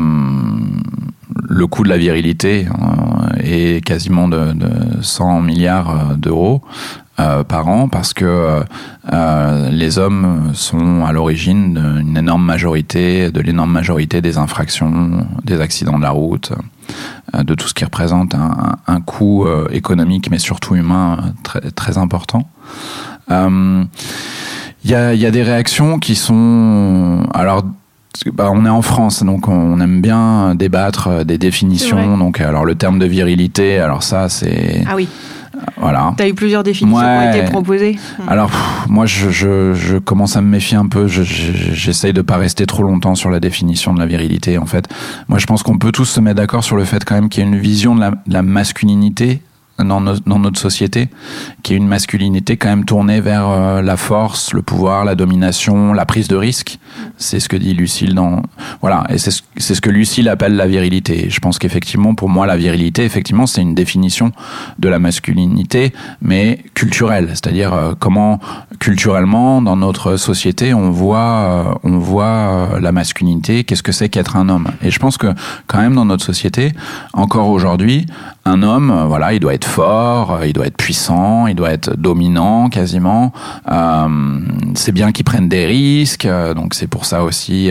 le 1.49 1.67
coût 1.67 1.83
de 1.83 1.89
la 1.89 1.99
virilité 1.99 2.69
euh, 2.69 3.37
est 3.43 3.85
quasiment 3.85 4.29
de, 4.29 4.53
de 4.53 4.69
100 5.03 5.41
milliards 5.41 5.91
euh, 5.91 6.15
d'euros 6.15 6.63
euh, 7.19 7.43
par 7.43 7.67
an 7.67 7.89
parce 7.89 8.15
que 8.15 8.61
euh, 9.13 9.71
les 9.73 9.99
hommes 9.99 10.53
sont 10.55 11.05
à 11.05 11.11
l'origine 11.11 11.75
d'une 12.05 12.17
énorme 12.19 12.45
majorité, 12.45 13.33
de 13.33 13.41
l'énorme 13.41 13.73
majorité 13.73 14.21
des 14.23 14.39
infractions, 14.39 15.27
des 15.43 15.61
accidents 15.61 15.99
de 15.99 16.05
la 16.05 16.11
route, 16.11 16.53
euh, 16.53 16.93
de 17.37 17.55
tout 17.55 17.69
ce 17.69 17.75
qui 17.75 17.85
représente 17.85 18.35
un, 18.35 18.77
un 18.87 19.01
coût 19.01 19.47
euh, 19.47 19.69
économique 19.71 20.31
mais 20.31 20.39
surtout 20.39 20.75
humain 20.77 21.19
euh, 21.19 21.31
très, 21.43 21.61
très 21.73 21.99
important. 21.99 22.49
Euh, 23.31 23.85
Il 24.85 24.91
y, 24.91 24.95
a, 24.95 25.13
il 25.13 25.21
y 25.21 25.27
a 25.27 25.31
des 25.33 25.43
réactions 25.43 25.99
qui 25.99 26.15
sont... 26.15 27.27
Alors, 27.35 27.65
bah, 28.33 28.49
on 28.53 28.65
est 28.65 28.71
en 28.71 28.81
France, 28.81 29.25
donc 29.25 29.49
on 29.49 29.81
aime 29.81 30.01
bien 30.01 30.55
débattre 30.55 31.09
euh, 31.09 31.25
des 31.25 31.37
définitions. 31.37 32.17
Donc, 32.17 32.41
alors 32.41 32.65
le 32.65 32.75
terme 32.77 32.99
de 33.01 33.05
virilité, 33.07 33.81
alors 33.81 34.03
ça, 34.05 34.29
c'est 34.29 34.85
Ah 34.89 34.95
oui, 34.95 35.09
voilà. 35.77 36.15
tu 36.17 36.23
as 36.23 36.29
eu 36.29 36.35
plusieurs 36.35 36.63
définitions 36.63 36.99
qui 37.01 37.05
ont 37.07 37.31
été 37.33 37.51
proposées. 37.51 37.99
Alors, 38.27 38.49
pff, 38.51 38.87
moi, 38.89 39.07
je, 39.07 39.31
je, 39.31 39.75
je 39.75 39.99
commence 39.99 40.37
à 40.37 40.41
me 40.41 40.49
méfier 40.49 40.77
un 40.77 40.87
peu. 40.87 41.07
Je- 41.07 41.23
je- 41.23 41.53
J'essaye 41.73 42.13
de 42.13 42.23
pas 42.23 42.37
rester 42.37 42.67
trop 42.67 42.83
longtemps 42.83 43.15
sur 43.15 43.31
la 43.31 43.41
définition 43.41 43.95
de 43.95 43.99
la 44.01 44.07
virilité. 44.07 44.59
En 44.59 44.67
fait, 44.67 44.87
moi, 45.29 45.39
je 45.39 45.47
pense 45.47 45.63
qu'on 45.63 45.79
peut 45.79 45.93
tous 45.93 46.05
se 46.07 46.21
mettre 46.21 46.37
d'accord 46.37 46.65
sur 46.65 46.77
le 46.77 46.85
fait 46.85 47.05
quand 47.05 47.15
même 47.15 47.29
qu'il 47.29 47.43
y 47.43 47.47
a 47.47 47.49
une 47.49 47.59
vision 47.59 47.95
de 47.95 48.01
la, 48.01 48.11
de 48.11 48.17
la 48.33 48.43
masculinité 48.43 49.41
dans, 49.85 50.01
notre 50.01 50.59
société, 50.59 51.09
qui 51.63 51.75
est 51.75 51.77
une 51.77 51.87
masculinité 51.87 52.57
quand 52.57 52.69
même 52.69 52.85
tournée 52.85 53.21
vers 53.21 53.49
euh, 53.49 53.83
la 53.83 53.97
force, 53.97 54.53
le 54.53 54.63
pouvoir, 54.63 55.05
la 55.05 55.15
domination, 55.15 55.93
la 55.93 56.05
prise 56.05 56.27
de 56.29 56.37
risque. 56.37 56.79
C'est 57.17 57.39
ce 57.39 57.49
que 57.49 57.57
dit 57.57 57.75
Lucille 57.75 58.15
dans 58.15 58.43
voilà, 58.81 59.05
et 59.09 59.19
c'est 59.19 59.31
ce, 59.31 59.43
ce 59.59 59.81
que 59.81 59.91
Lucille 59.91 60.29
appelle 60.29 60.57
la 60.57 60.67
virilité. 60.67 61.27
Je 61.31 61.39
pense 61.39 61.59
qu'effectivement, 61.59 62.15
pour 62.15 62.29
moi, 62.29 62.47
la 62.47 62.57
virilité, 62.57 63.05
effectivement, 63.05 63.47
c'est 63.47 63.63
une 63.63 63.75
définition 63.75 64.33
de 64.79 64.89
la 64.89 64.99
masculinité, 64.99 65.93
mais 66.21 66.59
culturelle, 66.75 67.29
c'est-à-dire 67.31 67.73
euh, 67.73 67.93
comment 67.99 68.41
culturellement 68.81 69.63
dans 69.63 69.77
notre 69.77 70.17
société 70.17 70.75
on 70.75 70.91
voit 70.91 71.19
euh, 71.19 71.75
on 71.83 71.99
voit 71.99 72.79
la 72.81 72.93
masculinité, 72.93 73.65
qu'est-ce 73.65 73.83
que 73.83 73.93
c'est 73.93 74.09
qu'être 74.09 74.37
un 74.37 74.49
homme? 74.49 74.69
Et 74.83 74.91
je 74.91 74.99
pense 74.99 75.19
que 75.19 75.29
quand 75.67 75.79
même 75.79 75.95
dans 75.95 76.05
notre 76.05 76.25
société, 76.25 76.73
encore 77.13 77.49
aujourd'hui, 77.49 78.07
un 78.49 78.63
homme, 78.63 78.91
euh, 78.91 79.05
voilà, 79.05 79.33
il 79.33 79.41
doit 79.41 79.55
être 79.55 79.67
fort, 79.67 80.33
euh, 80.33 80.47
il 80.47 80.53
doit 80.53 80.67
être 80.67 80.77
puissant, 80.77 81.47
il 81.47 81.55
doit 81.55 81.71
être 81.71 81.97
dominant 81.97 82.69
quasiment. 82.69 83.33
Euh, 83.71 84.09
c'est 84.75 84.93
bien 84.93 85.13
qu'il 85.13 85.25
prenne 85.25 85.49
des 85.49 85.67
risques, 85.67 86.29
donc 86.57 86.75
c'est 86.75 86.87
pour 86.87 87.05
ça 87.05 87.23
aussi 87.23 87.71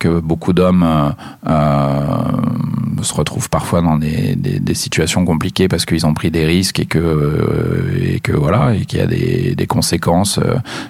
que 0.00 0.18
beaucoup 0.18 0.52
d'hommes 0.52 0.82
euh, 0.82 1.10
euh, 1.46 3.02
se 3.02 3.14
retrouvent 3.14 3.48
parfois 3.48 3.82
dans 3.82 3.96
des, 3.96 4.36
situations 4.74 5.24
compliquées 5.24 5.68
parce 5.68 5.84
qu'ils 5.84 6.06
ont 6.06 6.14
pris 6.14 6.30
des 6.30 6.46
risques 6.46 6.80
et 6.80 6.86
que 6.86 6.98
euh, 6.98 7.92
et 8.00 8.20
voilà 8.32 8.74
et 8.74 8.86
qu'il 8.86 8.98
y 8.98 9.02
a 9.02 9.06
des, 9.06 9.66
conséquences 9.66 10.40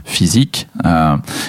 physiques. 0.04 0.68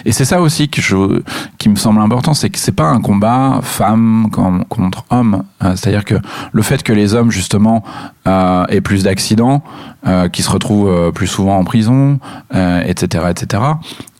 Et 0.06 0.12
c'est 0.12 0.26
ça 0.26 0.42
aussi 0.42 0.70
qui 0.70 1.70
me 1.70 1.76
semble 1.76 2.02
important, 2.02 2.34
c'est 2.34 2.50
que 2.50 2.60
c'est 2.60 2.74
pas 2.74 2.90
un 2.90 3.00
combat 3.00 3.60
femme 3.62 4.30
contre 4.68 5.06
homme. 5.12 5.44
C'est-à-dire 5.62 6.04
que 6.04 6.16
le 6.52 6.62
fait 6.62 6.84
que 6.84 6.92
les 6.92 7.14
hommes 7.14 7.32
justement 7.32 7.84
euh, 8.28 8.66
aient 8.70 8.82
plus 8.82 9.04
d'accidents, 9.04 9.64
euh, 10.06 10.28
qui 10.28 10.42
se 10.42 10.50
retrouvent 10.50 11.12
plus 11.14 11.28
souvent 11.28 11.58
en 11.58 11.64
prison, 11.64 12.20
etc., 12.54 13.26
etc. 13.30 13.64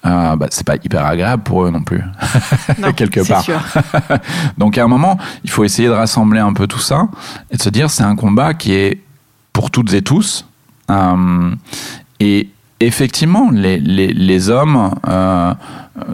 Euh, 0.04 0.36
bah, 0.36 0.48
c'est 0.50 0.66
pas 0.66 0.76
hyper 0.76 1.06
agréable 1.06 1.44
pour 1.44 1.64
eux 1.64 1.70
non 1.70 1.84
plus. 1.84 2.02
Non, 2.80 2.92
quelque 2.96 3.28
part. 3.28 3.44
sûr. 3.44 3.62
Donc 4.58 4.78
à 4.78 4.84
un 4.84 4.88
moment, 4.88 5.18
il 5.44 5.50
faut 5.50 5.64
essayer 5.64 5.88
de 5.88 5.94
rassembler 5.94 6.40
un 6.40 6.54
peu 6.54 6.66
tout 6.66 6.80
ça 6.80 7.08
et 7.52 7.58
de 7.58 7.62
se 7.62 7.70
dire 7.70 7.90
c'est 7.92 8.04
un 8.04 8.16
combat 8.16 8.54
qui 8.56 8.74
est 8.74 9.00
pour 9.54 9.70
toutes 9.70 9.94
et 9.94 10.02
tous. 10.02 10.48
Euh, 10.90 11.52
et 12.20 12.50
effectivement, 12.80 13.50
les, 13.52 13.80
les, 13.80 14.08
les 14.08 14.50
hommes 14.50 14.92
euh, 15.08 15.54
euh, 16.00 16.14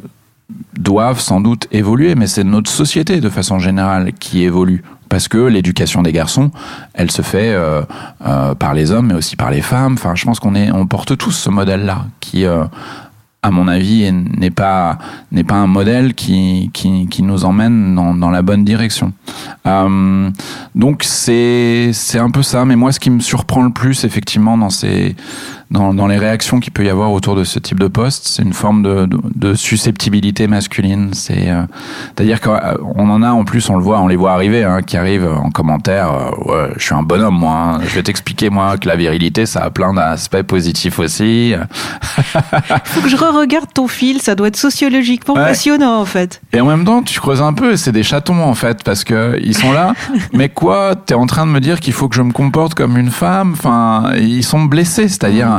doivent 0.78 1.20
sans 1.20 1.42
doute 1.42 1.68
évoluer, 1.72 2.16
mais 2.16 2.28
c'est 2.28 2.44
notre 2.44 2.70
société 2.70 3.22
de 3.22 3.30
façon 3.30 3.60
générale 3.60 4.12
qui 4.20 4.44
évolue. 4.44 4.84
Parce 5.10 5.30
que 5.30 5.38
l'éducation 5.38 6.02
des 6.02 6.12
garçons, 6.12 6.52
elle 6.94 7.10
se 7.12 7.22
fait 7.22 7.54
euh, 7.54 7.82
euh, 8.26 8.56
par 8.56 8.74
les 8.74 8.92
hommes, 8.92 9.08
mais 9.08 9.14
aussi 9.14 9.38
par 9.38 9.52
les 9.52 9.62
femmes. 9.62 9.94
Enfin, 9.94 10.16
je 10.16 10.26
pense 10.26 10.40
qu'on 10.40 10.54
est, 10.54 10.70
on 10.72 10.86
porte 10.86 11.18
tous 11.18 11.32
ce 11.32 11.50
modèle-là, 11.50 12.06
qui, 12.20 12.46
euh, 12.46 12.66
à 13.48 13.52
mon 13.52 13.68
avis, 13.68 14.04
est- 14.04 14.12
n'est 14.12 14.52
pas 14.52 14.98
n'est 15.32 15.44
pas 15.44 15.56
un 15.56 15.68
modèle 15.68 16.14
qui 16.14 16.70
qui, 16.74 17.08
qui 17.08 17.24
nous 17.24 17.46
emmène 17.46 17.96
dans, 17.96 18.14
dans 18.14 18.30
la 18.30 18.42
bonne 18.42 18.64
direction. 18.64 19.14
Euh, 19.66 20.30
donc 20.76 21.04
c'est 21.04 21.90
c'est 21.94 22.20
un 22.20 22.30
peu 22.30 22.44
ça. 22.44 22.66
Mais 22.66 22.76
moi, 22.76 22.92
ce 22.92 23.00
qui 23.00 23.10
me 23.10 23.20
surprend 23.20 23.64
le 23.64 23.72
plus, 23.72 24.04
effectivement, 24.04 24.58
dans 24.58 24.70
ces 24.70 25.16
dans, 25.72 25.94
dans 25.94 26.08
les 26.08 26.18
réactions 26.18 26.60
qu'il 26.60 26.72
peut 26.74 26.86
y 26.86 26.90
avoir 26.90 27.12
autour 27.12 27.36
de 27.36 27.44
ce 27.44 27.60
type 27.60 27.80
de 27.80 27.88
poste, 27.88 28.28
c'est 28.28 28.44
une 28.44 28.54
forme 28.54 28.84
de, 28.84 29.06
de, 29.06 29.18
de 29.36 29.54
susceptibilité 29.54 30.48
masculine. 30.48 31.10
C'est 31.14 31.50
euh, 31.50 31.64
c'est-à-dire 32.16 32.40
qu'on 32.42 33.10
en 33.10 33.22
a 33.24 33.32
en 33.32 33.44
plus, 33.44 33.70
on 33.70 33.76
le 33.76 33.84
voit, 33.84 34.00
on 34.00 34.08
les 34.08 34.16
voit 34.16 34.32
arriver, 34.34 34.64
hein, 34.64 34.82
qui 34.82 34.96
arrivent 34.98 35.28
en 35.28 35.50
commentaire. 35.52 36.12
euh, 36.12 36.30
ouais, 36.52 36.70
je 36.78 36.84
suis 36.84 36.96
un 36.96 37.04
bonhomme, 37.04 37.38
moi. 37.38 37.54
hein. 37.54 37.80
Je 37.88 37.96
vais 37.96 38.04
t'expliquer 38.04 38.50
moi 38.50 38.78
que 38.78 38.88
la 38.88 38.96
virilité, 38.96 39.46
ça 39.46 39.62
a 39.64 39.70
plein 39.70 39.94
d'aspects 39.94 40.42
positifs 40.44 41.00
aussi. 41.00 41.54
Faut 42.86 43.02
que 43.02 43.10
je 43.10 43.18
re-regarde 43.18 43.68
ton 43.74 43.88
fil, 43.88 44.22
ça 44.22 44.36
doit 44.36 44.48
être 44.48 44.58
sociologiquement 44.58 45.36
Ouais. 45.36 45.44
passionnant 45.44 46.00
en 46.00 46.06
fait. 46.06 46.42
Et 46.54 46.62
en 46.62 46.66
même 46.66 46.86
temps, 46.86 47.02
tu 47.04 47.20
creuses 47.20 47.42
un 47.42 47.54
peu, 47.54 47.76
c'est 47.76 47.92
des 47.92 48.04
chatons 48.04 48.42
en 48.44 48.54
fait, 48.56 48.84
parce 48.84 49.04
que 49.04 49.38
ils 49.44 49.56
sont 49.56 49.72
là. 49.72 49.94
mais 50.34 50.50
quoi 50.50 50.96
T'es 50.96 51.14
en 51.14 51.26
train 51.26 51.46
de 51.46 51.52
me 51.52 51.60
dire 51.60 51.80
qu'il 51.80 51.94
faut 51.94 52.08
que 52.08 52.16
je 52.16 52.22
me 52.22 52.32
comporte 52.32 52.74
comme 52.74 52.98
une 52.98 53.12
femme? 53.12 53.52
Enfin, 53.54 54.12
ils 54.18 54.44
sont 54.44 54.64
blessés, 54.64 55.08
c'est-à-dire 55.10 55.57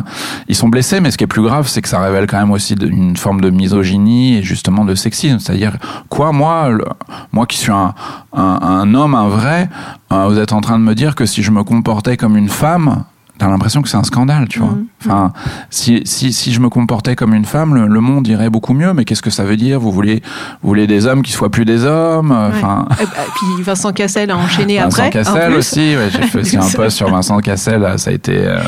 ils 0.48 0.54
sont 0.54 0.68
blessés. 0.68 1.00
Mais 1.00 1.10
ce 1.10 1.18
qui 1.18 1.24
est 1.24 1.28
plus 1.28 1.42
grave, 1.42 1.68
c'est 1.68 1.82
que 1.82 1.88
ça 1.88 2.00
révèle 2.00 2.26
quand 2.26 2.38
même 2.38 2.50
aussi 2.50 2.74
une 2.74 3.16
forme 3.16 3.40
de 3.40 3.50
misogynie 3.50 4.36
et 4.38 4.42
justement 4.42 4.84
de 4.84 4.94
sexisme. 4.94 5.38
C'est-à-dire 5.38 5.76
quoi 6.08 6.32
Moi, 6.32 6.70
le- 6.70 6.84
moi 7.32 7.46
qui 7.46 7.58
suis 7.58 7.72
un, 7.72 7.94
un, 8.32 8.42
un 8.62 8.94
homme, 8.94 9.14
un 9.14 9.28
vrai, 9.28 9.68
euh, 10.12 10.26
vous 10.28 10.38
êtes 10.38 10.52
en 10.52 10.60
train 10.60 10.78
de 10.78 10.84
me 10.84 10.94
dire 10.94 11.14
que 11.14 11.26
si 11.26 11.42
je 11.42 11.50
me 11.50 11.62
comportais 11.64 12.16
comme 12.16 12.36
une 12.36 12.48
femme 12.48 13.04
T'as 13.40 13.46
l'impression 13.46 13.82
que 13.82 13.88
c'est 13.88 13.96
un 13.96 14.02
scandale, 14.02 14.48
tu 14.48 14.58
vois. 14.58 14.70
Mhm. 14.70 14.86
Enfin, 15.06 15.32
si, 15.70 16.02
si, 16.04 16.32
si 16.32 16.52
je 16.52 16.58
me 16.58 16.68
comportais 16.68 17.14
comme 17.14 17.34
une 17.34 17.44
femme, 17.44 17.72
le, 17.72 17.86
le 17.86 18.00
monde 18.00 18.26
irait 18.26 18.50
beaucoup 18.50 18.74
mieux. 18.74 18.92
Mais 18.94 19.04
qu'est-ce 19.04 19.22
que 19.22 19.30
ça 19.30 19.44
veut 19.44 19.56
dire? 19.56 19.78
Vous 19.78 19.92
voulez, 19.92 20.24
vous 20.60 20.68
voulez 20.70 20.88
des 20.88 21.06
hommes 21.06 21.22
qui 21.22 21.30
soient 21.30 21.48
plus 21.48 21.64
des 21.64 21.84
hommes? 21.84 22.32
Euh, 22.32 22.48
Enfin, 22.48 22.88
Et 23.00 23.04
bah, 23.04 23.10
puis 23.36 23.62
Vincent 23.62 23.92
Cassel 23.92 24.32
a 24.32 24.36
enchaîné 24.36 24.78
Vincent 24.80 25.04
après. 25.04 25.06
en 25.06 25.10
Cassel 25.22 25.54
aussi. 25.54 25.94
ouais, 25.94 26.08
J'ai 26.10 26.22
fait 26.22 26.40
aussi 26.40 26.56
un 26.56 26.68
post 26.74 26.96
sur 26.96 27.08
Vincent 27.10 27.38
Cassel. 27.38 27.80
là, 27.80 27.96
Ça 27.96 28.10
a 28.10 28.12
été 28.12 28.36
euh, 28.38 28.58
euh, 28.58 28.62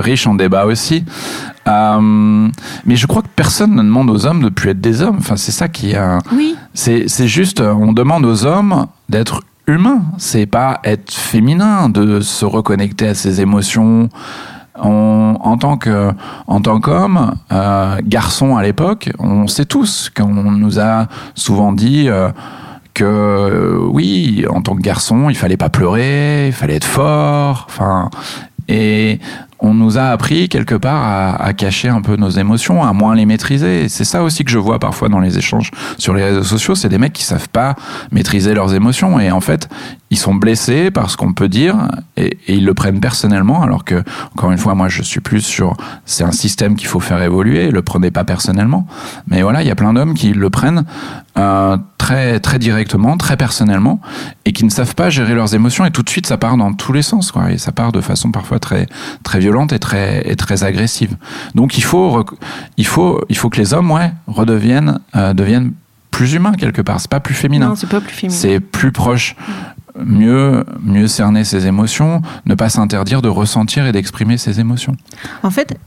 riche 0.00 0.26
en 0.26 0.34
débat 0.34 0.66
aussi. 0.66 1.04
Euh, 1.68 2.48
mais 2.86 2.96
je 2.96 3.06
crois 3.06 3.22
que 3.22 3.28
personne 3.36 3.74
ne 3.74 3.82
demande 3.82 4.10
aux 4.10 4.26
hommes 4.26 4.42
de 4.42 4.48
plus 4.48 4.70
être 4.70 4.80
des 4.80 5.02
hommes. 5.02 5.16
Enfin, 5.18 5.36
c'est 5.36 5.52
ça 5.52 5.68
qui 5.68 5.92
est. 5.92 6.00
Oui. 6.32 6.56
C'est 6.74 7.08
c'est 7.08 7.28
juste, 7.28 7.60
euh, 7.60 7.72
on 7.72 7.92
demande 7.92 8.24
aux 8.24 8.46
hommes 8.46 8.86
d'être 9.08 9.42
humains. 9.66 10.02
C'est 10.18 10.46
pas 10.46 10.80
être 10.84 11.12
féminin, 11.12 11.88
de 11.88 12.20
se 12.20 12.44
reconnecter 12.44 13.08
à 13.08 13.14
ses 13.14 13.40
émotions. 13.40 14.08
On, 14.82 15.36
en 15.40 15.58
tant 15.58 15.76
que 15.76 16.12
en 16.46 16.60
tant 16.60 16.80
qu'homme, 16.80 17.34
euh, 17.52 17.98
garçon 18.04 18.56
à 18.56 18.62
l'époque, 18.62 19.10
on 19.18 19.46
sait 19.46 19.66
tous 19.66 20.10
qu'on 20.14 20.52
nous 20.52 20.80
a 20.80 21.06
souvent 21.34 21.72
dit 21.72 22.08
euh, 22.08 22.30
que 22.94 23.04
euh, 23.04 23.78
oui, 23.90 24.46
en 24.48 24.62
tant 24.62 24.74
que 24.76 24.80
garçon, 24.80 25.28
il 25.28 25.36
fallait 25.36 25.56
pas 25.56 25.68
pleurer, 25.68 26.46
il 26.46 26.52
fallait 26.52 26.76
être 26.76 26.86
fort. 26.86 27.66
Enfin, 27.68 28.10
et 28.68 29.18
on 29.60 29.74
nous 29.74 29.98
a 29.98 30.04
appris 30.04 30.48
quelque 30.48 30.74
part 30.74 31.36
à, 31.40 31.52
cacher 31.52 31.88
un 31.88 32.00
peu 32.00 32.16
nos 32.16 32.30
émotions, 32.30 32.82
à 32.82 32.92
moins 32.92 33.14
les 33.14 33.26
maîtriser. 33.26 33.88
C'est 33.88 34.04
ça 34.04 34.22
aussi 34.22 34.44
que 34.44 34.50
je 34.50 34.58
vois 34.58 34.78
parfois 34.78 35.08
dans 35.08 35.20
les 35.20 35.36
échanges 35.36 35.70
sur 35.98 36.14
les 36.14 36.24
réseaux 36.24 36.42
sociaux, 36.42 36.74
c'est 36.74 36.88
des 36.88 36.98
mecs 36.98 37.12
qui 37.12 37.24
savent 37.24 37.48
pas 37.48 37.74
maîtriser 38.10 38.54
leurs 38.54 38.74
émotions. 38.74 39.20
Et 39.20 39.30
en 39.30 39.40
fait 39.40 39.68
ils 40.12 40.18
sont 40.18 40.34
blessés 40.34 40.90
par 40.90 41.08
ce 41.08 41.16
qu'on 41.16 41.32
peut 41.32 41.48
dire 41.48 41.76
et, 42.16 42.36
et 42.48 42.54
ils 42.54 42.64
le 42.64 42.74
prennent 42.74 43.00
personnellement. 43.00 43.62
Alors 43.62 43.84
que 43.84 44.02
encore 44.34 44.50
une 44.50 44.58
fois 44.58 44.74
moi 44.74 44.88
je 44.88 45.02
suis 45.02 45.20
plus 45.20 45.42
sur 45.42 45.76
c'est 46.04 46.24
un 46.24 46.32
système 46.32 46.74
qu'il 46.74 46.88
faut 46.88 47.00
faire 47.00 47.22
évoluer, 47.22 47.70
le 47.70 47.82
prenez 47.82 48.10
pas 48.10 48.24
personnellement. 48.24 48.86
Mais 49.28 49.42
voilà, 49.42 49.62
il 49.62 49.68
y 49.68 49.70
a 49.70 49.76
plein 49.76 49.92
d'hommes 49.92 50.14
qui 50.14 50.32
le 50.32 50.50
prennent 50.50 50.84
euh, 51.38 51.76
très 51.98 52.40
très 52.40 52.58
directement, 52.58 53.16
très 53.16 53.36
personnellement 53.36 54.00
et 54.44 54.52
qui 54.52 54.64
ne 54.64 54.70
savent 54.70 54.94
pas 54.94 55.10
gérer 55.10 55.34
leurs 55.34 55.54
émotions. 55.54 55.84
Et 55.84 55.90
tout 55.90 56.02
de 56.02 56.10
suite 56.10 56.26
ça 56.26 56.38
part 56.38 56.56
dans 56.56 56.72
tous 56.72 56.92
les 56.92 57.02
sens 57.02 57.30
quoi. 57.30 57.52
Et 57.52 57.58
ça 57.58 57.72
part 57.72 57.92
de 57.92 58.00
façon 58.00 58.30
parfois 58.30 58.58
très 58.58 58.86
très 59.22 59.38
violente 59.38 59.49
et 59.72 59.78
très 59.78 60.22
et 60.30 60.36
très 60.36 60.64
agressive. 60.64 61.16
Donc 61.54 61.78
il 61.78 61.84
faut 61.84 62.24
il 62.76 62.86
faut 62.86 63.24
il 63.28 63.36
faut 63.36 63.50
que 63.50 63.58
les 63.58 63.74
hommes 63.74 63.90
ouais 63.90 64.12
redeviennent 64.26 65.00
euh, 65.16 65.32
deviennent 65.34 65.72
plus 66.10 66.34
humains 66.34 66.52
quelque 66.52 66.82
part, 66.82 67.00
c'est 67.00 67.10
pas 67.10 67.20
plus 67.20 67.34
féminin. 67.34 67.68
Non, 67.68 67.74
c'est 67.76 67.88
pas 67.88 68.00
plus 68.00 68.12
féminin. 68.12 68.36
C'est 68.38 68.60
plus 68.60 68.92
proche, 68.92 69.36
mieux, 69.98 70.64
mieux 70.82 71.06
cerner 71.06 71.44
ses 71.44 71.66
émotions, 71.66 72.22
ne 72.46 72.54
pas 72.54 72.68
s'interdire 72.68 73.22
de 73.22 73.28
ressentir 73.28 73.86
et 73.86 73.92
d'exprimer 73.92 74.36
ses 74.36 74.60
émotions. 74.60 74.96
En 75.42 75.50
fait, 75.50 75.78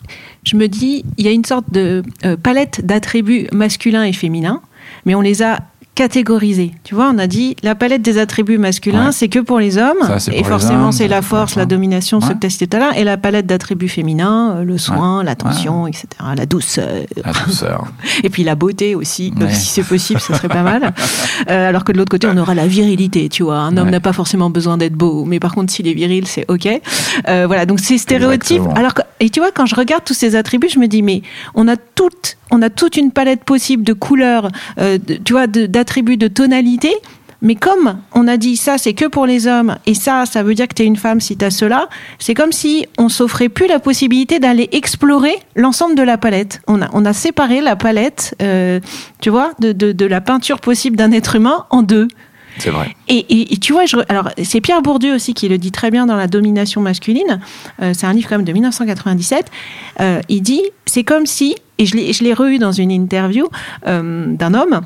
je 0.44 0.56
me 0.56 0.68
dis, 0.68 1.06
il 1.18 1.26
y 1.26 1.28
a 1.28 1.32
une 1.32 1.46
sorte 1.46 1.72
de 1.72 2.04
euh, 2.26 2.38
palette 2.38 2.86
d'attributs 2.86 3.48
masculins 3.52 4.04
et 4.04 4.14
féminins, 4.14 4.62
mais 5.06 5.16
on 5.16 5.22
les 5.22 5.44
a 5.44 5.60
catégorisés. 5.96 6.72
Tu 6.84 6.96
vois, 6.96 7.12
on 7.14 7.18
a 7.20 7.28
dit 7.28 7.56
la 7.64 7.76
palette 7.76 8.02
des 8.02 8.18
attributs 8.18 8.58
masculins, 8.58 9.08
Ouais. 9.08 9.12
c'est 9.12 9.28
que 9.30 9.40
pour 9.40 9.60
les 9.60 9.78
hommes, 9.78 9.98
Ça, 10.02 10.20
c'est 10.20 10.32
et 10.32 10.38
pour 10.38 10.44
les 10.46 10.50
forcément 10.50 10.92
c'est 10.92 11.08
la 11.08 11.22
c'est 11.22 11.28
force, 11.28 11.56
la 11.56 11.66
domination, 11.66 12.20
ce 12.20 12.28
Ouais. 12.28 12.34
que 12.34 12.40
tu 12.40 12.48
as 12.48 12.50
cité 12.50 12.68
tout 12.68 12.78
à 12.78 12.80
l'heure, 12.80 12.98
et 12.98 13.04
la 13.04 13.18
palette 13.18 13.46
d'attributs 13.46 13.88
féminins, 13.90 14.58
euh, 14.58 14.64
le 14.64 14.78
soin, 14.78 15.24
l'attention, 15.24 15.88
etc., 15.88 16.08
la 16.36 16.46
douceur, 16.46 16.88
La 17.24 17.32
douceur. 17.46 17.86
et 18.24 18.30
puis 18.30 18.44
la 18.44 18.56
beauté 18.56 18.96
aussi, 18.96 19.32
Ouais. 19.40 19.54
si 19.54 19.68
c'est 19.68 19.84
possible, 19.84 20.20
ce 20.20 20.34
serait 20.34 20.48
pas 20.48 20.64
mal. 20.64 20.94
Euh, 21.50 21.68
alors 21.70 21.84
que 21.84 21.92
de 21.92 21.98
l'autre 21.98 22.12
côté, 22.12 22.28
on 22.32 22.38
aura 22.38 22.54
la 22.56 22.68
virilité, 22.68 23.28
tu 23.28 23.44
vois. 23.44 23.58
Un 23.58 23.76
homme 23.78 23.90
n'a 23.90 24.00
pas 24.00 24.14
forcément 24.14 24.50
besoin 24.50 24.78
d'être 24.78 24.94
beau, 24.94 25.26
mais 25.26 25.40
par 25.40 25.54
contre, 25.54 25.74
s'il 25.74 25.88
est 25.88 25.94
viril, 25.94 26.26
c'est 26.28 26.46
ok. 26.50 26.68
Euh, 27.28 27.44
voilà, 27.48 27.66
donc 27.66 27.80
ces 27.80 27.98
stéréotypes. 27.98 28.52
Exactement. 28.58 28.74
Alors 28.76 28.94
que, 28.94 29.02
et 29.20 29.30
tu 29.30 29.40
vois, 29.40 29.52
quand 29.52 29.66
je 29.66 29.76
regarde 29.76 30.04
tous 30.06 30.14
ces 30.14 30.36
attributs, 30.36 30.70
je 30.70 30.80
me 30.80 30.88
dis, 30.88 31.02
mais 31.02 31.22
on 31.56 31.68
a 31.68 31.76
toute, 31.76 32.38
on 32.54 32.62
a 32.62 32.70
toute 32.70 32.98
une 32.98 33.12
palette 33.12 33.44
possible 33.44 33.84
de 33.84 33.94
couleurs, 33.94 34.48
euh, 34.80 35.00
tu 35.26 35.34
vois, 35.34 35.48
d'attributs, 35.48 36.18
de 36.18 36.28
tonalités. 36.28 36.96
Mais 37.42 37.56
comme 37.56 38.00
on 38.14 38.28
a 38.28 38.38
dit 38.38 38.56
ça, 38.56 38.78
c'est 38.78 38.94
que 38.94 39.06
pour 39.06 39.26
les 39.26 39.48
hommes, 39.48 39.76
et 39.86 39.96
ça, 39.96 40.26
ça 40.26 40.44
veut 40.44 40.54
dire 40.54 40.68
que 40.68 40.76
tu 40.76 40.84
es 40.84 40.86
une 40.86 40.96
femme 40.96 41.20
si 41.20 41.36
tu 41.36 41.44
as 41.44 41.50
cela, 41.50 41.90
c'est 42.20 42.36
comme 42.36 42.54
si 42.54 42.86
on 42.98 43.10
s'offrait 43.10 43.50
plus 43.50 43.68
la 43.68 43.80
possibilité 43.80 44.40
d'aller 44.40 44.70
explorer 44.72 45.36
l'ensemble 45.56 45.96
de 45.96 46.04
la 46.04 46.18
palette. 46.18 46.62
On 46.68 46.82
a, 46.82 46.90
on 46.94 47.04
a 47.04 47.12
séparé 47.12 47.60
la 47.60 47.76
palette, 47.76 48.36
euh, 48.42 48.80
tu 49.20 49.30
vois, 49.30 49.52
de, 49.60 49.74
de 49.74 50.06
la 50.06 50.22
peinture 50.22 50.62
possible 50.62 50.96
d'un 50.96 51.12
être 51.12 51.36
humain 51.36 51.66
en 51.70 51.82
deux. 51.82 52.08
C'est 52.60 52.70
vrai. 52.70 52.96
Et, 53.08 53.18
et- 53.18 53.54
et 53.54 53.58
tu 53.58 53.74
vois, 53.74 53.86
je, 53.86 53.98
alors 54.10 54.30
c'est 54.44 54.62
Pierre 54.62 54.82
Bourdieu 54.82 55.14
aussi 55.16 55.34
qui 55.34 55.48
le 55.50 55.58
dit 55.58 55.72
très 55.72 55.92
bien 55.92 56.06
dans 56.06 56.16
La 56.16 56.28
domination 56.28 56.82
masculine. 56.82 57.40
Euh, 57.82 57.94
c'est 57.96 58.06
un 58.06 58.14
livre 58.14 58.30
quand 58.30 58.36
même 58.38 58.46
de 58.46 58.54
1997. 58.54 59.46
Euh, 60.00 60.22
il 60.30 60.42
dit, 60.42 60.62
c'est 60.86 61.04
comme 61.04 61.26
si, 61.26 61.56
et 61.78 61.86
je 61.86 61.96
l'ai, 61.96 62.14
je 62.14 62.24
l'ai 62.24 62.34
re-eu 62.34 62.60
dans 62.60 62.72
une 62.72 62.92
interview 62.92 63.48
euh, 63.88 64.26
d'un 64.36 64.54
homme. 64.54 64.82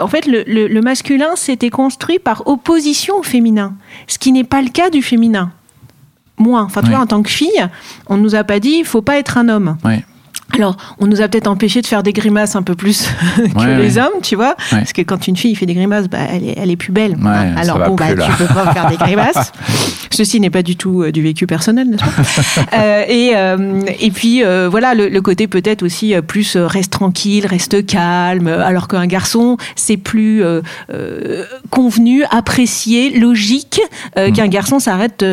en 0.00 0.08
fait, 0.08 0.26
le, 0.26 0.44
le- 0.46 0.68
le 0.68 0.80
masculin 0.80 1.36
s'était 1.36 1.70
construit 1.70 2.18
par 2.18 2.46
opposition 2.46 3.18
au 3.18 3.22
féminin, 3.22 3.74
ce 4.06 4.18
qui 4.18 4.32
n'est 4.32 4.44
pas 4.44 4.62
le 4.62 4.68
cas 4.70 4.88
du 4.90 5.02
féminin. 5.02 5.52
Moi, 6.38 6.62
enfin, 6.62 6.80
Oui. 6.84 6.90
vois, 6.90 7.00
en 7.00 7.06
tant 7.06 7.22
que 7.22 7.28
fille, 7.30 7.66
on 8.08 8.16
nous 8.16 8.34
a 8.34 8.42
pas 8.44 8.58
dit, 8.58 8.76
il 8.80 8.84
faut 8.86 9.02
pas 9.02 9.18
être 9.18 9.36
un 9.36 9.48
homme. 9.48 9.76
Oui. 9.84 9.96
Alors, 10.54 10.76
on 10.98 11.06
nous 11.06 11.22
a 11.22 11.28
peut-être 11.28 11.46
empêché 11.46 11.80
de 11.80 11.86
faire 11.86 12.02
des 12.02 12.12
grimaces 12.12 12.56
un 12.56 12.62
peu 12.62 12.74
plus 12.74 13.08
que 13.36 13.58
Ouais, 13.58 13.78
les 13.78 13.96
ouais. 13.96 14.02
hommes, 14.02 14.20
tu 14.22 14.36
vois. 14.36 14.54
Ouais. 14.70 14.78
Parce 14.78 14.92
que 14.92 15.00
quand 15.00 15.26
une 15.26 15.36
fille 15.36 15.54
fait 15.54 15.64
des 15.64 15.72
grimaces, 15.74 16.08
bah, 16.08 16.18
elle, 16.30 16.44
est, 16.46 16.54
elle 16.58 16.70
est 16.70 16.76
plus 16.76 16.92
belle. 16.92 17.16
Ça 17.22 17.30
Alors 17.56 17.78
bon, 17.88 17.94
bah, 17.94 18.14
là. 18.14 18.26
tu 18.26 18.32
peux 18.44 18.52
pas 18.52 18.72
faire 18.74 18.88
des 18.90 18.96
grimaces. 19.02 19.50
Ceci 20.10 20.40
n'est 20.40 20.50
pas 20.50 20.62
du 20.62 20.76
tout 20.76 21.02
euh, 21.02 21.10
du 21.10 21.22
vécu 21.22 21.46
personnel, 21.46 21.88
n'est-ce 21.88 22.04
pas 22.04 22.10
Euh, 22.74 23.04
et, 23.08 23.32
euh, 23.34 23.80
et 24.00 24.10
puis, 24.10 24.42
voilà, 24.70 24.94
le, 24.94 25.08
le 25.08 25.20
côté 25.22 25.46
peut-être 25.46 25.82
aussi 25.82 26.14
plus 26.26 26.56
reste 26.56 26.92
tranquille, 26.92 27.46
reste 27.46 27.86
calme, 27.86 28.48
alors 28.48 28.88
qu'un 28.88 29.06
garçon, 29.06 29.56
c'est 29.74 29.96
plus 29.96 30.42
convenu, 31.70 32.24
apprécié, 32.30 33.10
logique, 33.18 33.80
Mm. 34.16 34.32
qu'un 34.32 34.48
garçon 34.48 34.78
s'arrête, 34.78 35.24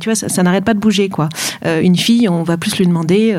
tu 0.00 0.04
vois, 0.08 0.14
ça, 0.14 0.28
ça 0.28 0.42
n'arrête 0.42 0.64
pas 0.64 0.74
de 0.74 0.78
bouger, 0.78 1.08
quoi. 1.08 1.28
Une 1.64 1.96
fille, 1.96 2.28
on 2.28 2.42
va 2.42 2.56
plus 2.56 2.76
lui 2.78 2.86
demander 2.86 3.36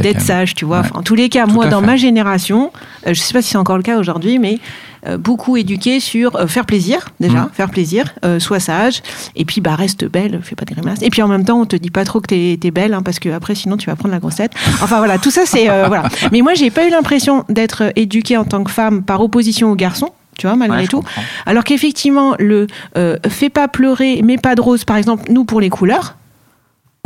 d'être 0.00 0.20
sage, 0.20 0.54
tu 0.54 0.64
vois. 0.64 0.65
Ouais. 0.66 0.78
Enfin, 0.78 0.98
en 0.98 1.02
tous 1.02 1.14
les 1.14 1.28
cas, 1.28 1.44
Tout 1.46 1.52
moi, 1.52 1.66
dans 1.66 1.80
fait. 1.80 1.86
ma 1.86 1.96
génération, 1.96 2.72
euh, 3.06 3.14
je 3.14 3.20
sais 3.20 3.32
pas 3.32 3.42
si 3.42 3.50
c'est 3.50 3.58
encore 3.58 3.76
le 3.76 3.82
cas 3.82 3.98
aujourd'hui, 3.98 4.38
mais 4.38 4.58
euh, 5.06 5.16
beaucoup 5.18 5.56
éduqué 5.56 6.00
sur 6.00 6.36
euh, 6.36 6.46
faire 6.46 6.64
plaisir 6.66 7.06
déjà, 7.20 7.42
Mm. 7.42 7.48
faire 7.52 7.70
plaisir, 7.70 8.14
sois 8.38 8.60
sage, 8.60 9.02
et 9.36 9.44
puis 9.44 9.60
bah 9.60 9.74
reste 9.76 10.04
belle, 10.04 10.40
fais 10.42 10.54
pas 10.56 10.64
de 10.64 10.74
grimaces. 10.74 11.00
Et 11.02 11.10
puis 11.10 11.22
en 11.22 11.28
même 11.28 11.44
temps, 11.44 11.60
on 11.60 11.66
te 11.66 11.76
dit 11.76 11.90
pas 11.90 12.04
trop 12.04 12.20
que 12.20 12.26
t'es 12.26 12.58
es 12.62 12.70
belle, 12.70 12.94
hein, 12.94 13.02
parce 13.02 13.18
que 13.18 13.28
après 13.28 13.54
sinon 13.54 13.76
tu 13.76 13.88
vas 13.88 13.96
prendre 13.96 14.12
la 14.14 14.20
grossette. 14.20 14.52
Enfin 14.82 14.98
voilà, 14.98 15.18
tout 15.18 15.30
ça 15.30 15.42
c'est 15.46 15.66
voilà. 15.86 16.04
Mais 16.32 16.40
moi 16.42 16.54
j'ai 16.54 16.70
pas 16.70 16.86
eu 16.86 16.90
l'impression 16.90 17.44
d'être 17.48 17.92
éduquée 17.96 18.36
en 18.36 18.44
tant 18.44 18.64
que 18.64 18.70
femme 18.70 19.02
par 19.02 19.20
opposition 19.20 19.70
aux 19.70 19.76
garçons. 19.76 20.10
Tu 20.38 20.46
vois, 20.46 20.54
malgré 20.54 20.80
Ouais, 20.80 20.84
je 20.84 20.90
tout. 20.90 20.98
comprends. 20.98 21.22
Alors 21.46 21.64
qu'effectivement, 21.64 22.34
le 22.38 22.66
euh, 22.98 23.16
fais 23.26 23.48
pas 23.48 23.68
pleurer, 23.68 24.20
mets 24.22 24.36
pas 24.36 24.54
de 24.54 24.60
rose, 24.60 24.84
par 24.84 24.98
exemple, 24.98 25.30
nous 25.32 25.46
pour 25.46 25.62
les 25.62 25.70
couleurs, 25.70 26.16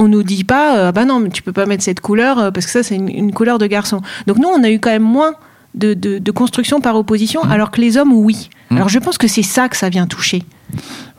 on 0.01 0.09
nous 0.09 0.23
dit 0.23 0.45
pas, 0.45 0.77
euh, 0.79 0.93
bah 0.93 1.05
non, 1.05 1.21
mais 1.21 1.29
tu 1.29 1.43
peux 1.43 1.53
pas 1.53 1.67
mettre 1.67 1.85
cette 1.85 2.01
couleur 2.01 2.39
euh, 2.39 2.51
parce 2.51 2.67
que 2.67 2.73
ça 2.73 2.83
c'est 2.83 2.97
une, 2.97 3.09
une 3.09 3.33
couleur 3.33 3.59
de 3.59 3.67
garçon. 3.67 4.01
Donc 4.27 4.39
nous, 4.39 4.49
on 4.49 4.63
a 4.65 4.71
eu 4.71 4.81
quand 4.81 4.91
même 4.91 5.03
moins 5.03 5.33
de, 5.75 5.95
de, 5.95 6.19
de 6.19 6.31
construction 6.33 6.81
par 6.81 6.97
opposition, 6.97 7.43
alors 7.45 7.71
que 7.71 7.81
les 7.81 7.97
hommes, 7.97 8.13
oui. 8.13 8.51
Mm. 8.71 8.77
Alors 8.77 8.89
je 8.89 8.99
pense 8.99 9.19
que 9.19 9.29
c'est 9.29 9.43
ça 9.45 9.69
que 9.69 9.77
ça 9.77 9.89
vient 9.89 10.07
toucher. 10.07 10.43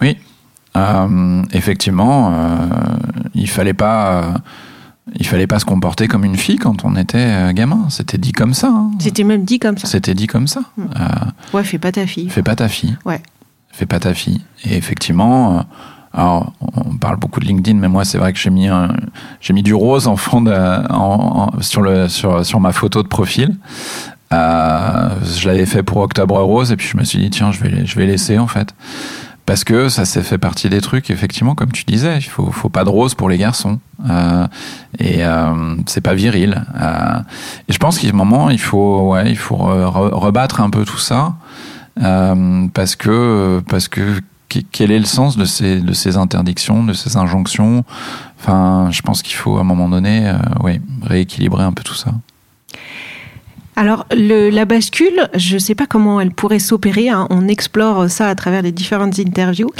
Oui. 0.02 0.17
Euh, 0.76 1.44
effectivement, 1.54 2.32
euh, 2.34 2.58
il 3.36 3.50
fallait 3.50 3.74
pas. 3.74 4.36
il 5.20 5.28
fallait 5.28 5.48
pas 5.48 5.60
se 5.60 5.65
comporter 5.65 6.08
comme 6.08 6.24
une 6.26 6.38
fille 6.38 6.58
quand 6.58 6.86
on 6.86 6.96
était 6.96 7.54
gamin. 7.54 7.86
C'était 7.89 8.17
dit 8.17 8.32
comme 8.32 8.54
ça. 8.54 8.67
hein. 8.70 8.91
C'était 9.00 9.24
même 9.26 9.44
dit 9.44 9.60
comme 9.60 9.78
ça. 9.78 9.88
C'était 9.88 10.13
dit 10.15 10.28
comme 10.28 10.48
ça. 10.48 10.62
Mm. 10.78 10.84
Euh, 11.00 11.06
Ouais, 11.58 11.63
fais 11.63 11.78
pas 11.78 11.91
ta 11.91 12.08
fille. 12.08 12.30
Fais 12.30 12.44
pas 12.44 12.56
ta 12.56 12.67
fille. 12.70 12.98
Ouais. 13.06 13.22
Fais 13.74 13.86
pas 13.86 14.00
ta 14.00 14.13
fille. 14.13 14.41
Et 14.65 14.76
effectivement, 14.78 15.65
alors 16.13 16.52
on 16.76 16.95
parle 16.97 17.17
beaucoup 17.17 17.39
de 17.39 17.45
LinkedIn, 17.45 17.78
mais 17.80 17.88
moi 17.88 18.04
c'est 18.06 18.17
vrai 18.17 18.34
que 18.34 18.39
j'ai 18.39 18.50
mis 18.50 18.67
j'ai 19.39 19.54
mis 19.54 19.63
du 19.63 19.74
rose 19.74 20.08
en 20.08 20.15
fond 20.17 20.43
sur 21.62 21.82
le 21.82 22.08
sur 22.10 22.45
sur 22.45 22.60
ma 22.60 22.71
photo 22.74 23.02
de 23.04 23.08
profil. 23.08 23.56
Euh, 24.34 25.10
je 25.36 25.47
l'avais 25.47 25.65
fait 25.65 25.84
pour 25.84 25.97
Octobre 25.97 26.39
Rose 26.39 26.71
et 26.71 26.78
puis 26.78 26.88
je 26.88 26.95
me 26.97 27.04
suis 27.04 27.19
dit 27.19 27.30
tiens 27.30 27.52
je 27.52 27.60
vais 27.62 27.86
je 27.86 27.95
vais 27.95 28.06
laisser 28.06 28.38
en 28.39 28.47
fait. 28.47 28.74
Parce 29.45 29.63
que 29.65 29.89
ça 29.89 30.06
s'est 30.06 30.21
fait 30.21 30.38
partie 30.38 30.69
des 30.69 30.80
trucs 30.80 31.10
effectivement 31.10 31.56
comme 31.56 31.71
tu 31.71 31.84
disais 31.84 32.17
il 32.17 32.21
faut 32.30 32.50
faut 32.52 32.69
pas 32.69 32.84
de 32.86 32.89
rose 32.89 33.13
pour 33.15 33.28
les 33.30 33.38
garçons. 33.38 33.80
Euh, 34.10 34.47
et 35.00 35.26
euh, 35.26 35.76
c'est 35.86 36.00
pas 36.02 36.13
viril. 36.13 36.63
Euh, 36.80 37.19
et 37.67 37.74
je 37.74 37.78
pense 37.78 38.00
qu'à 38.00 38.08
un 38.08 38.13
moment 38.13 38.50
il 38.50 38.60
faut 38.62 39.12
ouais 39.12 39.30
il 39.30 39.38
faut 39.38 39.56
re- 39.58 39.86
re- 39.86 40.13
rebattre 40.13 40.62
un 40.62 40.69
peu 40.69 40.86
tout 40.86 40.97
ça 41.00 41.34
parce 42.74 42.95
que 42.95 43.62
parce 43.69 43.88
que- 43.89 44.19
quel 44.72 44.92
est 44.92 45.00
le 45.00 45.06
sens 45.06 45.38
de 45.38 45.46
ces 45.46 45.82
de 45.82 45.94
ces 45.94 46.18
interdictions 46.18 46.84
de 46.84 46.94
ces 46.94 47.18
injonctions? 47.18 47.84
Enfin 48.40 48.90
je 48.92 49.02
pense 49.02 49.22
qu'il 49.22 49.36
faut 49.36 49.58
à 49.58 49.62
un 49.62 49.64
moment 49.66 49.90
donné 49.90 50.28
euh, 50.28 50.38
ouais 50.62 50.82
rééquilibrer 51.04 51.64
un 51.64 51.74
peu 51.74 51.84
tout 51.84 51.96
ça 51.96 52.12
Alors, 53.82 54.06
le, 54.15 54.52
la 54.52 54.65
bascule, 54.65 55.28
je 55.34 55.56
ne 55.56 55.60
sais 55.60 55.74
pas 55.74 55.88
comment 55.88 56.22
elle 56.22 56.30
pourrait 56.30 56.60
s'opérer. 56.60 57.10
hein. 57.10 57.26
On 57.32 57.48
explore 57.48 58.12
ça 58.12 58.28
à 58.28 58.36
travers 58.36 58.62
les 58.62 58.72
différentes 58.72 59.17
interviews. 59.17 59.72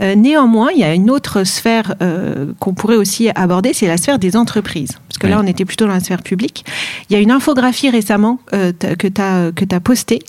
Euh, 0.00 0.14
néanmoins, 0.14 0.68
il 0.72 0.78
y 0.78 0.84
a 0.84 0.94
une 0.94 1.10
autre 1.10 1.42
sphère 1.42 1.96
euh, 2.00 2.52
qu'on 2.60 2.72
pourrait 2.72 2.94
aussi 2.94 3.30
aborder, 3.34 3.72
c'est 3.72 3.88
la 3.88 3.96
sphère 3.96 4.20
des 4.20 4.36
entreprises. 4.36 4.92
Parce 5.08 5.18
que 5.18 5.26
là, 5.26 5.38
Oui. 5.38 5.42
on 5.44 5.48
était 5.50 5.64
plutôt 5.64 5.86
dans 5.86 5.92
la 5.94 5.98
sphère 5.98 6.22
publique. 6.22 6.64
Il 7.10 7.14
y 7.14 7.16
a 7.16 7.18
une 7.20 7.32
infographie 7.32 7.90
récemment 7.90 8.38
euh, 8.54 8.70
que 8.72 9.08
tu 9.08 9.20
as, 9.20 9.50
que 9.50 9.64
as 9.74 9.80
postée, 9.80 10.20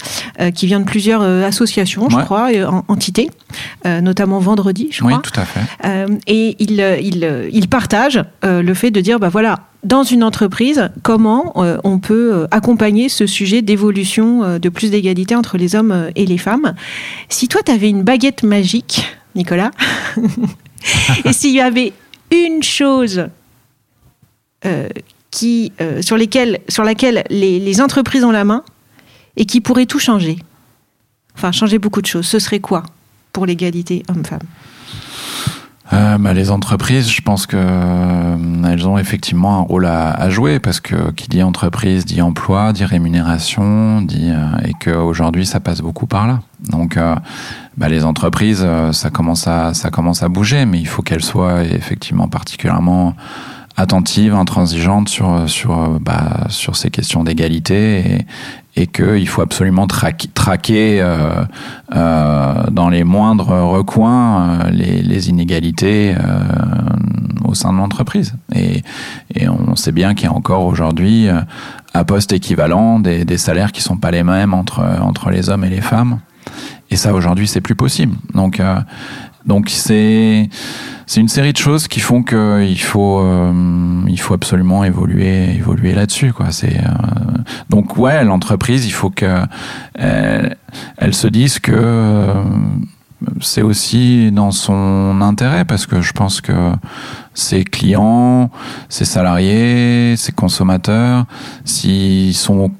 qui 0.55 0.65
vient 0.65 0.79
de 0.79 0.85
plusieurs 0.85 1.21
associations, 1.21 2.09
je 2.09 2.17
crois, 2.17 2.47
en- 2.67 2.83
entités, 2.87 3.29
notamment 3.85 4.39
vendredi, 4.39 4.87
je 4.91 5.03
Oui, 5.03 5.11
crois. 5.13 5.21
tout 5.21 5.39
à 5.39 5.45
fait. 5.45 5.59
Et 6.25 6.55
il, 6.57 6.81
euh, 6.81 6.97
il, 6.99 7.49
il 7.51 7.67
partage 7.67 8.23
euh, 8.43 8.63
le 8.63 8.73
fait 8.73 8.89
de 8.89 9.01
dire, 9.01 9.19
bah 9.19 9.29
voilà, 9.29 9.59
dans 9.83 10.03
une 10.03 10.23
entreprise, 10.23 10.89
comment 11.03 11.53
euh, 11.57 11.77
on 11.83 11.99
peut 11.99 12.33
euh, 12.33 12.47
accompagner 12.51 13.07
ce 13.07 13.25
sujet 13.25 13.61
d'évolution 13.61 14.43
euh, 14.43 14.59
de 14.59 14.69
plus 14.69 14.91
d'égalité 14.91 15.35
entre 15.35 15.57
les 15.57 15.75
hommes 15.75 16.09
et 16.15 16.25
les 16.25 16.37
femmes. 16.37 16.75
Si 17.29 17.47
toi, 17.47 17.61
tu 17.63 17.71
avais 17.71 17.89
une 17.89 18.03
baguette 18.03 18.43
magique, 18.43 19.05
Nicolas, 19.35 19.71
et 21.25 21.33
s'il 21.33 21.55
y 21.55 21.61
avait 21.61 21.93
une 22.31 22.63
chose 22.63 23.29
sur 24.61 26.13
laquelle 26.17 27.23
les, 27.29 27.59
les 27.59 27.81
entreprises 27.81 28.23
ont 28.23 28.31
la 28.31 28.43
main 28.43 28.63
et 29.37 29.45
qui 29.45 29.61
pourrait 29.61 29.85
tout 29.85 29.99
changer, 29.99 30.37
enfin 31.35 31.53
changer 31.53 31.79
beaucoup 31.79 32.01
de 32.01 32.07
choses, 32.07 32.27
ce 32.27 32.39
serait 32.39 32.59
quoi 32.59 32.83
pour 33.31 33.45
l'égalité 33.45 34.03
homme-femme 34.09 34.41
Euh, 35.91 36.17
bah, 36.19 36.33
les 36.33 36.51
entreprises, 36.51 37.09
je 37.09 37.21
pense 37.21 37.47
que 37.47 37.57
euh, 37.57 38.35
elles 38.67 38.87
ont 38.87 38.97
effectivement 38.99 39.57
un 39.57 39.61
rôle 39.61 39.87
à, 39.87 40.11
à 40.11 40.29
jouer 40.29 40.59
parce 40.59 40.79
que 40.79 41.11
qui 41.11 41.27
dit 41.27 41.41
entreprise 41.41 42.05
dit 42.05 42.21
emploi, 42.21 42.73
dit 42.73 42.85
rémunération, 42.85 44.01
dit 44.01 44.29
euh, 44.29 44.67
et 44.67 44.73
que 44.79 44.91
aujourd'hui 44.91 45.47
ça 45.47 45.59
passe 45.59 45.81
beaucoup 45.81 46.05
par 46.05 46.27
là. 46.27 46.41
Donc 46.69 46.95
euh, 46.95 47.15
bah, 47.77 47.89
les 47.89 48.05
entreprises, 48.05 48.61
euh, 48.63 48.91
ça 48.91 49.09
commence 49.09 49.47
à 49.47 49.73
ça 49.73 49.89
commence 49.89 50.21
à 50.21 50.29
bouger, 50.29 50.65
mais 50.67 50.79
il 50.79 50.87
faut 50.87 51.01
qu'elles 51.01 51.23
soient 51.23 51.63
effectivement 51.63 52.27
particulièrement 52.27 53.15
attentives, 53.75 54.35
intransigeantes 54.35 55.09
sur 55.09 55.49
sur 55.49 55.99
bah, 55.99 56.45
sur 56.49 56.75
ces 56.75 56.91
questions 56.91 57.23
d'égalité 57.23 58.25
et, 58.79 58.87
qu'il 58.87 59.27
faut 59.27 59.41
absolument 59.41 59.87
traquer, 59.87 61.01
euh, 61.01 61.43
euh, 61.95 62.63
dans 62.71 62.89
les 62.89 63.03
moindres 63.03 63.49
recoins 63.49 64.61
euh, 64.65 64.69
les, 64.71 65.29
inégalités 65.29 66.15
au 67.43 67.53
sein 67.53 67.73
de 67.73 67.77
l'entreprise. 67.77 68.33
Et, 68.55 68.83
on 69.47 69.75
sait 69.75 69.91
bien 69.91 70.13
qu'il 70.15 70.25
y 70.25 70.27
a 70.27 70.33
encore 70.33 70.65
aujourd'hui, 70.65 71.27
à 71.93 72.03
poste 72.05 72.31
équivalent, 72.33 72.99
des, 72.99 73.37
salaires 73.37 73.71
qui 73.71 73.81
sont 73.81 73.97
pas 73.97 74.11
les 74.11 74.23
mêmes 74.23 74.53
entre, 74.53 74.81
entre 75.01 75.29
les 75.29 75.49
hommes 75.49 75.63
et 75.63 75.69
les 75.69 75.81
femmes. 75.81 76.19
Et 76.89 76.95
ça, 76.95 77.13
aujourd'hui, 77.13 77.47
c'est 77.47 77.61
plus 77.61 77.75
possible. 77.75 78.15
Donc, 78.33 78.61
donc 79.49 79.69
c'est 79.69 80.47
c'est 81.07 81.19
une 81.19 81.27
série 81.27 81.53
de 81.53 81.57
choses 81.57 81.87
qui 81.87 81.99
font 81.99 82.21
que 82.21 82.63
il 82.63 82.79
faut 82.79 83.19
euh, 83.19 83.51
il 84.07 84.19
faut 84.19 84.35
absolument 84.35 84.83
évoluer 84.83 85.55
évoluer 85.55 85.93
là-dessus 85.93 86.31
quoi. 86.31 86.51
C'est 86.51 86.77
euh, 86.77 87.37
donc 87.69 87.97
ouais 87.97 88.23
l'entreprise 88.23 88.85
il 88.85 88.91
faut 88.91 89.09
que 89.09 89.41
elle, 89.95 90.55
elle 90.97 91.15
se 91.15 91.27
dise 91.27 91.57
que 91.59 91.71
euh, 91.73 92.33
c'est 93.41 93.63
aussi 93.63 94.31
dans 94.31 94.51
son 94.51 95.19
intérêt 95.21 95.65
parce 95.65 95.87
que 95.87 95.99
je 95.99 96.13
pense 96.13 96.41
que 96.41 96.71
ses 97.33 97.63
clients, 97.63 98.51
ses 98.87 99.05
salariés, 99.05 100.15
ses 100.15 100.31
consommateurs, 100.31 101.25
s'ils 101.65 102.35
sont 102.35 102.71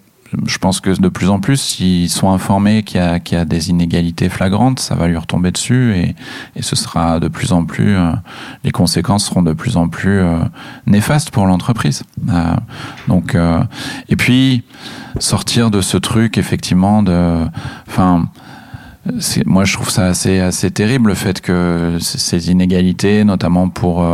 je 0.46 0.58
pense 0.58 0.80
que 0.80 1.00
de 1.00 1.10
plus 1.10 1.30
en 1.30 1.40
plus, 1.40 1.58
s'ils 1.58 2.10
sont 2.10 2.32
informés 2.32 2.84
qu'il 2.84 3.00
y, 3.00 3.36
a, 3.36 3.46
des 3.46 3.70
inégalités 3.70 4.30
flagrantes, 4.30 4.80
ça 4.80 4.96
va 4.96 5.08
lui 5.08 5.18
retomber 5.18 5.52
dessus 5.52 5.96
et, 5.96 6.16
ce 6.62 6.76
sera 6.76 7.20
de 7.20 7.28
plus 7.28 7.52
en 7.52 7.66
plus, 7.66 7.96
euh, 7.96 8.12
les 8.64 8.72
conséquences 8.72 9.26
seront 9.26 9.42
de 9.42 9.54
plus 9.54 9.78
en 9.78 9.88
plus 9.88 10.20
euh, 10.20 10.38
néfastes 10.86 11.32
pour 11.32 11.48
l'entreprise. 11.48 12.04
Euh, 12.30 12.56
donc, 13.08 13.36
et 14.10 14.16
puis 14.16 14.64
sortir 15.20 15.72
de 15.72 15.82
ce 15.82 15.98
truc 15.98 16.38
effectivement 16.38 17.04
de, 17.04 17.46
enfin. 17.88 18.28
Moi, 19.46 19.64
je 19.64 19.74
trouve 19.74 19.90
ça 19.90 20.08
assez, 20.08 20.40
assez 20.40 20.70
terrible 20.70 21.10
le 21.10 21.16
fait 21.16 21.42
que 21.42 21.98
ces 22.00 22.52
inégalités, 22.52 23.24
notamment 23.24 23.70
pour 23.70 24.06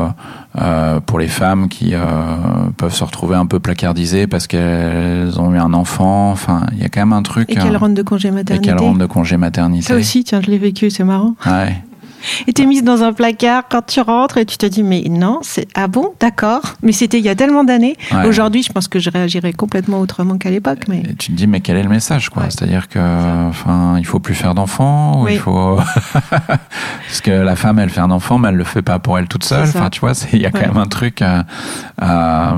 euh, 0.57 0.99
pour 1.01 1.19
les 1.19 1.27
femmes 1.27 1.67
qui 1.67 1.93
euh, 1.93 1.99
peuvent 2.77 2.93
se 2.93 3.03
retrouver 3.03 3.35
un 3.35 3.45
peu 3.45 3.59
placardisées 3.59 4.25
parce 4.27 4.47
qu'elles 4.47 5.39
ont 5.39 5.53
eu 5.53 5.57
un 5.57 5.73
enfant. 5.73 6.31
Enfin, 6.31 6.65
il 6.73 6.79
y 6.79 6.85
a 6.85 6.89
quand 6.89 7.01
même 7.01 7.13
un 7.13 7.23
truc. 7.23 7.49
Et 7.49 7.55
qu'elle 7.55 7.75
euh, 7.75 7.77
rentre 7.77 7.95
de 7.95 8.01
congé 8.01 8.29
et 8.29 8.31
maternité. 8.31 8.69
qu'elles 8.69 8.79
rentrent 8.79 8.99
de 8.99 9.05
congé 9.05 9.37
maternité. 9.37 9.87
Ça 9.87 9.95
aussi, 9.95 10.23
tiens, 10.23 10.41
je 10.41 10.49
l'ai 10.49 10.57
vécu, 10.57 10.89
c'est 10.89 11.03
marrant. 11.03 11.35
Ouais. 11.45 11.75
Et 12.47 12.53
t'es 12.53 12.65
mise 12.65 12.83
dans 12.83 13.03
un 13.03 13.13
placard 13.13 13.63
quand 13.69 13.85
tu 13.85 14.01
rentres 14.01 14.37
et 14.37 14.45
tu 14.45 14.57
te 14.57 14.65
dis, 14.65 14.83
mais 14.83 15.03
non, 15.09 15.39
c'est 15.41 15.67
ah 15.75 15.87
bon, 15.87 16.13
d'accord. 16.19 16.61
Mais 16.83 16.91
c'était 16.91 17.17
il 17.19 17.25
y 17.25 17.29
a 17.29 17.35
tellement 17.35 17.63
d'années. 17.63 17.95
Ouais. 18.11 18.25
Aujourd'hui, 18.27 18.63
je 18.63 18.71
pense 18.71 18.87
que 18.87 18.99
je 18.99 19.09
réagirais 19.09 19.53
complètement 19.53 19.99
autrement 19.99 20.37
qu'à 20.37 20.49
l'époque. 20.49 20.87
Mais 20.87 20.99
Et 21.09 21.15
tu 21.15 21.31
te 21.31 21.37
dis 21.37 21.47
mais 21.47 21.59
quel 21.61 21.77
est 21.77 21.83
le 21.83 21.89
message 21.89 22.29
quoi? 22.29 22.43
Ouais. 22.43 22.49
C'est-à-dire 22.51 22.87
que 22.89 22.99
enfin 23.49 23.95
il 23.97 24.05
faut 24.05 24.19
plus 24.19 24.35
faire 24.35 24.55
d'enfants 24.55 25.21
ou 25.21 25.25
Oui. 25.25 25.33
il 25.33 25.39
faut 25.39 25.77
parce 26.29 27.21
que 27.23 27.31
la 27.31 27.55
femme 27.55 27.79
elle 27.79 27.89
fait 27.89 28.01
un 28.01 28.11
enfant 28.11 28.37
mais 28.37 28.49
elle 28.49 28.55
le 28.55 28.63
fait 28.63 28.81
pas 28.81 28.99
pour 28.99 29.17
elle 29.19 29.27
toute 29.27 29.43
seule. 29.43 29.67
Enfin 29.67 29.89
tu 29.89 29.99
vois 29.99 30.13
il 30.33 30.39
y 30.41 30.45
a 30.45 30.51
quand 30.51 30.59
Ouais. 30.59 30.67
même 30.67 30.77
un 30.77 30.85
truc. 30.87 31.21
euh, 31.21 31.43
euh, 32.01 32.49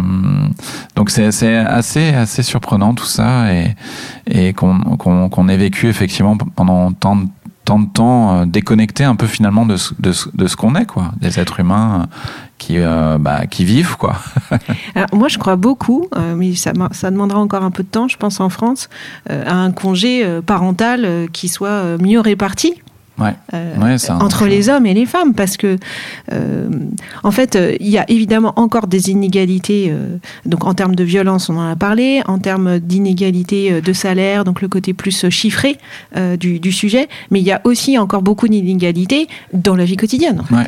donc 0.95 1.10
c'est 1.10 1.25
assez 1.25 2.08
assez 2.10 2.43
surprenant 2.43 2.93
tout 2.93 3.06
ça 3.06 3.53
et 3.53 3.75
et 4.30 4.53
qu'on 4.53 4.80
qu'on 4.97 5.30
qu'on 5.30 5.47
ait 5.49 5.58
vécu 5.58 5.88
effectivement 5.88 6.38
pendant 6.56 6.91
tant 6.91 7.15
de 7.15 7.25
tant 7.67 7.80
de 7.80 7.89
temps 7.89 8.34
euh, 8.34 8.45
déconnecté 8.45 9.03
un 9.03 9.17
peu 9.17 9.27
finalement 9.27 9.65
de 9.65 9.75
ce, 9.75 9.93
de 9.99 10.13
ce, 10.13 10.30
de 10.34 10.47
ce 10.47 10.56
qu'on 10.56 10.73
est 10.75 10.86
quoi 10.86 11.12
des 11.19 11.38
êtres 11.38 11.60
humains 11.60 12.01
euh, 12.01 12.06
qui 12.58 12.77
euh, 12.77 13.17
bah, 13.19 13.45
qui 13.45 13.65
vivent 13.65 13.97
quoi 13.97 14.15
moi, 15.13 15.27
je 15.27 15.38
crois 15.38 15.58
beaucoup, 15.58 16.08
mais 16.36 16.56
ça, 16.56 16.71
ça 16.91 17.12
demandera 17.12 17.39
encore 17.39 17.63
un 17.63 17.69
peu 17.69 17.84
de 17.84 17.88
temps, 17.88 18.08
je 18.08 18.17
pense, 18.17 18.39
en 18.39 18.49
France, 18.49 18.89
à 19.30 19.53
un 19.53 19.71
congé 19.71 20.25
parental 20.45 21.27
qui 21.34 21.49
soit 21.49 21.97
mieux 21.99 22.19
réparti. 22.19 22.82
Ouais. 23.19 23.34
Euh, 23.53 23.75
Ouais, 23.77 23.95
entre 24.12 24.45
les 24.47 24.69
hommes 24.69 24.86
et 24.86 24.93
les 24.93 25.06
femmes 25.06 25.34
parce 25.34 25.58
que 25.58 25.77
euh, 26.32 26.69
en 27.23 27.32
fait 27.32 27.56
euh, 27.56 27.75
il 27.80 27.89
y 27.89 27.97
a 27.97 28.10
évidemment 28.10 28.53
encore 28.56 28.88
des 28.88 29.10
inégalités 29.10 29.88
euh, 29.89 30.17
donc 30.45 30.65
en 30.65 30.73
termes 30.73 30.95
de 30.95 31.03
violence 31.03 31.49
on 31.49 31.58
en 31.58 31.69
a 31.69 31.75
parlé 31.75 32.21
en 32.27 32.39
termes 32.39 32.80
d'inégalités 32.80 33.82
de 33.82 33.93
salaire 33.93 34.43
donc 34.43 34.62
le 34.62 34.67
côté 34.67 34.93
plus 34.93 35.30
chiffré 35.30 35.77
du, 36.39 36.60
du 36.60 36.71
sujet 36.71 37.08
mais 37.32 37.39
il 37.39 37.45
y 37.45 37.51
a 37.51 37.62
aussi 37.63 37.97
encore 37.97 38.21
beaucoup 38.21 38.47
d'inégalités 38.47 39.27
dans 39.53 39.75
la 39.75 39.86
vie 39.86 39.97
quotidienne 39.97 40.39
en 40.41 40.43
fait. 40.43 40.56
Ouais. 40.56 40.67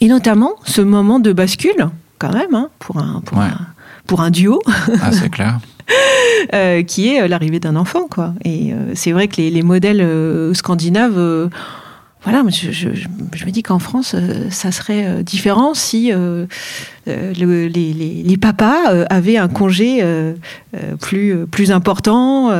et 0.00 0.08
notamment 0.08 0.52
ce 0.64 0.80
moment 0.80 1.20
de 1.20 1.32
bascule 1.32 1.88
quand 2.18 2.32
même 2.32 2.54
hein, 2.54 2.68
pour 2.78 2.98
un 2.98 3.20
pour 3.24 3.38
un 3.38 3.58
pour 4.06 4.20
un 4.20 4.30
duo. 4.30 4.60
Ah 5.00 5.12
c'est 5.12 5.30
clair 5.30 5.60
euh, 6.54 6.82
qui 6.82 7.08
est 7.08 7.22
euh, 7.22 7.28
l'arrivée 7.28 7.60
d'un 7.60 7.76
enfant, 7.76 8.06
quoi. 8.10 8.34
Et 8.44 8.72
euh, 8.72 8.92
c'est 8.94 9.12
vrai 9.12 9.28
que 9.28 9.36
les, 9.36 9.50
les 9.50 9.62
modèles 9.62 10.06
scandinaves, 10.54 11.50
voilà, 12.24 12.44
je, 12.50 12.88
me 12.88 13.50
dis 13.50 13.62
qu'en 13.62 13.78
France, 13.78 14.14
ça 14.50 14.70
serait 14.70 15.24
différent 15.24 15.74
si 15.74 16.12
le- 16.12 16.46
les, 17.06 18.36
papas 18.40 19.06
avaient 19.10 19.38
un 19.38 19.48
congé 19.48 20.04
plus 21.10 21.72
important. 21.72 22.50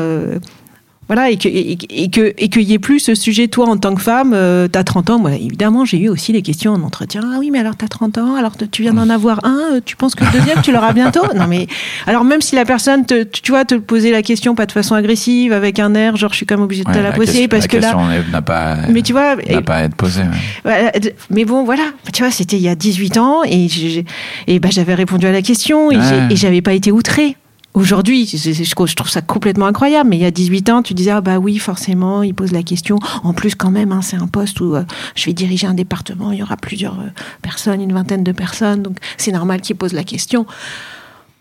Voilà, 1.12 1.29
et 1.31 1.37
que 1.37 1.46
et, 1.48 1.77
et 1.90 2.09
que 2.09 2.33
et 2.38 2.48
qu'il 2.48 2.62
y 2.62 2.72
ait 2.72 2.79
plus 2.79 3.01
ce 3.01 3.14
sujet, 3.14 3.46
toi, 3.48 3.68
en 3.68 3.77
tant 3.77 3.94
que 3.94 4.01
femme, 4.01 4.33
euh, 4.35 4.66
t'as 4.66 4.83
30 4.83 5.11
ans. 5.11 5.18
Moi, 5.18 5.33
évidemment, 5.33 5.85
j'ai 5.85 5.98
eu 5.98 6.09
aussi 6.09 6.33
les 6.33 6.40
questions 6.40 6.72
en 6.72 6.83
entretien. 6.83 7.20
Ah 7.22 7.37
oui, 7.38 7.51
mais 7.51 7.59
alors 7.59 7.77
t'as 7.77 7.88
30 7.88 8.16
ans, 8.16 8.35
alors 8.35 8.53
tu 8.70 8.81
viens 8.83 8.94
d'en 8.94 9.11
avoir 9.11 9.44
un, 9.44 9.75
euh, 9.75 9.81
tu 9.85 9.94
penses 9.96 10.14
que 10.14 10.25
le 10.25 10.31
deuxième, 10.31 10.62
tu 10.62 10.72
l'auras 10.72 10.94
bientôt? 10.94 11.20
Non, 11.37 11.46
mais 11.48 11.66
alors 12.07 12.25
même 12.25 12.40
si 12.40 12.55
la 12.57 12.64
personne, 12.64 13.05
te, 13.05 13.25
tu 13.25 13.53
vois, 13.53 13.64
te 13.66 13.75
posait 13.75 14.11
la 14.11 14.22
question 14.22 14.55
pas 14.55 14.64
de 14.64 14.72
façon 14.72 14.94
agressive, 14.94 15.53
avec 15.53 15.79
un 15.79 15.94
air, 15.94 16.16
genre 16.16 16.31
je 16.31 16.37
suis 16.37 16.46
quand 16.46 16.55
même 16.57 16.64
obligée 16.64 16.85
de 16.85 16.90
te 16.90 16.96
la, 16.96 17.03
la 17.03 17.12
poser 17.12 17.46
question- 17.46 17.48
parce 17.48 17.62
la 17.64 17.68
que 17.68 17.77
là. 17.77 18.22
n'a 18.33 18.40
pas 18.42 18.77
Mais 18.88 19.03
tu 19.03 19.12
vois, 19.12 19.37
n'a 19.37 19.61
pas 19.62 19.75
à 19.77 19.83
être 19.85 19.94
posée. 19.96 20.22
ouais. 20.64 20.92
mais 21.31 21.44
bon, 21.44 21.64
voilà, 21.64 21.85
tu 22.14 22.22
vois, 22.22 22.31
c'était 22.33 22.57
il 22.57 22.62
y 22.62 22.68
a 22.68 22.75
18 22.75 23.18
ans 23.18 23.42
et, 23.44 23.68
j'ai- 23.68 24.05
et 24.46 24.59
ben, 24.61 24.70
j'avais 24.72 24.94
répondu 24.94 25.27
à 25.27 25.33
la 25.33 25.42
question 25.42 25.90
et, 25.90 25.96
Ouais. 25.98 26.29
j'avais 26.37 26.62
pas 26.62 26.72
été 26.72 26.90
outrée. 26.90 27.37
Aujourd'hui, 27.74 28.26
je 28.26 28.94
trouve 28.94 29.08
ça 29.08 29.22
complètement 29.22 29.64
incroyable, 29.64 30.11
mais 30.11 30.18
il 30.18 30.22
y 30.22 30.26
a 30.26 30.30
18 30.30 30.68
ans, 30.68 30.82
tu 30.82 30.92
disais, 30.92 31.11
ah 31.11 31.22
bah 31.22 31.38
oui, 31.38 31.56
forcément, 31.56 32.22
il 32.22 32.35
pose 32.35 32.52
la 32.52 32.62
question. 32.62 32.98
En 33.24 33.32
plus, 33.32 33.54
quand 33.54 33.70
même, 33.70 33.92
hein, 33.92 34.02
c'est 34.02 34.16
un 34.16 34.26
poste 34.26 34.61
où 34.61 34.74
euh, 34.74 34.85
je 35.14 35.24
vais 35.24 35.32
diriger 35.32 35.66
un 35.66 35.72
département, 35.72 36.32
il 36.32 36.38
y 36.38 36.42
aura 36.42 36.58
plusieurs 36.58 37.00
euh, 37.00 37.08
personnes, 37.40 37.80
une 37.80 37.94
vingtaine 37.94 38.24
de 38.24 38.32
personnes, 38.32 38.82
donc 38.82 38.98
c'est 39.16 39.32
normal 39.32 39.62
qu'il 39.62 39.76
pose 39.76 39.94
la 39.94 40.04
question. 40.04 40.44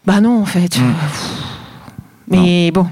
Bah 0.06 0.22
non, 0.22 0.41
en 0.41 0.46
fait. 0.46 0.80
Mm. 0.80 0.94
Mais 2.30 2.72
bon, 2.72 2.88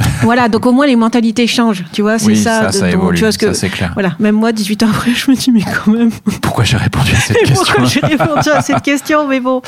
voilà, 0.22 0.48
donc 0.48 0.66
au 0.66 0.72
moins 0.72 0.86
les 0.86 0.96
mentalités 0.96 1.46
changent, 1.46 1.84
tu 1.92 2.02
vois, 2.02 2.18
c'est 2.18 2.26
Oui, 2.26 2.36
ça. 2.36 2.70
ça, 2.72 2.90
évolue, 2.90 3.16
tu 3.16 3.24
vois, 3.24 3.32
ce 3.32 3.38
que, 3.38 3.46
ça 3.48 3.54
c'est 3.54 3.68
clair. 3.68 3.90
voilà, 3.94 4.14
même 4.18 4.34
moi, 4.34 4.52
18 4.52 4.82
ans 4.84 4.88
après, 4.90 5.10
je 5.14 5.30
me 5.30 5.36
dis, 5.36 5.50
mais 5.50 5.62
quand 5.62 5.90
même, 5.92 6.10
Pourquoi 6.40 6.64
j'ai 6.64 6.76
répondu 6.76 7.12
à 7.14 7.20
cette 7.20 7.36
Et 7.42 7.52
pourquoi 7.52 7.84
question 7.84 8.00
j'ai 8.00 8.06
répondu 8.06 8.48
à 8.50 8.60
cette 8.62 8.82
question 8.82 9.26
Mais 9.28 9.40
bon, 9.40 9.62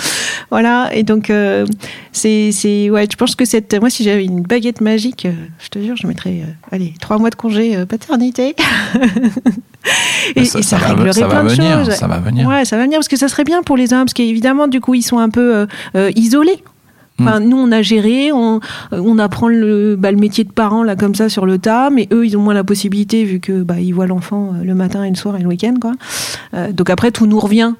voilà. 0.50 0.90
Et 0.94 1.02
donc, 1.02 1.30
euh, 1.30 1.66
c'est, 2.12 2.50
c'est, 2.52 2.90
ouais, 2.90 3.06
je 3.10 3.16
pense 3.16 3.34
que 3.34 3.44
cette, 3.44 3.74
moi, 3.80 3.90
si 3.90 4.04
j'avais 4.04 4.24
une 4.24 4.42
baguette 4.42 4.80
magique, 4.80 5.26
euh, 5.26 5.32
je 5.58 5.68
te 5.68 5.78
jure, 5.78 5.96
je 5.96 6.06
mettrais, 6.06 6.42
euh, 6.42 6.52
allez, 6.72 6.94
trois 7.00 7.18
mois 7.18 7.30
de 7.30 7.36
congé 7.36 7.84
paternité. 7.86 8.54
et, 10.36 10.44
ça, 10.44 10.58
et 10.58 10.62
ça, 10.62 10.78
ça 10.78 10.78
va, 10.78 10.94
réglerait 10.94 11.20
va 11.22 11.28
plein 11.28 11.44
de 11.44 11.48
venir, 11.48 11.84
choses. 11.84 11.94
ça 11.94 12.06
va 12.06 12.18
venir. 12.18 12.46
Ouais, 12.46 12.64
ça 12.64 12.76
va 12.76 12.84
venir 12.84 12.98
parce 12.98 13.08
que 13.08 13.16
ça 13.16 13.28
serait 13.28 13.44
bien 13.44 13.62
pour 13.62 13.76
les 13.76 13.92
hommes, 13.92 14.04
parce 14.04 14.14
qu'évidemment, 14.14 14.68
du 14.68 14.80
coup, 14.80 14.94
ils 14.94 15.02
sont 15.02 15.18
un 15.18 15.30
peu 15.30 15.66
isolés. 16.14 16.62
Enfin, 17.20 17.40
nous, 17.40 17.56
on 17.56 17.70
a 17.72 17.82
géré, 17.82 18.32
on, 18.32 18.60
on 18.92 19.18
apprend 19.18 19.48
le, 19.48 19.96
bah, 19.96 20.10
le 20.10 20.16
métier 20.18 20.44
de 20.44 20.52
parent 20.52 20.82
là 20.82 20.96
comme 20.96 21.14
ça 21.14 21.28
sur 21.28 21.46
le 21.46 21.58
tas, 21.58 21.90
mais 21.90 22.08
eux, 22.12 22.26
ils 22.26 22.36
ont 22.36 22.40
moins 22.42 22.54
la 22.54 22.64
possibilité 22.64 23.24
vu 23.24 23.40
que 23.40 23.62
bah, 23.62 23.80
ils 23.80 23.92
voient 23.92 24.06
l'enfant 24.06 24.52
euh, 24.54 24.64
le 24.64 24.74
matin 24.74 25.04
et 25.04 25.10
le 25.10 25.16
soir 25.16 25.36
et 25.36 25.40
le 25.40 25.48
week-end, 25.48 25.74
quoi. 25.80 25.92
Euh, 26.54 26.72
donc 26.72 26.90
après, 26.90 27.10
tout 27.10 27.26
nous 27.26 27.38
revient. 27.40 27.72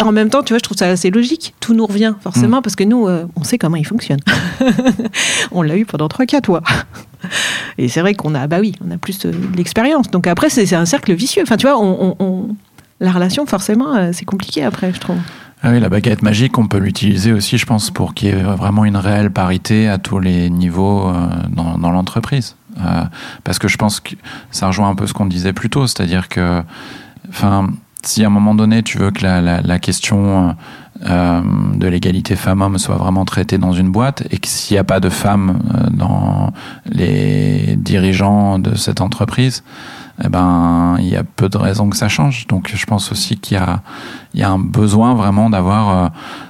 En 0.00 0.12
même 0.12 0.28
temps, 0.30 0.42
tu 0.42 0.52
vois, 0.52 0.58
je 0.58 0.62
trouve 0.64 0.76
ça 0.76 0.86
assez 0.88 1.10
logique. 1.10 1.54
Tout 1.60 1.74
nous 1.74 1.86
revient 1.86 2.14
forcément 2.20 2.62
parce 2.62 2.76
que 2.76 2.84
nous, 2.84 3.06
euh, 3.08 3.24
on 3.36 3.44
sait 3.44 3.58
comment 3.58 3.76
il 3.76 3.86
fonctionne. 3.86 4.20
on 5.52 5.62
l'a 5.62 5.76
eu 5.76 5.84
pendant 5.84 6.06
3-4 6.08 6.48
mois. 6.48 6.62
Et 7.78 7.88
c'est 7.88 8.00
vrai 8.00 8.14
qu'on 8.14 8.34
a, 8.34 8.46
bah 8.46 8.58
oui, 8.60 8.74
on 8.86 8.90
a 8.90 8.98
plus 8.98 9.26
l'expérience. 9.56 10.10
Donc 10.10 10.26
après, 10.26 10.50
c'est 10.50 10.72
un 10.74 10.84
cercle 10.84 11.12
vicieux. 11.14 11.42
Enfin, 11.42 11.56
tu 11.56 11.66
vois, 11.66 11.78
on, 11.80 12.10
on- 12.10 12.16
on- 12.24 12.48
la 13.00 13.12
relation, 13.12 13.46
forcément, 13.46 13.94
euh, 13.94 14.10
c'est 14.12 14.24
compliqué 14.24 14.62
après, 14.62 14.92
je 14.92 15.00
trouve. 15.00 15.18
Ah 15.62 15.70
oui, 15.70 15.80
la 15.80 15.88
baguette 15.88 16.22
magique, 16.22 16.58
on 16.58 16.66
peut 16.66 16.78
l'utiliser 16.78 17.32
aussi, 17.32 17.58
je 17.58 17.66
pense, 17.66 17.90
pour 17.90 18.14
qu'il 18.14 18.28
y 18.28 18.32
ait 18.32 18.42
vraiment 18.42 18.84
une 18.84 18.96
réelle 18.96 19.30
parité 19.30 19.88
à 19.88 19.98
tous 19.98 20.18
les 20.18 20.50
niveaux 20.50 21.08
euh, 21.08 21.26
dans, 21.48 21.90
l'entreprise. 21.90 22.56
Euh, 22.78 23.04
parce 23.44 23.58
que 23.58 23.68
je 23.68 23.76
pense 23.76 24.00
que 24.00 24.14
ça 24.50 24.66
rejoint 24.66 24.90
un 24.90 24.94
peu 24.94 25.06
ce 25.06 25.12
qu'on 25.12 25.26
disait 25.26 25.52
plus 25.52 25.70
tôt, 25.70 25.86
c'est-à-dire 25.86 26.28
que, 26.28 26.62
enfin, 27.30 27.68
si 28.02 28.22
à 28.22 28.26
un 28.26 28.30
moment 28.30 28.54
donné 28.54 28.82
tu 28.82 28.98
veux 28.98 29.10
que 29.10 29.24
la, 29.24 29.78
question 29.78 30.54
de 31.00 31.86
l'égalité 31.86 32.36
femmes-hommes 32.36 32.76
soit 32.76 32.96
vraiment 32.96 33.24
traitée 33.24 33.56
dans 33.56 33.72
une 33.72 33.90
boîte 33.90 34.24
et 34.30 34.36
que 34.36 34.46
s'il 34.46 34.74
n'y 34.74 34.78
a 34.78 34.84
pas 34.84 35.00
de 35.00 35.08
femmes 35.08 35.58
dans 35.90 36.52
les 36.84 37.76
dirigeants 37.78 38.58
de 38.58 38.74
cette 38.74 39.00
entreprise, 39.00 39.62
eh 40.22 40.28
ben, 40.28 40.96
il 41.00 41.08
y 41.08 41.16
a 41.16 41.24
peu 41.24 41.48
de 41.48 41.56
raisons 41.56 41.90
que 41.90 41.96
ça 41.96 42.08
change. 42.08 42.46
Donc, 42.46 42.70
je 42.72 42.86
pense 42.86 43.10
aussi 43.10 43.36
qu'il 43.36 43.56
y 43.56 43.60
a, 43.60 43.82
il 44.32 44.40
y 44.40 44.42
a 44.42 44.50
un 44.50 44.58
besoin 44.58 45.14
vraiment 45.14 45.50
d'avoir, 45.50 46.04
euh, 46.04 46.08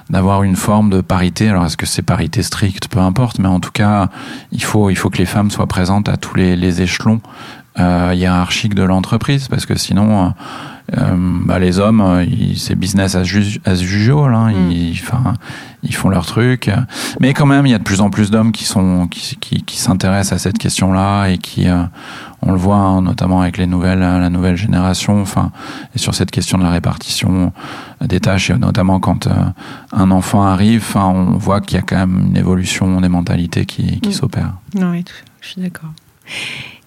d'avoir 0.09 0.43
une 0.43 0.55
forme 0.55 0.89
de 0.89 1.01
parité. 1.01 1.49
Alors, 1.49 1.65
est-ce 1.65 1.77
que 1.77 1.87
c'est 1.87 2.03
parité 2.03 2.43
stricte? 2.43 2.87
Peu 2.87 2.99
importe, 2.99 3.39
mais 3.39 3.47
en 3.47 3.59
tout 3.59 3.71
cas, 3.71 4.09
il 4.51 4.63
faut, 4.63 4.89
il 4.89 4.95
faut 4.95 5.09
que 5.09 5.17
les 5.17 5.25
femmes 5.25 5.49
soient 5.49 5.67
présentes 5.67 6.09
à 6.09 6.17
tous 6.17 6.35
les, 6.35 6.55
les 6.55 6.81
échelons 6.81 7.21
euh, 7.79 8.13
hiérarchiques 8.15 8.75
de 8.75 8.83
l'entreprise, 8.83 9.47
parce 9.47 9.65
que 9.65 9.75
sinon, 9.75 10.27
euh, 10.27 10.29
euh, 10.97 11.15
bah, 11.45 11.59
les 11.59 11.79
hommes, 11.79 12.25
c'est 12.55 12.75
business 12.75 13.15
as, 13.15 13.23
usual. 13.81 14.33
Hein, 14.33 14.51
Mm. 14.53 14.71
ils, 15.83 15.93
font 15.93 16.09
leur 16.09 16.25
truc. 16.25 16.69
Mais 17.19 17.33
quand 17.33 17.45
même, 17.45 17.65
il 17.65 17.71
y 17.71 17.75
a 17.75 17.77
de 17.77 17.83
plus 17.83 18.01
en 18.01 18.09
plus 18.09 18.31
d'hommes 18.31 18.51
qui 18.51 18.63
sont, 18.65 19.07
qui, 19.07 19.35
qui, 19.37 19.63
qui 19.63 19.77
s'intéressent 19.77 20.33
à 20.33 20.39
cette 20.39 20.57
question-là 20.57 21.27
et 21.27 21.37
qui, 21.37 21.67
euh, 21.67 21.83
on 22.45 22.51
le 22.51 22.57
voit 22.57 22.75
hein, 22.77 23.01
notamment 23.01 23.41
avec 23.41 23.57
les 23.57 23.67
nouvelles, 23.67 23.99
la 23.99 24.29
nouvelle 24.29 24.55
génération, 24.55 25.21
enfin, 25.21 25.51
et 25.95 25.99
sur 25.99 26.13
cette 26.15 26.31
question 26.31 26.57
de 26.57 26.63
la 26.63 26.69
répartition 26.69 27.51
des 28.01 28.19
tâches, 28.19 28.49
et 28.51 28.57
notamment 28.57 28.99
quand 28.99 29.27
euh, 29.27 29.31
un 29.91 30.11
enfant 30.11 30.43
arrive, 30.43 30.83
enfin, 30.87 31.05
on 31.07 31.37
voit 31.37 31.59
qu'il 31.61 31.75
y 31.77 31.79
a 31.79 31.83
quand 31.83 31.97
même 31.97 32.25
une 32.29 32.37
évolution 32.37 33.01
des 33.01 33.09
mentalités 33.09 33.65
qui, 33.65 33.99
qui 33.99 34.09
Mm. 34.09 34.13
s'opère. 34.13 34.53
Oui, 34.75 35.03
je 35.41 35.47
suis 35.47 35.61
d'accord. 35.61 35.89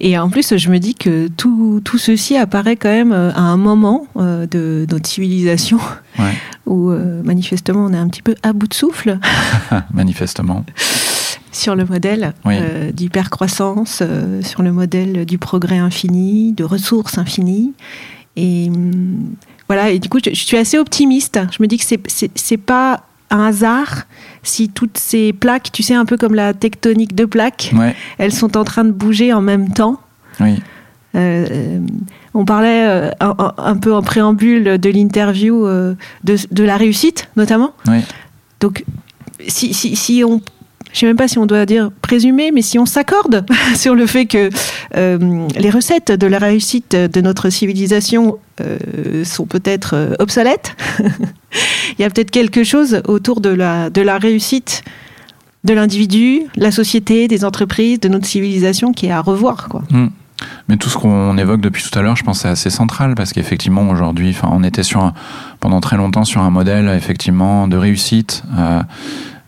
Et 0.01 0.19
en 0.19 0.31
plus, 0.31 0.57
je 0.57 0.69
me 0.71 0.79
dis 0.79 0.95
que 0.97 1.29
tout, 1.29 1.81
tout 1.85 1.99
ceci 1.99 2.37
apparaît 2.37 2.75
quand 2.77 2.89
même 2.89 3.13
euh, 3.13 3.33
à 3.35 3.41
un 3.43 3.57
moment 3.57 4.07
euh, 4.17 4.47
de 4.47 4.87
notre 4.91 5.09
civilisation 5.09 5.79
Ouais. 6.19 6.35
où 6.67 6.91
manifestement 7.25 7.87
on 7.87 7.93
est 7.93 7.97
un 7.99 8.09
petit 8.09 8.21
peu 8.23 8.35
à 8.43 8.53
bout 8.53 8.67
de 8.67 8.75
souffle 8.75 9.19
Manifestement. 9.95 10.65
sur 11.59 11.75
le 11.75 11.85
modèle 11.85 12.33
Oui. 12.45 12.55
euh, 12.59 12.91
d'hypercroissance, 12.93 14.01
euh, 14.03 14.43
sur 14.43 14.63
le 14.63 14.73
modèle 14.73 15.25
du 15.27 15.39
progrès 15.39 15.79
infini, 15.79 16.53
de 16.53 16.65
ressources 16.65 17.19
infinies. 17.19 17.73
Et 18.37 18.69
hum, 18.75 19.35
voilà, 19.69 19.91
et 19.91 19.99
du 19.99 20.09
coup, 20.09 20.19
je, 20.25 20.31
je 20.31 20.45
suis 20.45 20.57
assez 20.57 20.79
optimiste. 20.79 21.39
Je 21.51 21.63
me 21.63 21.67
dis 21.67 21.77
que 21.79 21.85
c'est- 21.85 22.57
pas 22.57 23.03
un 23.31 23.45
hasard 23.47 24.05
si 24.43 24.71
toutes 24.71 24.97
ces 24.97 25.35
plaques, 25.35 25.71
tu 25.73 25.83
sais, 25.83 25.95
un 25.95 26.07
peu 26.07 26.17
comme 26.17 26.35
la 26.35 26.55
tectonique 26.55 27.15
de 27.15 27.27
plaques, 27.27 27.73
Ouais, 27.77 27.95
elles 28.17 28.33
sont 28.33 28.57
en 28.57 28.65
train 28.65 28.85
de 28.85 28.91
bouger 28.93 29.33
en 29.35 29.43
même 29.43 29.71
temps. 29.73 30.01
oui. 30.41 30.55
Euh, 31.15 31.81
on 32.35 32.45
parlait 32.45 32.85
euh, 32.87 33.11
un, 33.19 33.35
un- 33.39 33.55
un 33.57 33.77
peu 33.77 33.95
en 33.95 34.03
préambule 34.03 34.79
de 34.79 34.91
l'interview 34.91 35.67
euh, 35.67 35.95
de, 36.23 36.37
de 36.53 36.63
la 36.63 36.77
réussite, 36.77 37.29
notamment. 37.35 37.73
Oui. 37.89 38.01
Donc, 38.61 38.85
si, 39.49 39.73
si, 39.73 39.97
si 39.97 40.23
on. 40.25 40.43
Je 40.93 41.01
sais 41.01 41.07
même 41.07 41.17
pas 41.17 41.29
si 41.29 41.39
on 41.39 41.47
doit 41.47 41.67
dire 41.67 41.91
présumer, 42.03 42.51
mais 42.53 42.63
si 42.63 42.79
on 42.79 42.87
s'accorde 42.87 43.45
sur 43.77 43.95
le 43.95 44.07
fait 44.07 44.27
que 44.27 44.51
euh, 44.97 45.47
les 45.57 45.71
recettes 45.71 46.13
de 46.13 46.27
la 46.27 46.39
réussite 46.39 46.97
de 46.97 47.21
notre 47.21 47.51
civilisation 47.51 48.39
euh, 48.61 49.25
sont 49.25 49.47
peut-être 49.47 49.95
euh, 49.95 50.15
obsolètes, 50.19 50.77
il 51.01 52.03
y 52.03 52.05
a 52.05 52.11
peut-être 52.11 52.31
quelque 52.31 52.65
chose 52.65 53.03
autour 53.07 53.41
de 53.41 53.51
la, 53.51 54.19
réussite 54.19 54.83
de 55.65 55.75
l'individu, 55.75 56.43
la 56.57 56.71
société, 56.71 57.29
des 57.29 57.45
entreprises, 57.45 58.01
de 58.01 58.09
notre 58.09 58.27
civilisation 58.27 58.93
qui 58.93 59.07
est 59.07 59.13
à 59.13 59.21
revoir. 59.21 59.69
Quoi. 59.69 59.83
Mm. 59.91 60.09
Mais 60.69 60.77
tout 60.77 60.89
ce 60.89 60.97
qu'on 60.97 61.37
évoque 61.37 61.61
depuis 61.61 61.83
tout 61.83 61.99
à 61.99 62.03
l'heure, 62.03 62.15
je 62.15 62.23
pense, 62.23 62.41
c'est 62.43 62.49
assez 62.49 62.71
central 62.71 63.17
parce 63.17 63.33
qu'effectivement, 63.33 63.89
aujourd'hui, 63.91 64.37
on 64.45 64.63
était 64.63 64.85
sur 64.85 65.13
pendant 65.59 65.81
très 65.81 65.97
longtemps 65.97 66.25
sur 66.25 66.43
un 66.43 66.51
modèle 66.51 66.89
effectivement 66.91 67.67
de 67.67 67.77
réussite 67.77 68.45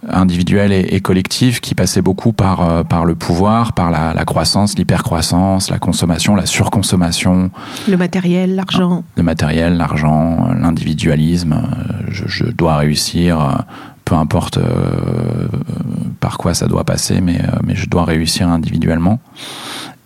individuelle 0.08 0.72
et, 0.72 0.94
et 0.94 1.00
collective 1.00 1.60
qui 1.60 1.74
passait 1.74 2.00
beaucoup 2.02 2.32
par 2.32 2.62
euh, 2.62 2.82
par 2.84 3.04
le 3.04 3.14
pouvoir, 3.14 3.72
par 3.74 3.90
la, 3.90 4.14
la 4.14 4.24
croissance, 4.24 4.76
l'hypercroissance, 4.78 5.70
la 5.70 5.78
consommation, 5.78 6.34
la 6.34 6.46
surconsommation, 6.46 7.50
Le 7.88 7.96
matériel, 7.96 8.54
l'argent. 8.54 9.04
le 9.16 9.22
matériel, 9.22 9.76
l'argent, 9.76 10.48
l'individualisme. 10.58 11.52
euh, 11.52 11.92
Je, 12.08 12.24
je 12.26 12.44
dois 12.44 12.76
réussir, 12.76 13.40
euh, 13.40 13.52
peu 14.04 14.14
importe 14.14 14.58
euh, 14.58 15.48
par 16.20 16.38
quoi 16.38 16.54
ça 16.54 16.66
doit 16.66 16.84
passer, 16.84 17.20
mais, 17.20 17.40
mais 17.64 17.74
je 17.76 17.88
dois 17.88 18.04
réussir 18.04 18.48
individuellement. 18.48 19.20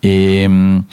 Et, 0.03 0.45
hum, 0.45 0.83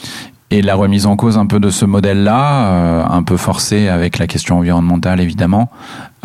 et 0.52 0.60
la 0.60 0.74
remise 0.74 1.06
en 1.06 1.16
cause 1.16 1.38
un 1.38 1.46
peu 1.46 1.58
de 1.58 1.70
ce 1.70 1.86
modèle-là, 1.86 2.66
euh, 2.66 3.04
un 3.08 3.22
peu 3.22 3.38
forcé 3.38 3.88
avec 3.88 4.18
la 4.18 4.26
question 4.26 4.58
environnementale 4.58 5.18
évidemment, 5.22 5.70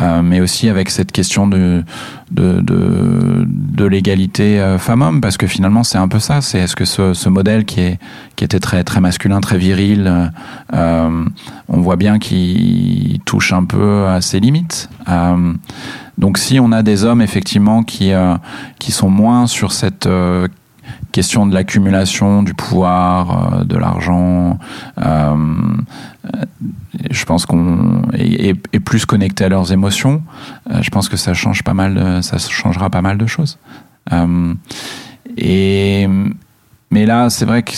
euh, 0.02 0.20
mais 0.22 0.40
aussi 0.40 0.68
avec 0.68 0.90
cette 0.90 1.12
question 1.12 1.46
de, 1.46 1.82
de, 2.30 3.84
l'égalité 3.86 4.60
euh, 4.60 4.76
femmes-hommes, 4.78 5.22
parce 5.22 5.38
que 5.38 5.46
finalement 5.46 5.82
c'est 5.82 5.96
un 5.96 6.08
peu 6.08 6.18
ça, 6.18 6.42
c'est 6.42 6.58
est-ce 6.58 6.76
que 6.76 6.84
ce, 6.84 7.28
modèle 7.30 7.64
qui, 7.64 7.80
est, 7.80 7.98
qui 8.36 8.44
était 8.44 8.60
très, 8.60 8.84
très 8.84 9.00
masculin, 9.00 9.40
très 9.40 9.56
viril, 9.56 10.30
on 10.74 11.80
voit 11.80 11.96
bien 11.96 12.18
qu'il 12.18 13.20
touche 13.24 13.54
un 13.54 13.64
peu 13.64 14.06
à 14.08 14.20
ses 14.20 14.40
limites. 14.40 14.90
Donc 16.18 16.36
si 16.36 16.60
on 16.60 16.70
a 16.72 16.82
des 16.82 17.04
hommes 17.04 17.22
effectivement 17.22 17.82
qui, 17.82 18.12
qui 18.78 18.92
sont 18.92 19.08
moins 19.08 19.46
sur 19.46 19.72
cette 19.72 20.06
question 21.12 21.46
de 21.46 21.54
l'accumulation 21.54 22.42
du 22.42 22.54
pouvoir, 22.54 23.54
euh, 23.60 23.64
de 23.64 23.76
l'argent, 23.76 24.58
euh, 24.98 25.34
je 27.10 27.24
pense 27.24 27.46
qu'on 27.46 28.02
est, 28.12 28.54
plus 28.80 29.06
connecté 29.06 29.44
à 29.44 29.48
leurs 29.48 29.72
émotions. 29.72 30.22
Euh, 30.70 30.82
je 30.82 30.90
pense 30.90 31.08
que 31.08 31.16
ça 31.16 31.34
change 31.34 31.62
pas 31.62 31.74
mal, 31.74 32.22
ça 32.22 32.38
changera 32.38 32.90
pas 32.90 33.02
mal 33.02 33.18
de 33.18 33.26
choses. 33.26 33.58
Et 35.36 36.08
mais 36.90 37.04
là, 37.04 37.28
c'est 37.28 37.44
vrai 37.44 37.62
que 37.62 37.72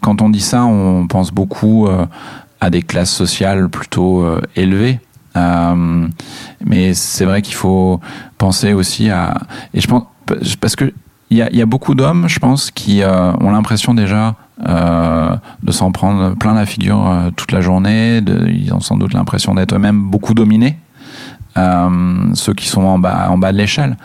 quand 0.00 0.22
on 0.22 0.28
dit 0.28 0.40
ça, 0.40 0.64
on 0.64 1.06
pense 1.06 1.30
beaucoup 1.30 1.88
à 2.60 2.70
des 2.70 2.82
classes 2.82 3.12
sociales 3.12 3.68
plutôt 3.68 4.26
élevées. 4.56 4.98
Mais 5.36 6.94
c'est 6.94 7.24
vrai 7.24 7.42
qu'il 7.42 7.54
faut 7.54 8.00
penser 8.38 8.72
aussi 8.72 9.10
à 9.10 9.38
et 9.72 9.80
je 9.80 9.86
pense 9.86 10.04
parce 10.60 10.74
que 10.74 10.92
il 11.30 11.38
y 11.38 11.62
a, 11.62 11.66
beaucoup 11.66 11.94
d'hommes, 11.94 12.28
je 12.28 12.38
pense, 12.38 12.70
qui 12.70 13.02
euh, 13.02 13.32
ont 13.40 13.50
l'impression 13.50 13.94
déjà 13.94 14.36
euh, 14.68 15.34
de 15.62 15.72
s'en 15.72 15.90
prendre 15.90 16.36
plein 16.36 16.54
la 16.54 16.66
figure 16.66 17.04
euh, 17.06 17.30
toute 17.34 17.50
la 17.50 17.60
journée. 17.60 18.20
De, 18.20 18.48
ils 18.48 18.72
ont 18.72 18.80
sans 18.80 18.96
doute 18.96 19.12
l'impression 19.12 19.54
d'être 19.54 19.74
eux-mêmes 19.74 20.00
beaucoup 20.00 20.34
dominés. 20.34 20.76
ceux 22.34 22.54
qui 22.54 22.68
sont 22.68 22.82
en 22.82 22.98
bas, 22.98 23.28
en 23.30 23.38
bas 23.38 23.52
de 23.52 23.58
l'échelle. 23.58 23.96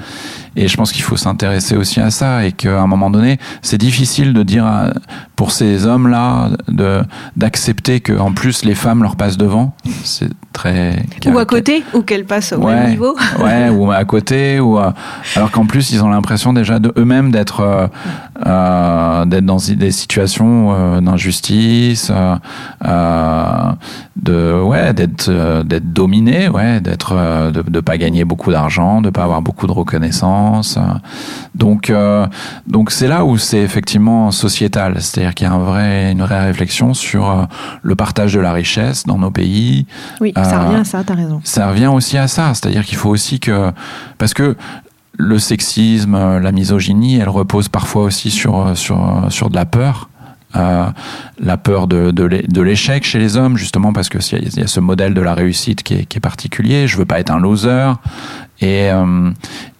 Et 0.57 0.67
je 0.67 0.75
pense 0.75 0.91
qu'il 0.91 1.03
faut 1.03 1.15
s'intéresser 1.17 1.77
aussi 1.77 2.01
à 2.01 2.11
ça 2.11 2.45
et 2.45 2.51
qu'à 2.51 2.81
un 2.81 2.87
moment 2.87 3.09
donné, 3.09 3.39
c'est 3.61 3.77
difficile 3.77 4.33
de 4.33 4.43
dire 4.43 4.65
à- 4.65 4.87
pour 5.37 5.51
ces 5.51 5.85
hommes-là 5.87 6.49
de 6.67 7.01
d'accepter 7.35 7.99
que 8.01 8.13
en 8.17 8.31
plus 8.33 8.63
les 8.65 8.75
femmes 8.75 9.01
leur 9.01 9.15
passent 9.15 9.37
devant. 9.37 9.73
C'est 10.03 10.29
très 10.53 11.03
Ou 11.25 11.37
à 11.39 11.45
côté, 11.45 11.83
ou 11.93 12.01
qu'elle 12.01 12.25
passe 12.25 12.51
au 12.53 12.57
Ouais. 12.57 12.75
même 12.75 12.89
niveau. 12.91 13.15
ouais, 13.43 13.69
ou 13.69 13.91
à 13.91 14.03
côté, 14.03 14.59
ou 14.59 14.77
alors 14.77 15.49
qu'en 15.51 15.65
plus 15.65 15.91
ils 15.91 16.03
ont 16.03 16.09
l'impression 16.09 16.51
déjà 16.53 16.77
de 16.79 16.91
eux-mêmes 16.97 17.31
d'être 17.31 17.61
euh, 17.61 17.87
euh, 18.45 19.25
d'être 19.25 19.45
dans 19.45 19.57
des 19.57 19.91
situations 19.91 20.73
euh, 20.73 20.99
d'injustice, 21.01 22.11
de 24.17 24.61
ouais, 24.61 24.93
d'être 24.93 25.63
d'être 25.63 25.93
dominés, 25.93 26.49
ouais, 26.49 26.81
d'être 26.81 27.15
de, 27.51 27.61
de 27.61 27.79
pas 27.79 27.97
gagner 27.97 28.25
beaucoup 28.25 28.51
d'argent, 28.51 29.01
de 29.01 29.09
pas 29.09 29.23
avoir 29.23 29.41
beaucoup 29.41 29.65
de 29.65 29.71
reconnaissance. 29.71 30.40
Donc 31.55 31.89
euh, 31.89 32.25
donc 32.67 32.91
c'est 32.91 33.07
là 33.07 33.23
où 33.25 33.37
c'est 33.37 33.59
effectivement 33.59 34.31
sociétal, 34.31 34.95
c'est-à-dire 34.99 35.33
qu'il 35.35 35.47
y 35.47 35.49
a 35.49 35.53
un 35.53 35.59
vrai 35.59 36.11
une 36.11 36.21
vraie 36.21 36.43
réflexion 36.45 36.93
sur 36.93 37.29
euh, 37.29 37.43
le 37.81 37.95
partage 37.95 38.33
de 38.33 38.39
la 38.39 38.53
richesse 38.53 39.05
dans 39.05 39.17
nos 39.17 39.31
pays, 39.31 39.85
Oui, 40.21 40.31
ça 40.35 40.61
Euh, 40.61 40.65
revient 40.67 40.79
à 40.81 40.83
ça, 40.85 41.03
t'as 41.03 41.15
raison. 41.15 41.41
ça 41.43 41.67
revient 41.69 41.87
aussi 41.87 42.17
à 42.17 42.27
ça, 42.27 42.53
c'est-à-dire 42.53 42.83
qu'il 42.85 42.97
faut 42.97 43.09
aussi 43.09 43.39
que 43.39 43.71
parce 44.17 44.33
que 44.33 44.55
le 45.17 45.37
sexisme, 45.39 46.39
la 46.39 46.51
misogynie, 46.51 47.17
elle 47.17 47.29
repose 47.29 47.67
parfois 47.69 48.03
aussi 48.03 48.31
sur 48.31 48.75
sur 48.75 49.25
sur 49.29 49.49
de 49.49 49.55
la 49.55 49.65
peur. 49.65 50.09
La 50.53 51.57
peur 51.57 51.87
de, 51.87 52.11
de 52.11 52.23
l'é- 52.23 52.45
de 52.47 52.61
l'échec 52.61 53.03
chez 53.03 53.17
les 53.19 53.37
hommes, 53.37 53.57
justement 53.57 53.93
parce 53.93 54.09
que 54.09 54.19
il 54.35 54.59
y 54.59 54.61
a 54.61 54.67
ce 54.67 54.79
modèle 54.79 55.13
de 55.13 55.21
la 55.21 55.33
réussite 55.33 55.81
qui 55.83 55.93
est, 55.95 56.19
particulier. 56.19 56.87
Je 56.87 56.97
veux 56.97 57.05
pas 57.05 57.19
être 57.19 57.31
un 57.31 57.39
loser. 57.39 57.93
Et, 58.63 58.91
euh, 58.91 59.31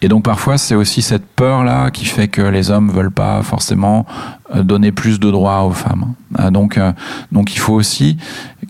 donc 0.08 0.24
parfois 0.24 0.58
c'est 0.58 0.74
aussi 0.74 1.04
cette 1.04 1.28
peur 1.28 1.64
là 1.64 1.92
qui 1.92 2.06
fait 2.06 2.28
que 2.30 2.42
les 2.42 2.72
hommes 2.72 2.90
veulent 2.90 3.12
pas 3.12 3.44
forcément 3.44 4.08
euh, 4.56 4.64
donner 4.64 4.92
plus 4.92 5.20
de 5.20 5.30
droits 5.30 5.62
aux 5.66 5.72
femmes. 5.72 6.16
Euh, 6.40 6.50
donc 6.50 7.54
il 7.54 7.60
faut 7.60 7.74
aussi 7.74 8.18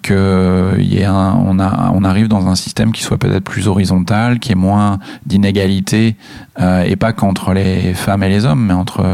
que 0.04 0.74
arrive 2.04 2.28
dans 2.28 2.47
un 2.47 2.56
système 2.56 2.91
qui 2.91 3.04
soit 3.04 3.18
peut-être 3.18 3.45
plus 3.45 3.70
horizontal, 3.70 4.39
qui 4.39 4.52
ait 4.52 4.56
moins 4.56 4.99
d'inégalités 5.26 6.18
et 6.60 6.95
pas 6.97 7.14
qu'entre 7.14 7.54
les 7.54 7.93
femmes 7.93 8.24
et 8.24 8.30
les 8.30 8.45
hommes, 8.45 8.66
mais 8.66 8.74
entre 8.74 9.06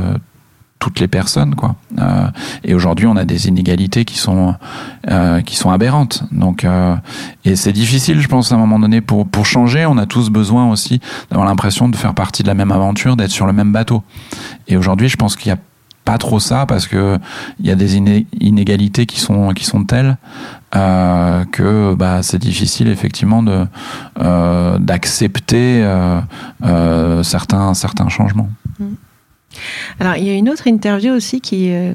toutes 0.79 0.99
les 0.99 1.07
personnes 1.07 1.55
quoi. 1.55 1.75
Euh, 1.99 2.27
et 2.63 2.73
aujourd'hui, 2.75 3.07
on 3.07 3.15
a 3.15 3.25
des 3.25 3.47
inégalités 3.47 4.05
qui 4.05 4.17
sont 4.17 4.55
euh, 5.09 5.41
qui 5.41 5.55
sont 5.55 5.71
aberrantes. 5.71 6.23
Donc 6.31 6.63
euh, 6.63 6.95
et 7.45 7.55
c'est 7.55 7.73
difficile, 7.73 8.19
je 8.21 8.27
pense, 8.27 8.51
à 8.51 8.55
un 8.55 8.59
moment 8.59 8.79
donné 8.79 9.01
pour 9.01 9.27
pour 9.27 9.45
changer. 9.45 9.85
On 9.85 9.97
a 9.97 10.05
tous 10.05 10.29
besoin 10.29 10.69
aussi 10.69 10.99
d'avoir 11.29 11.47
l'impression 11.47 11.89
de 11.89 11.95
faire 11.95 12.13
partie 12.13 12.43
de 12.43 12.47
la 12.47 12.53
même 12.53 12.71
aventure, 12.71 13.15
d'être 13.15 13.31
sur 13.31 13.47
le 13.47 13.53
même 13.53 13.71
bateau. 13.71 14.03
Et 14.67 14.77
aujourd'hui, 14.77 15.09
je 15.09 15.17
pense 15.17 15.35
qu'il 15.35 15.49
y 15.49 15.53
a 15.53 15.57
pas 16.05 16.17
trop 16.17 16.39
ça 16.39 16.65
parce 16.65 16.87
que 16.87 17.17
il 17.59 17.65
y 17.65 17.71
a 17.71 17.75
des 17.75 17.97
iné- 17.97 18.27
inégalités 18.39 19.05
qui 19.05 19.19
sont 19.19 19.49
qui 19.49 19.65
sont 19.65 19.83
telles 19.83 20.17
euh, 20.75 21.43
que 21.51 21.95
bah, 21.95 22.23
c'est 22.23 22.37
difficile 22.37 22.87
effectivement 22.87 23.43
de 23.43 23.65
euh, 24.21 24.79
d'accepter 24.79 25.81
euh, 25.83 26.21
euh, 26.63 27.23
certains 27.23 27.73
certains 27.73 28.07
changements. 28.07 28.49
Alors, 29.99 30.15
il 30.17 30.25
y 30.25 30.29
a 30.29 30.33
une 30.33 30.49
autre 30.49 30.67
interview 30.67 31.13
aussi 31.13 31.41
qui, 31.41 31.71
euh, 31.71 31.93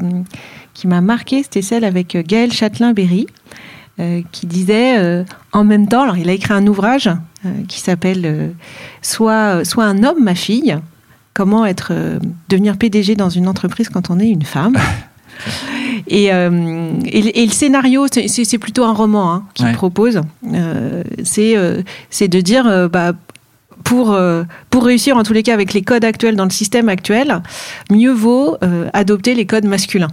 qui 0.74 0.86
m'a 0.86 1.00
marqué, 1.00 1.42
c'était 1.42 1.62
celle 1.62 1.84
avec 1.84 2.14
euh, 2.16 2.22
Gaël 2.26 2.52
Châtelain-Berry, 2.52 3.26
euh, 4.00 4.22
qui 4.32 4.46
disait 4.46 4.98
euh, 4.98 5.24
en 5.52 5.64
même 5.64 5.86
temps, 5.86 6.02
alors 6.02 6.16
il 6.16 6.28
a 6.28 6.32
écrit 6.32 6.54
un 6.54 6.66
ouvrage 6.66 7.10
qui 7.68 7.80
s'appelle 7.80 8.52
soit, 9.02 9.64
soit 9.64 9.84
un 9.84 10.04
homme, 10.04 10.22
ma 10.22 10.36
fille, 10.36 10.76
comment 11.34 11.66
être, 11.66 11.92
devenir 12.48 12.76
PDG 12.76 13.16
dans 13.16 13.30
une 13.30 13.48
entreprise 13.48 13.88
quand 13.88 14.10
on 14.10 14.20
est 14.20 14.28
une 14.28 14.44
femme. 14.44 14.76
Et, 16.08 16.32
euh, 16.32 16.92
et, 17.06 17.22
le- 17.22 17.38
et 17.38 17.46
le 17.46 17.52
scénario, 17.52 18.06
c'est- 18.10 18.58
plutôt 18.58 18.84
un 18.84 18.92
roman 18.92 19.32
hein, 19.32 19.44
qu'il 19.54 19.66
Ouais. 19.66 19.72
propose. 19.72 20.20
Euh, 20.52 21.02
c'est 21.24 21.56
euh, 21.56 21.82
de 22.20 22.40
dire, 22.40 22.88
bah, 22.90 23.12
pour, 23.84 24.12
euh, 24.12 24.44
pour 24.70 24.84
réussir, 24.84 25.16
en 25.16 25.22
tous 25.22 25.32
les 25.32 25.42
cas, 25.42 25.54
avec 25.54 25.72
les 25.72 25.82
codes 25.82 26.04
actuels 26.04 26.36
dans 26.36 26.44
le 26.44 26.50
système 26.50 26.88
actuel, 26.88 27.42
mieux 27.90 28.12
vaut 28.12 28.56
euh, 28.62 28.88
adopter 28.92 29.34
les 29.34 29.46
codes 29.46 29.64
masculins. 29.64 30.10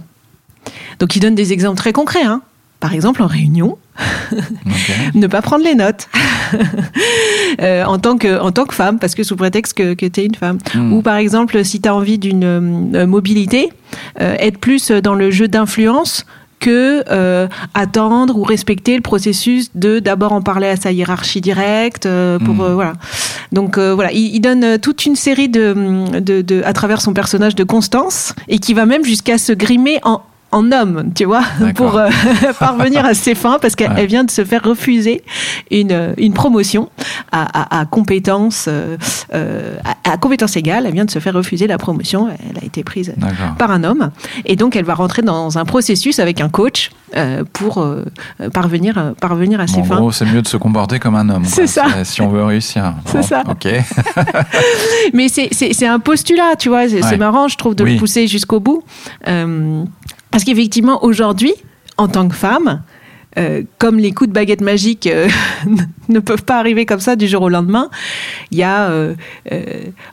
Donc, 0.98 1.16
il 1.16 1.20
donne 1.20 1.34
des 1.34 1.52
exemples 1.52 1.78
très 1.78 1.92
concrets. 1.92 2.22
hein. 2.24 2.42
Par 2.80 2.94
exemple, 2.94 3.22
en 3.22 3.26
réunion, 3.26 3.76
ne 5.14 5.26
pas 5.26 5.42
prendre 5.42 5.64
les 5.64 5.74
notes 5.74 6.08
Euh, 7.60 7.84
en, 7.84 7.98
tant 7.98 8.16
que, 8.16 8.40
en 8.40 8.52
tant 8.52 8.64
que 8.64 8.74
femme, 8.74 8.98
parce 8.98 9.14
que 9.14 9.22
sous 9.22 9.36
prétexte 9.36 9.74
que, 9.74 9.94
que 9.94 10.06
tu 10.06 10.20
es 10.20 10.24
une 10.24 10.34
femme. 10.34 10.58
Hmm. 10.74 10.92
Ou 10.92 11.02
par 11.02 11.16
exemple, 11.16 11.64
si 11.64 11.80
tu 11.80 11.88
as 11.88 11.94
envie 11.94 12.16
d'une 12.16 12.44
euh, 12.44 13.06
mobilité, 13.06 13.70
euh, 14.20 14.36
être 14.38 14.58
plus 14.58 14.90
dans 14.90 15.14
le 15.14 15.30
jeu 15.30 15.48
d'influence 15.48 16.24
que 16.60 17.02
euh, 17.10 17.48
attendre 17.74 18.36
ou 18.38 18.44
respecter 18.44 18.94
le 18.94 19.00
processus 19.02 19.70
de 19.74 19.98
d'abord 19.98 20.32
en 20.32 20.42
parler 20.42 20.68
à 20.68 20.76
sa 20.76 20.92
hiérarchie 20.92 21.40
directe 21.40 22.06
euh, 22.06 22.38
pour 22.38 22.54
Mm. 22.54 22.60
euh, 22.60 22.74
voilà 22.74 22.92
donc 23.52 23.78
euh, 23.78 23.94
voilà 23.94 24.12
il, 24.12 24.34
il 24.34 24.40
donne 24.40 24.62
euh, 24.64 24.78
toute 24.78 25.06
une 25.06 25.16
série 25.16 25.48
de, 25.48 26.20
de, 26.20 26.42
de 26.42 26.62
à 26.64 26.72
travers 26.72 27.00
son 27.00 27.12
personnage 27.14 27.54
de 27.54 27.64
Constance 27.64 28.34
et 28.48 28.58
qui 28.58 28.74
va 28.74 28.86
même 28.86 29.04
jusqu'à 29.04 29.38
se 29.38 29.52
grimer 29.52 29.98
en 30.04 30.20
en 30.52 30.72
homme, 30.72 31.12
tu 31.14 31.24
vois, 31.24 31.42
pour 31.74 31.96
euh, 31.96 32.08
parvenir 32.58 33.04
à 33.04 33.14
ses 33.14 33.34
fins, 33.34 33.58
parce 33.60 33.76
qu'elle 33.76 33.92
Ouais. 33.92 34.06
vient 34.06 34.24
de 34.24 34.30
se 34.30 34.44
faire 34.44 34.62
refuser 34.62 35.22
une, 35.70 35.92
euh, 35.92 36.12
une 36.18 36.32
promotion 36.32 36.88
à, 37.32 37.76
à, 37.76 37.80
à 37.80 37.86
compétence 37.86 38.66
euh, 38.68 38.96
à, 40.04 40.12
à 40.12 40.16
compétence 40.16 40.56
égale. 40.56 40.86
Elle 40.86 40.92
vient 40.94 41.04
de 41.04 41.10
se 41.10 41.18
faire 41.18 41.34
refuser 41.34 41.66
la 41.66 41.78
promotion. 41.78 42.28
Elle 42.28 42.58
a 42.62 42.64
été 42.64 42.82
prise 42.84 43.14
par 43.58 43.70
un 43.70 43.84
homme, 43.84 44.10
et 44.44 44.56
donc 44.56 44.76
elle 44.76 44.84
va 44.84 44.94
rentrer 44.94 45.22
dans 45.22 45.58
un 45.58 45.64
processus 45.64 46.18
avec 46.18 46.40
un 46.40 46.48
coach 46.48 46.90
euh, 47.16 47.44
pour 47.52 47.84
parvenir 48.52 49.14
parvenir 49.20 49.60
à 49.60 49.66
ses 49.66 49.76
Bon, 49.76 49.80
en 49.80 49.84
fins. 49.84 49.96
gros, 49.96 50.12
c'est 50.12 50.24
mieux 50.26 50.42
de 50.42 50.48
se 50.48 50.56
comporter 50.56 50.98
comme 50.98 51.14
un 51.16 51.28
homme. 51.28 51.44
C'est 51.44 51.66
ça. 51.66 51.86
Si 52.04 52.20
on 52.22 52.28
veut 52.28 52.44
réussir. 52.44 52.94
C'est 53.06 53.18
Bon, 53.18 53.22
ça. 53.22 53.42
Ok. 53.48 53.66
Mais 55.12 55.28
c'est- 55.28 55.86
un 55.86 55.98
postulat, 55.98 56.56
tu 56.58 56.68
vois. 56.68 56.88
C'est 56.88 57.02
c'est 57.02 57.10
Ouais. 57.12 57.16
marrant, 57.16 57.48
je 57.48 57.56
trouve, 57.56 57.74
de 57.74 57.82
Oui. 57.84 57.94
le 57.94 57.98
pousser 57.98 58.26
jusqu'au 58.26 58.60
bout. 58.60 58.82
Parce 60.30 60.44
qu'effectivement, 60.44 61.04
aujourd'hui, 61.04 61.54
en 61.96 62.08
tant 62.08 62.28
que 62.28 62.34
femme, 62.34 62.82
euh, 63.38 63.62
comme 63.78 63.98
les 63.98 64.10
coups 64.10 64.28
de 64.28 64.34
baguette 64.34 64.60
magique 64.60 65.06
euh, 65.06 65.28
ne 66.08 66.18
peuvent 66.18 66.42
pas 66.42 66.58
arriver 66.58 66.84
comme 66.84 66.98
ça 66.98 67.14
du 67.14 67.28
jour 67.28 67.42
au 67.42 67.48
lendemain, 67.48 67.88
il 68.50 68.58
y 68.58 68.64
a 68.64 68.90
euh, 68.90 69.14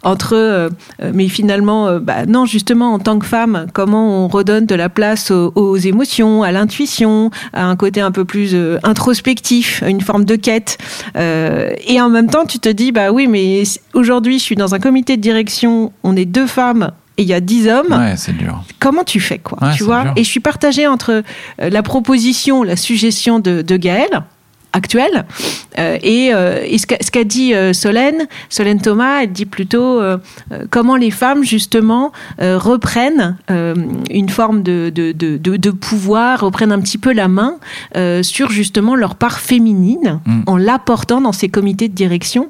entre, 0.04 0.70
mais 1.14 1.28
finalement, 1.28 2.00
bah, 2.00 2.26
non, 2.28 2.46
justement, 2.46 2.94
en 2.94 3.00
tant 3.00 3.18
que 3.18 3.26
femme, 3.26 3.68
comment 3.74 4.24
on 4.24 4.28
redonne 4.28 4.68
de 4.68 4.76
la 4.76 4.90
place 4.90 5.32
aux, 5.32 5.78
émotions, 5.78 6.44
à 6.44 6.52
l'intuition, 6.52 7.32
à 7.54 7.66
un 7.66 7.76
côté 7.76 8.02
un 8.02 8.12
peu 8.12 8.26
plus 8.26 8.56
introspectif, 8.84 9.82
à 9.82 9.90
une 9.90 10.02
forme 10.02 10.26
de 10.26 10.36
quête. 10.36 10.78
Et 11.16 12.00
en 12.00 12.10
même 12.10 12.28
temps, 12.28 12.46
tu 12.46 12.60
te 12.60 12.70
dis, 12.70 12.92
bah 12.92 13.12
oui, 13.12 13.28
mais 13.28 13.64
aujourd'hui, 13.94 14.38
je 14.38 14.44
suis 14.44 14.56
dans 14.56 14.76
un 14.76 14.80
comité 14.80 15.18
de 15.18 15.22
direction, 15.22 15.92
on 16.04 16.16
est 16.16 16.26
deux 16.26 16.48
femmes. 16.48 16.92
Et 17.18 17.24
il 17.24 17.28
y 17.28 17.34
a 17.34 17.40
dix 17.40 17.68
hommes 17.68 17.88
Ouais, 17.92 18.14
c'est 18.16 18.36
dur. 18.38 18.64
comment 18.80 19.04
tu 19.04 19.20
fais 19.20 19.40
quoi 19.40 19.58
Ouais, 19.62 19.74
tu 19.76 19.84
vois 19.84 20.04
dur. 20.04 20.14
et 20.16 20.24
je 20.24 20.30
suis 20.30 20.40
partagée 20.40 20.86
entre 20.88 21.24
euh, 21.62 21.70
la 21.70 21.82
proposition 21.84 22.64
la 22.64 22.76
suggestion 22.76 23.40
de, 23.40 23.62
de 23.62 23.78
Gaël 23.78 24.24
actuelle 24.74 25.26
euh, 25.80 25.98
et, 26.04 26.30
euh, 26.34 26.62
et 26.64 26.78
ce 26.78 26.86
qu'a 26.86 27.24
dit 27.24 27.56
euh, 27.56 27.74
Solène 27.74 28.28
Solène 28.50 28.80
Thomas 28.80 29.24
elle 29.24 29.32
dit 29.32 29.46
plutôt 29.48 30.00
comment 30.70 30.96
les 30.98 31.10
femmes 31.10 31.44
justement 31.44 32.12
reprennent 32.40 33.38
une 34.12 34.30
forme 34.30 34.62
de, 34.62 34.92
de, 34.94 35.14
de, 35.14 35.38
de, 35.38 35.58
de 35.58 35.72
pouvoir 35.72 36.42
reprennent 36.42 36.72
un 36.74 36.82
petit 36.82 36.98
peu 36.98 37.14
la 37.14 37.28
main 37.28 37.56
sur 38.22 38.52
justement 38.52 38.96
leur 38.96 39.16
part 39.16 39.40
féminine 39.40 40.20
Mm. 40.26 40.42
en 40.46 40.58
l'apportant 40.58 41.22
dans 41.22 41.32
ces 41.32 41.50
comités 41.50 41.88
de 41.88 41.94
direction 41.96 42.50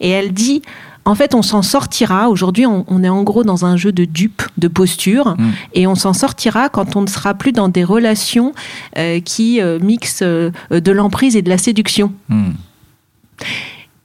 et 0.00 0.10
elle 0.10 0.32
dit 0.32 0.62
en 1.04 1.14
fait, 1.14 1.34
on 1.34 1.42
s'en 1.42 1.62
sortira. 1.62 2.28
Aujourd'hui, 2.28 2.64
on, 2.66 2.84
on 2.88 3.02
est 3.02 3.08
en 3.08 3.22
gros 3.22 3.42
dans 3.44 3.64
un 3.64 3.76
jeu 3.76 3.90
de 3.92 4.04
dupes, 4.04 4.42
de 4.58 4.68
posture, 4.68 5.34
Mm. 5.38 5.50
et 5.74 5.86
on 5.86 5.94
s'en 5.94 6.12
sortira 6.12 6.68
quand 6.68 6.94
on 6.96 7.02
ne 7.02 7.06
sera 7.08 7.34
plus 7.34 7.52
dans 7.52 7.68
des 7.68 7.84
relations 7.84 8.52
euh, 8.98 9.20
qui 9.20 9.60
euh, 9.60 9.78
mixent 9.80 10.22
euh, 10.22 10.50
de 10.70 10.92
l'emprise 10.92 11.34
et 11.36 11.42
de 11.42 11.48
la 11.48 11.58
séduction. 11.58 12.12
Hmm. 12.28 12.52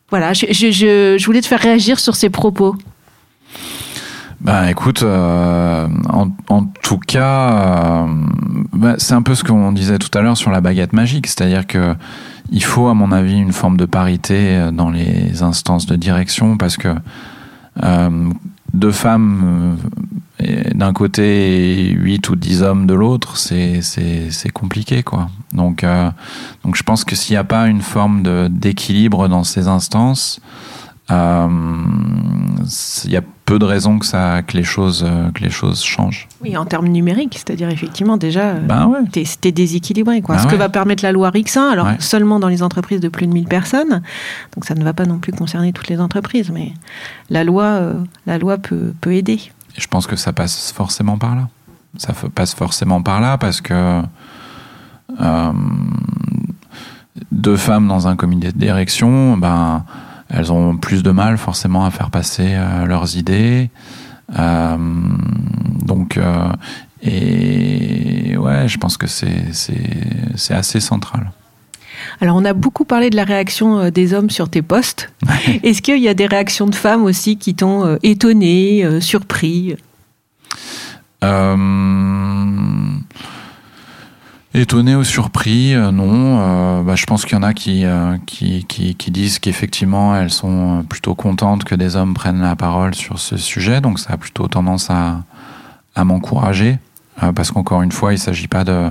Voilà, 0.10 0.34
je, 0.34 0.46
je, 0.52 0.72
je, 0.72 1.16
je 1.18 1.26
voulais 1.26 1.42
te 1.42 1.48
faire 1.48 1.60
réagir 1.60 2.00
sur 2.00 2.16
ces 2.16 2.30
propos. 2.30 2.76
Ben 4.42 4.68
écoute, 4.68 5.02
euh, 5.02 5.88
en, 6.10 6.64
tout 6.84 7.00
cas, 7.00 8.06
euh, 8.06 8.06
ben, 8.72 8.96
c'est 9.00 9.16
un 9.16 9.24
peu 9.24 9.34
ce 9.34 9.44
qu'on 9.44 9.72
disait 9.72 9.98
tout 9.98 10.16
à 10.16 10.22
l'heure 10.22 10.38
sur 10.38 10.52
la 10.52 10.62
baguette 10.62 10.94
magique, 10.94 11.26
c'est-à-dire 11.26 11.66
que 11.66 11.96
il 12.52 12.64
faut, 12.64 12.88
à 12.88 12.94
mon 12.94 13.12
avis, 13.12 13.38
une 13.38 13.52
forme 13.52 13.78
de 13.78 13.86
parité 13.86 14.56
euh, 14.56 14.72
dans 14.72 14.92
les 14.92 15.42
instances 15.42 15.88
de 15.88 15.96
direction, 15.96 16.58
parce 16.58 16.78
que 16.78 16.90
deux 18.74 18.92
femmes 18.92 19.78
d'un 20.74 20.94
côté 20.94 21.90
et 21.90 21.92
8 21.92 22.30
ou 22.30 22.36
10 22.36 22.64
hommes 22.64 22.88
de 22.88 22.94
l'autre, 22.94 23.38
c'est 23.38 24.50
compliqué, 24.54 25.04
quoi. 25.04 25.30
Donc, 25.54 25.86
donc 26.64 26.76
je 26.76 26.84
pense 26.84 27.04
que 27.04 27.16
s'il 27.16 27.34
n'y 27.34 27.38
a 27.38 27.44
pas 27.44 27.68
une 27.68 27.82
forme 27.82 28.50
d'équilibre 28.50 29.28
dans 29.28 29.44
ces 29.44 29.68
instances, 29.68 30.42
il 31.10 33.12
y 33.12 33.18
a 33.18 33.22
peu 33.46 33.60
de 33.60 33.66
raisons 33.66 33.98
que, 33.98 34.06
ça, 34.06 34.42
que, 34.44 34.58
les 34.58 34.64
choses, 34.64 35.06
euh, 35.08 35.32
que 35.32 35.42
les 35.42 35.50
choses 35.50 35.82
changent. 35.82 36.28
Oui, 36.42 36.58
en 36.58 36.66
termes 36.66 36.88
numériques, 36.88 37.36
c'est-à-dire 37.36 37.70
effectivement 37.70 38.18
déjà, 38.18 38.54
ben 38.54 38.88
ouais. 38.88 39.26
t'es 39.26 39.52
déséquilibré. 39.52 40.22
Quoi. 40.22 40.36
Ben 40.36 40.42
Ce 40.42 40.48
que 40.48 40.56
va 40.56 40.68
permettre 40.68 41.04
la 41.04 41.14
loi 41.14 41.30
RIX1, 41.30 41.72
alors 41.72 41.88
seulement 42.00 42.40
dans 42.40 42.50
les 42.50 42.62
entreprises 42.62 43.00
de 43.00 43.08
plus 43.08 43.26
de 43.26 43.34
1000 43.34 43.46
personnes, 43.46 44.02
donc 44.54 44.66
ça 44.66 44.76
ne 44.76 44.84
va 44.84 44.94
pas 44.94 45.06
non 45.06 45.20
plus 45.20 45.32
concerner 45.32 45.72
toutes 45.72 45.88
les 45.88 46.02
entreprises, 46.02 46.52
mais 46.52 46.74
la 47.30 47.46
loi, 47.46 47.94
la 48.26 48.38
loi 48.38 48.58
peut, 48.58 48.94
peut 49.00 49.14
aider. 49.14 49.40
Et 49.78 49.82
je 49.82 49.88
pense 49.88 50.08
que 50.08 50.18
ça 50.18 50.34
passe 50.34 50.74
forcément 50.74 51.18
par 51.18 51.36
là. 51.36 51.48
Ça 51.98 52.14
passe 52.36 52.54
forcément 52.54 53.02
par 53.02 53.22
là 53.22 53.38
parce 53.38 53.62
que 53.62 54.02
euh, 55.22 55.52
deux 57.32 57.58
femmes 57.58 57.88
dans 57.88 58.08
un 58.08 58.16
comité 58.16 58.52
de 58.52 58.58
direction, 58.58 59.38
ben, 59.38 59.84
elles 60.30 60.52
ont 60.52 60.78
plus 60.78 61.04
de 61.04 61.12
mal 61.12 61.38
forcément 61.38 61.86
à 61.86 61.92
faire 61.92 62.10
passer 62.10 62.54
euh, 62.54 62.86
leurs 62.86 63.18
idées. 63.18 63.70
Euh, 64.38 64.78
donc, 65.86 66.20
et 67.02 68.36
ouais, 68.38 68.68
je 68.68 68.78
pense 68.78 68.98
que 68.98 69.08
c'est 69.08 70.54
assez 70.54 70.80
central. 70.80 71.32
Alors, 72.20 72.36
on 72.36 72.46
a 72.46 72.54
beaucoup 72.54 72.84
parlé 72.84 73.10
de 73.10 73.16
la 73.16 73.24
réaction 73.24 73.90
des 73.90 74.14
hommes 74.14 74.30
sur 74.30 74.50
tes 74.50 74.62
posts. 74.62 75.12
Est-ce 75.64 75.82
qu'il 75.82 76.02
y 76.02 76.10
a 76.10 76.14
des 76.14 76.26
réactions 76.26 76.68
de 76.68 76.76
femmes 76.76 77.04
aussi 77.04 77.38
qui 77.38 77.56
t'ont 77.56 77.98
étonné, 78.04 79.00
surpris? 79.00 79.76
Étonné 84.58 84.96
ou 84.96 85.04
surpris, 85.04 85.76
euh, 85.76 85.92
non. 85.92 86.40
Euh, 86.40 86.82
bah, 86.82 86.96
je 86.96 87.06
pense 87.06 87.26
qu'il 87.26 87.34
y 87.34 87.40
en 87.40 87.44
a 87.44 87.54
qui, 87.54 87.86
euh, 87.86 88.18
disent 89.08 89.38
qu'effectivement 89.38 90.16
elles 90.16 90.32
sont 90.32 90.84
plutôt 90.90 91.14
contentes 91.14 91.64
que 91.64 91.76
des 91.76 91.96
hommes 91.96 92.16
prennent 92.16 92.42
la 92.42 92.56
parole 92.56 92.96
sur 92.96 93.20
ce 93.20 93.38
sujet, 93.38 93.82
donc 93.82 94.00
ça 94.00 94.14
a 94.14 94.18
plutôt 94.18 94.48
tendance 94.48 94.90
à, 94.90 95.22
m'encourager, 96.04 96.80
parce 97.36 97.52
qu'encore 97.52 97.84
une 97.84 97.92
fois, 97.92 98.14
il 98.14 98.16
ne 98.16 98.20
s'agit 98.20 98.48
pas 98.48 98.64
de, 98.64 98.90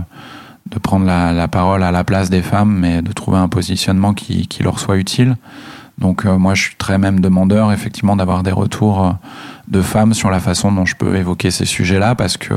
prendre 0.83 1.05
la, 1.05 1.33
la, 1.33 1.49
parole 1.49 1.83
à 1.83 1.91
la 1.91 2.05
place 2.05 2.31
des 2.31 2.43
femmes, 2.43 2.79
mais 2.79 3.03
de 3.03 3.13
trouver 3.13 3.39
un 3.39 3.49
positionnement 3.49 4.15
qui, 4.15 4.47
qui 4.47 4.63
leur 4.63 4.79
soit 4.79 4.97
utile. 4.97 5.37
Donc 5.99 6.25
moi, 6.25 6.55
je 6.55 6.63
suis 6.63 6.77
très 6.77 6.99
même 6.99 7.21
demandeur, 7.21 7.73
effectivement, 7.73 8.17
d'avoir 8.17 8.43
des 8.43 8.51
retours 8.53 9.15
de 9.69 9.83
femmes 9.83 10.15
sur 10.15 10.31
la 10.31 10.41
façon 10.41 10.71
dont 10.73 10.85
je 10.85 10.97
peux 10.97 11.17
évoquer 11.17 11.53
ces 11.53 11.65
sujets-là, 11.65 12.17
parce 12.17 12.37
que 12.37 12.55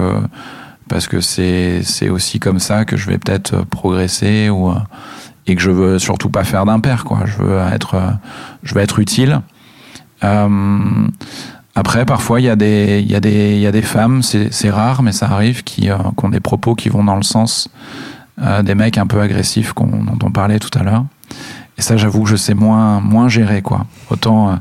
parce 0.89 1.07
que 1.07 1.21
c'est 1.21 2.09
aussi 2.09 2.39
comme 2.39 2.59
ça 2.59 2.83
que 2.83 2.97
je 2.97 3.09
vais 3.09 3.17
peut-être 3.17 3.63
progresser 3.65 4.49
ou 4.49 4.73
et 5.47 5.55
que 5.55 5.61
je 5.61 5.71
veux 5.71 5.99
surtout 5.99 6.29
pas 6.29 6.43
faire 6.43 6.65
d'impair 6.65 7.05
quoi. 7.05 7.19
Je 7.25 7.41
veux 7.41 7.59
être 7.73 7.95
je 8.63 8.75
veux 8.75 8.81
être 8.81 8.99
utile. 8.99 9.41
Euh, 10.23 11.07
après, 11.75 12.05
parfois, 12.05 12.41
il 12.41 12.45
y, 12.45 12.49
a 12.49 12.55
des, 12.55 12.99
il, 12.99 13.09
y 13.09 13.15
a 13.15 13.19
des, 13.19 13.53
il 13.53 13.59
y 13.59 13.67
a 13.67 13.71
des 13.71 13.81
femmes, 13.81 14.21
c'est 14.21 14.69
rare, 14.69 15.01
mais 15.01 15.11
ça 15.11 15.27
arrive, 15.27 15.63
qui, 15.63 15.89
euh, 15.89 15.97
qui, 16.17 16.25
ont 16.25 16.29
des 16.29 16.39
propos 16.39 16.75
qui 16.75 16.89
vont 16.89 17.03
dans 17.03 17.15
le 17.15 17.23
sens 17.23 17.69
euh, 18.41 18.63
des 18.63 18.75
mecs 18.75 18.97
un 18.97 19.07
peu 19.07 19.21
agressifs 19.21 19.73
qu'on, 19.73 19.87
dont 19.87 20.17
on 20.23 20.31
parlait 20.31 20.59
tout 20.59 20.77
à 20.77 20.83
l'heure. 20.83 21.05
Et 21.77 21.81
ça, 21.81 21.95
j'avoue 21.95 22.23
que 22.23 22.29
je 22.29 22.35
sais 22.35 22.53
moins, 22.53 22.99
moins 22.99 23.29
gérer, 23.29 23.61
quoi. 23.61 23.85
Autant 24.09 24.59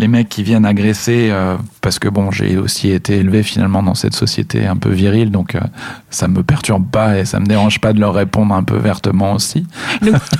les 0.00 0.08
mecs 0.08 0.28
qui 0.28 0.42
viennent 0.42 0.64
agresser, 0.64 1.28
euh, 1.30 1.56
parce 1.82 1.98
que 1.98 2.08
bon, 2.08 2.30
j'ai 2.30 2.56
aussi 2.56 2.90
été 2.90 3.18
élevé 3.18 3.42
finalement 3.42 3.82
dans 3.82 3.94
cette 3.94 4.14
société 4.14 4.66
un 4.66 4.76
peu 4.76 4.88
virile, 4.88 5.30
donc 5.30 5.54
euh, 5.54 5.60
ça 6.08 6.26
me 6.26 6.42
perturbe 6.42 6.86
pas 6.90 7.18
et 7.18 7.24
ça 7.26 7.38
me 7.38 7.46
dérange 7.46 7.80
pas 7.80 7.92
de 7.92 8.00
leur 8.00 8.14
répondre 8.14 8.54
un 8.54 8.64
peu 8.64 8.76
vertement 8.76 9.34
aussi. 9.34 9.66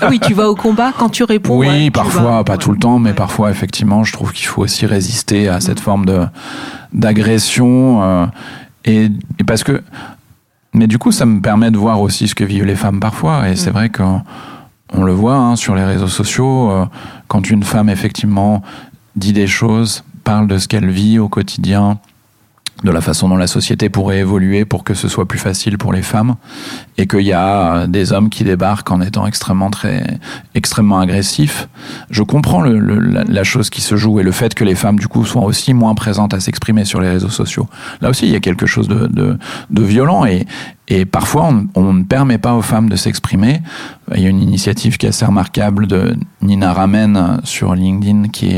ah 0.00 0.06
oui, 0.08 0.18
tu 0.18 0.32
vas 0.32 0.48
au 0.48 0.56
combat 0.56 0.92
quand 0.98 1.10
tu 1.10 1.24
réponds. 1.24 1.58
Oui, 1.58 1.90
parfois, 1.90 2.42
pas 2.42 2.56
tout 2.56 2.72
le 2.72 2.78
temps, 2.78 2.98
mais 2.98 3.12
parfois 3.12 3.50
effectivement, 3.50 4.02
je 4.02 4.12
trouve 4.12 4.32
qu'il 4.32 4.46
faut 4.46 4.62
aussi 4.62 4.86
résister 4.86 5.48
à 5.48 5.60
cette 5.60 5.80
mm. 5.80 5.84
forme 5.84 6.06
de 6.06 6.20
d'agression 6.92 8.02
euh, 8.02 8.26
et, 8.84 9.10
parce 9.46 9.62
que, 9.62 9.82
mais 10.72 10.88
du 10.88 10.98
coup, 10.98 11.12
ça 11.12 11.24
me 11.24 11.40
permet 11.40 11.70
de 11.70 11.78
voir 11.78 12.00
aussi 12.00 12.26
ce 12.26 12.34
que 12.34 12.42
vivent 12.44 12.64
les 12.64 12.74
femmes 12.76 12.98
parfois, 12.98 13.48
et 13.48 13.56
c'est 13.56 13.70
mm. 13.70 13.74
vrai 13.74 13.90
qu'on 13.90 14.22
on 14.94 15.04
le 15.04 15.12
voit 15.12 15.36
hein, 15.36 15.54
sur 15.54 15.74
les 15.74 15.84
réseaux 15.84 16.08
sociaux, 16.08 16.72
quand 17.28 17.50
une 17.50 17.62
femme 17.62 17.90
effectivement 17.90 18.62
dit 19.16 19.32
des 19.32 19.46
choses, 19.46 20.04
parle 20.24 20.46
de 20.46 20.58
ce 20.58 20.68
qu'elle 20.68 20.90
vit 20.90 21.18
au 21.18 21.28
quotidien, 21.28 21.98
de 22.84 22.90
la 22.90 23.00
façon 23.00 23.28
dont 23.28 23.36
la 23.36 23.46
société 23.46 23.88
pourrait 23.88 24.18
évoluer 24.18 24.64
pour 24.64 24.84
que 24.84 24.94
ce 24.94 25.08
soit 25.08 25.26
plus 25.26 25.38
facile 25.38 25.78
pour 25.78 25.92
les 25.92 26.02
femmes 26.02 26.36
et 26.98 27.06
qu'il 27.06 27.22
y 27.22 27.32
a 27.32 27.86
des 27.86 28.12
hommes 28.12 28.30
qui 28.30 28.44
débarquent 28.44 28.90
en 28.90 29.00
étant 29.00 29.26
extrêmement 29.26 29.70
très 29.70 30.18
extrêmement 30.54 31.00
agressifs. 31.00 31.68
Je 32.10 32.22
comprends 32.22 32.62
la, 32.62 33.44
chose 33.44 33.70
qui 33.70 33.80
se 33.80 33.96
joue 33.96 34.20
et 34.20 34.22
le 34.22 34.32
fait 34.32 34.54
que 34.54 34.64
les 34.64 34.74
femmes 34.74 34.98
du 34.98 35.08
coup 35.08 35.24
soient 35.24 35.44
aussi 35.44 35.74
moins 35.74 35.94
présentes 35.94 36.34
à 36.34 36.40
s'exprimer 36.40 36.84
sur 36.84 37.00
les 37.00 37.08
réseaux 37.08 37.30
sociaux. 37.30 37.68
Là 38.00 38.10
aussi, 38.10 38.26
il 38.26 38.32
y 38.32 38.36
a 38.36 38.40
quelque 38.40 38.66
chose 38.66 38.88
de, 38.88 39.06
de, 39.06 39.82
violent 39.82 40.24
et, 40.24 40.46
et 40.88 41.04
parfois, 41.04 41.52
on, 41.74 41.92
ne 41.92 42.02
permet 42.02 42.38
pas 42.38 42.54
aux 42.54 42.62
femmes 42.62 42.88
de 42.88 42.96
s'exprimer. 42.96 43.60
Il 44.14 44.22
y 44.22 44.26
a 44.26 44.28
une 44.28 44.42
initiative 44.42 44.98
qui 44.98 45.06
est 45.06 45.10
assez 45.10 45.24
remarquable 45.24 45.86
de 45.86 46.16
Nina 46.42 46.72
Ramen 46.72 47.40
sur 47.44 47.74
LinkedIn 47.74 48.28
qui, 48.28 48.56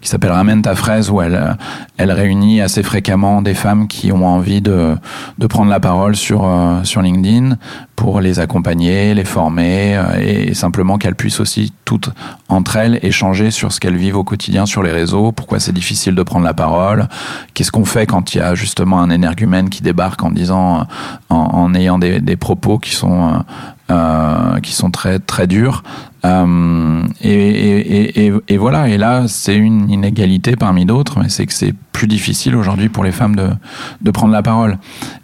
qui 0.00 0.08
s'appelle 0.08 0.32
Ramen 0.32 0.62
ta 0.62 0.74
fraise, 0.74 1.10
où 1.10 1.20
elle, 1.20 1.56
elle 1.96 2.10
réunit 2.10 2.60
assez 2.60 2.82
fréquemment 2.82 3.42
des 3.42 3.54
femmes 3.54 3.63
qui 3.88 4.12
ont 4.12 4.26
envie 4.26 4.60
de, 4.60 4.96
de 5.38 5.46
prendre 5.46 5.70
la 5.70 5.80
parole 5.80 6.16
sur, 6.16 6.44
euh, 6.44 6.82
sur 6.84 7.02
LinkedIn 7.02 7.56
pour 7.96 8.20
les 8.20 8.40
accompagner, 8.40 9.14
les 9.14 9.24
former 9.24 9.96
euh, 9.96 10.20
et 10.20 10.54
simplement 10.54 10.98
qu'elles 10.98 11.14
puissent 11.14 11.40
aussi 11.40 11.72
toutes 11.84 12.10
entre 12.48 12.76
elles 12.76 12.98
échanger 13.02 13.50
sur 13.50 13.72
ce 13.72 13.80
qu'elles 13.80 13.96
vivent 13.96 14.16
au 14.16 14.24
quotidien 14.24 14.66
sur 14.66 14.82
les 14.82 14.92
réseaux, 14.92 15.32
pourquoi 15.32 15.60
c'est 15.60 15.72
difficile 15.72 16.14
de 16.14 16.22
prendre 16.22 16.44
la 16.44 16.54
parole, 16.54 17.08
qu'est-ce 17.54 17.72
qu'on 17.72 17.84
fait 17.84 18.06
quand 18.06 18.34
il 18.34 18.38
y 18.38 18.40
a 18.40 18.54
justement 18.54 19.00
un 19.00 19.10
énergumène 19.10 19.70
qui 19.70 19.82
débarque 19.82 20.22
en 20.22 20.30
disant, 20.30 20.86
en, 21.30 21.74
ayant 21.74 21.98
des, 21.98 22.20
des, 22.20 22.36
propos 22.36 22.78
qui 22.78 22.94
sont 22.94 23.44
euh 23.90 24.60
qui 24.60 24.72
sont 24.72 24.90
très 24.90 25.18
très 25.18 25.46
durs. 25.46 25.82
Euh, 26.24 27.02
et, 27.22 28.58
voilà. 28.58 28.88
Et 28.88 28.98
là, 28.98 29.24
c'est 29.28 29.56
une 29.56 29.90
inégalité 29.90 30.56
parmi 30.56 30.86
d'autres, 30.86 31.18
mais 31.18 31.28
c'est 31.28 31.46
que 31.46 31.52
c'est 31.52 31.74
plus 31.92 32.06
difficile 32.06 32.56
aujourd'hui 32.56 32.88
pour 32.88 33.04
les 33.04 33.12
femmes 33.12 33.36
de, 33.36 34.10
prendre 34.10 34.32
la 34.32 34.42
parole. 34.42 34.78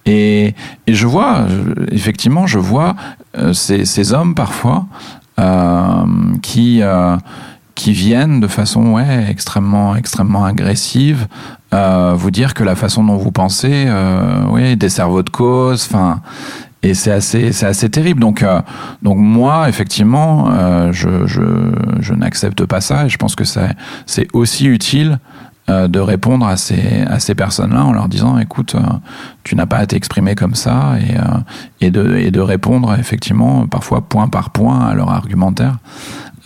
Et, 0.06 0.54
je 0.86 1.06
vois, 1.06 1.46
effectivement, 1.90 2.46
je 2.46 2.58
vois 2.58 2.96
euh, 3.38 3.52
ces, 3.52 4.12
hommes 4.12 4.34
parfois 4.34 4.86
euh, 5.38 6.04
qui 6.42 6.82
viennent 7.92 8.40
de 8.40 8.46
façon 8.46 8.98
extrêmement 8.98 9.96
extrêmement 9.96 10.44
agressive 10.44 11.26
vous 11.72 12.30
dire 12.30 12.52
que 12.54 12.64
la 12.64 12.74
façon 12.74 13.04
dont 13.04 13.16
vous 13.16 13.30
pensez 13.30 13.84
euh, 13.86 14.42
oui 14.50 14.76
dessert 14.76 15.08
votre 15.08 15.32
cause 15.32 15.86
enfin 15.88 16.20
et 16.82 16.94
c'est 16.94 17.12
assez 17.12 17.52
c'est 17.52 17.66
assez 17.66 17.90
terrible. 17.90 18.20
Donc 18.20 18.42
euh, 18.42 18.60
donc 19.02 19.18
moi 19.18 19.68
effectivement 19.68 20.50
euh, 20.50 20.92
je 20.92 21.26
je, 21.26 21.42
je 22.00 22.14
n'accepte 22.14 22.64
pas 22.64 22.80
ça. 22.80 23.06
Et 23.06 23.08
je 23.08 23.18
pense 23.18 23.34
que 23.34 23.44
c'est 23.44 24.28
aussi 24.32 24.66
utile 24.66 25.18
euh, 25.70 25.88
de 25.88 26.00
répondre 26.00 26.46
à 26.46 26.56
ces, 26.56 27.04
à 27.06 27.20
ces 27.20 27.34
personnes-là 27.34 27.84
en 27.84 27.92
leur 27.92 28.08
disant 28.08 28.38
écoute, 28.38 28.74
euh, 28.74 28.80
tu 29.44 29.54
n'as 29.54 29.66
pas 29.66 29.76
à 29.76 29.86
t'exprimer 29.86 30.34
comme 30.34 30.54
ça 30.54 30.94
et, 30.98 31.16
euh, 31.16 31.22
et, 31.80 31.90
de, 31.90 32.16
et 32.16 32.30
de 32.30 32.40
répondre 32.40 32.96
effectivement 32.98 33.66
parfois 33.68 34.00
point 34.00 34.26
par 34.26 34.50
point 34.50 34.80
à 34.80 34.94
leur 34.94 35.10
argumentaire. 35.10 35.76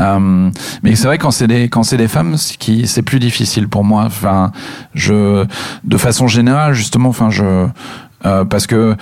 mais 0.01 0.95
c'est 0.97 1.07
vrai 1.07 1.19
quand 1.19 1.31
c'est 1.31 1.47
des 1.47 1.69
quand 1.69 1.85
c'est 1.85 1.97
des 1.97 2.09
femmes 2.09 2.35
qui 2.59 2.87
c'est 2.87 3.03
plus 3.03 3.21
difficile 3.21 3.69
pour 3.69 3.85
moi. 3.85 4.03
Enfin 4.05 4.51
je 4.95 5.47
de 5.85 5.97
façon 5.97 6.27
générale 6.27 6.75
justement 6.75 7.09
enfin 7.11 7.31
je 7.31 7.69
euh, 8.27 8.45
parce 8.45 8.67
que 8.67 8.97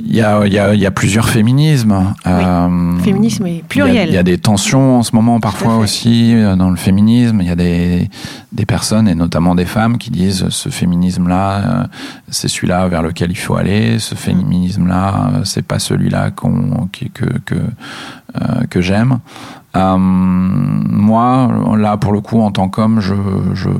il 0.00 0.14
y 0.14 0.22
a, 0.22 0.46
y, 0.46 0.58
a, 0.58 0.74
y 0.74 0.86
a, 0.86 0.90
plusieurs 0.90 1.28
féminismes. 1.28 2.14
Euh, 2.26 2.98
féminisme 3.00 3.46
est 3.46 3.62
pluriel. 3.62 4.08
Il 4.08 4.14
y, 4.14 4.18
a 4.18 4.22
des 4.22 4.38
tensions 4.38 4.98
en 4.98 5.02
ce 5.02 5.14
moment 5.14 5.38
parfois 5.40 5.76
aussi 5.76 6.34
euh, 6.34 6.56
dans 6.56 6.70
le 6.70 6.76
féminisme. 6.76 7.40
Il 7.40 7.46
y 7.46 7.50
a 7.50 7.56
des, 7.56 8.08
des 8.52 8.66
personnes 8.66 9.06
et 9.08 9.14
notamment 9.14 9.54
des 9.54 9.66
femmes 9.66 9.98
qui 9.98 10.10
disent 10.10 10.48
ce 10.48 10.68
féminisme-là, 10.68 11.88
c'est 12.28 12.48
celui-là 12.48 12.88
vers 12.88 13.02
lequel 13.02 13.30
il 13.30 13.38
faut 13.38 13.56
aller. 13.56 13.98
Ce 13.98 14.14
féminisme-là, 14.14 15.42
c'est 15.44 15.66
pas 15.66 15.78
celui-là 15.78 16.30
qu'on 16.30 16.88
que 16.92 17.24
que, 17.44 17.54
que 18.68 18.80
j'aime. 18.80 19.18
moi, 19.74 21.50
là 21.76 21.96
pour 21.96 22.12
le 22.12 22.20
coup, 22.20 22.40
en 22.40 22.50
tant 22.50 22.68
qu'homme, 22.68 23.00
je, 23.00 23.14
je 23.54 23.70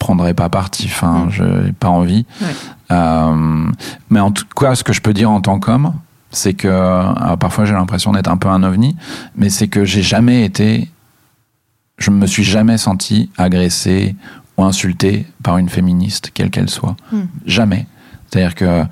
prendrais 0.00 0.34
pas 0.34 0.48
parti. 0.48 0.86
Enfin, 0.86 1.26
mm. 1.26 1.30
j'ai 1.30 1.72
pas 1.78 1.88
envie. 1.88 2.26
Euh, 2.42 2.46
mais 2.90 4.20
en 4.20 4.32
tout 4.32 4.44
cas, 4.56 4.74
ce 4.74 4.84
que 4.84 4.92
je 4.92 5.00
peux 5.00 5.12
dire 5.12 5.30
en 5.30 5.40
tant 5.40 5.58
qu'homme, 5.58 5.94
c'est 6.30 6.54
que 6.54 7.36
parfois 7.36 7.64
j'ai 7.64 7.72
l'impression 7.72 8.12
d'être 8.12 8.30
un 8.30 8.36
peu 8.36 8.48
un 8.48 8.62
ovni, 8.62 8.96
mais 9.36 9.48
c'est 9.48 9.68
que 9.68 9.84
j'ai 9.84 10.02
jamais 10.02 10.44
été, 10.44 10.90
je 11.98 12.10
me 12.10 12.26
suis 12.26 12.44
jamais 12.44 12.78
senti 12.78 13.30
agressé 13.36 14.16
ou 14.56 14.64
insulté 14.64 15.26
par 15.42 15.58
une 15.58 15.68
féministe, 15.68 16.30
quelle 16.34 16.50
qu'elle 16.50 16.70
soit. 16.70 16.96
Mm. 17.12 17.20
Jamais. 17.46 17.86
C'est-à-dire 18.30 18.54
que 18.54 18.84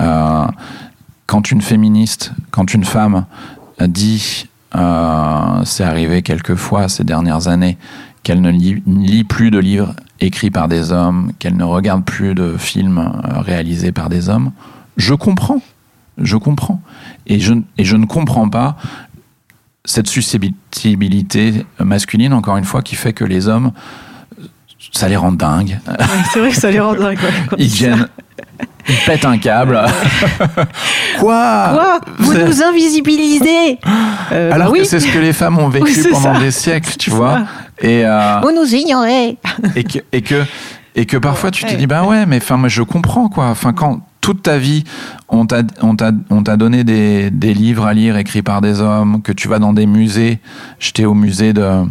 euh, 0.00 0.46
quand 1.26 1.50
une 1.50 1.62
féministe, 1.62 2.32
quand 2.50 2.72
une 2.74 2.84
femme 2.84 3.26
dit, 3.80 4.48
euh, 4.74 5.64
c'est 5.64 5.84
arrivé 5.84 6.22
quelques 6.22 6.54
fois 6.54 6.88
ces 6.88 7.04
dernières 7.04 7.48
années, 7.48 7.78
qu'elle 8.26 8.40
ne 8.40 8.50
lit, 8.50 8.82
lit 8.88 9.22
plus 9.22 9.52
de 9.52 9.58
livres 9.60 9.94
écrits 10.20 10.50
par 10.50 10.66
des 10.66 10.90
hommes, 10.90 11.30
qu'elle 11.38 11.56
ne 11.56 11.62
regarde 11.62 12.02
plus 12.04 12.34
de 12.34 12.56
films 12.58 12.98
euh, 12.98 13.38
réalisés 13.40 13.92
par 13.92 14.08
des 14.08 14.28
hommes, 14.28 14.50
je 14.96 15.14
comprends. 15.14 15.62
Je 16.18 16.36
comprends. 16.36 16.80
Et 17.28 17.38
je, 17.38 17.54
et 17.78 17.84
je 17.84 17.94
ne 17.94 18.04
comprends 18.04 18.48
pas 18.48 18.76
cette 19.84 20.08
susceptibilité 20.08 21.64
masculine, 21.78 22.32
encore 22.32 22.56
une 22.56 22.64
fois, 22.64 22.82
qui 22.82 22.96
fait 22.96 23.12
que 23.12 23.24
les 23.24 23.46
hommes, 23.46 23.70
ça 24.92 25.08
les 25.08 25.14
rend 25.16 25.30
dingues. 25.30 25.78
Ouais, 25.86 25.94
c'est 26.32 26.40
vrai 26.40 26.50
que 26.50 26.56
ça 26.56 26.70
les 26.72 26.80
rend 26.80 26.94
dingues. 26.94 27.18
ouais, 27.18 27.56
Ils 27.58 27.68
viennent, 27.68 28.08
pètent 29.06 29.24
un 29.24 29.38
câble. 29.38 29.80
Quoi 31.20 31.70
Quoi 31.72 32.00
Vous 32.18 32.34
nous 32.34 32.62
invisibilisez 32.62 33.78
Euh, 34.32 34.50
Alors 34.52 34.68
bah 34.68 34.72
oui, 34.72 34.78
que 34.80 34.84
c'est 34.86 34.98
ce 35.00 35.06
que 35.12 35.18
les 35.18 35.32
femmes 35.32 35.58
ont 35.58 35.68
vécu 35.78 35.92
Oui, 35.94 36.06
pendant 36.10 36.34
ça. 36.34 36.40
des 36.40 36.50
siècles, 36.50 36.96
tu 36.98 37.10
vois. 37.10 37.34
ça. 37.34 37.46
Et, 37.80 38.04
euh, 38.04 38.40
vous 38.42 38.52
nous 38.52 38.74
ignorez. 38.74 39.38
et 39.74 39.84
que 39.84 39.98
et 40.12 40.22
que 40.22 40.44
et 40.94 41.06
que 41.06 41.16
parfois 41.16 41.50
tu 41.50 41.64
te 41.64 41.74
dis 41.74 41.86
bah 41.86 42.04
ouais 42.04 42.26
mais 42.26 42.38
enfin 42.38 42.56
moi 42.56 42.68
je 42.68 42.82
comprends 42.82 43.28
quoi. 43.28 43.46
Enfin 43.46 43.72
quand 43.72 44.00
toute 44.20 44.42
ta 44.42 44.58
vie 44.58 44.84
on 45.28 45.46
t'a 45.46 45.62
on 45.82 45.94
t'a 45.94 46.12
on 46.30 46.42
t'a 46.42 46.56
donné 46.56 46.84
des 46.84 47.30
des 47.30 47.54
livres 47.54 47.86
à 47.86 47.94
lire 47.94 48.16
écrits 48.16 48.42
par 48.42 48.60
des 48.60 48.80
hommes 48.80 49.22
que 49.22 49.32
tu 49.32 49.48
vas 49.48 49.58
dans 49.58 49.72
des 49.72 49.86
musées. 49.86 50.40
J'étais 50.78 51.04
au 51.04 51.14
musée 51.14 51.52
de 51.52 51.84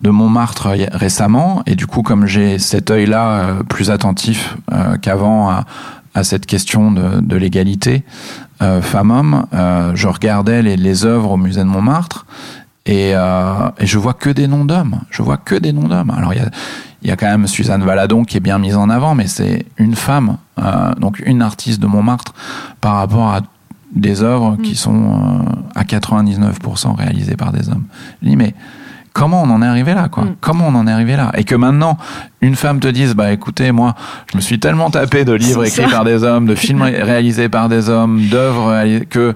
de 0.00 0.10
Montmartre 0.10 0.68
euh, 0.68 0.86
récemment. 0.92 1.62
Et 1.66 1.74
du 1.74 1.86
coup 1.86 2.02
comme 2.02 2.26
j'ai 2.26 2.58
cet 2.58 2.90
œil 2.90 3.06
là 3.06 3.56
plus 3.68 3.90
attentif 3.90 4.56
euh, 4.72 4.96
qu'avant 4.96 5.50
à 5.50 5.64
à 6.14 6.24
cette 6.24 6.46
question 6.46 6.92
de, 6.92 7.20
de 7.20 7.36
l'égalité 7.36 8.04
euh, 8.60 8.82
femmes-hommes, 8.82 9.46
euh, 9.54 9.92
je 9.94 10.08
regardais 10.08 10.62
les, 10.62 10.76
les 10.76 11.04
œuvres 11.04 11.32
au 11.32 11.36
musée 11.36 11.60
de 11.60 11.66
Montmartre 11.66 12.26
et, 12.86 13.12
euh, 13.14 13.68
et 13.78 13.86
je 13.86 13.98
vois 13.98 14.14
que 14.14 14.30
des 14.30 14.46
noms 14.48 14.64
d'hommes. 14.64 15.00
Je 15.10 15.22
vois 15.22 15.36
que 15.36 15.54
des 15.54 15.72
noms 15.72 15.88
d'hommes. 15.88 16.10
Alors 16.16 16.32
il 16.34 16.38
y 16.40 16.42
a, 16.42 16.48
il 17.02 17.08
y 17.08 17.12
a 17.12 17.16
quand 17.16 17.26
même 17.26 17.46
Suzanne 17.46 17.82
Valadon 17.84 18.24
qui 18.24 18.36
est 18.36 18.40
bien 18.40 18.58
mise 18.58 18.76
en 18.76 18.90
avant, 18.90 19.14
mais 19.14 19.26
c'est 19.26 19.66
une 19.76 19.94
femme, 19.94 20.36
euh, 20.60 20.92
donc 20.98 21.22
une 21.24 21.42
artiste 21.42 21.80
de 21.80 21.86
Montmartre 21.86 22.32
par 22.80 22.94
rapport 22.96 23.28
à 23.34 23.40
des 23.94 24.22
œuvres 24.22 24.56
qui 24.62 24.74
sont 24.74 24.94
euh, 25.04 25.52
à 25.74 25.84
99% 25.84 26.96
réalisées 26.96 27.36
par 27.36 27.52
des 27.52 27.68
hommes. 27.68 27.84
Je 28.22 28.28
dis 28.30 28.36
mais 28.36 28.54
comment 29.12 29.42
on 29.42 29.50
en 29.50 29.60
est 29.62 29.66
arrivé 29.66 29.92
là 29.94 30.08
quoi? 30.08 30.24
Mm. 30.24 30.36
Comment 30.40 30.68
on 30.68 30.74
en 30.74 30.86
est 30.86 30.92
arrivé 30.92 31.16
là? 31.16 31.30
Et 31.36 31.44
que 31.44 31.54
maintenant 31.54 31.98
une 32.40 32.56
femme 32.56 32.80
te 32.80 32.88
dise 32.88 33.14
bah 33.14 33.32
écoutez 33.32 33.70
moi 33.70 33.94
je 34.32 34.36
me 34.38 34.40
suis 34.40 34.58
tellement 34.58 34.88
tapé 34.90 35.24
de 35.26 35.32
livres 35.34 35.64
écrits 35.66 35.82
ça. 35.84 35.88
par 35.90 36.04
des 36.04 36.24
hommes, 36.24 36.46
de 36.46 36.54
films 36.54 36.80
ré- 36.82 37.02
réalisés 37.02 37.48
par 37.50 37.68
des 37.68 37.90
hommes, 37.90 38.22
d'œuvres 38.30 38.70
réalisées- 38.72 39.04
que 39.06 39.34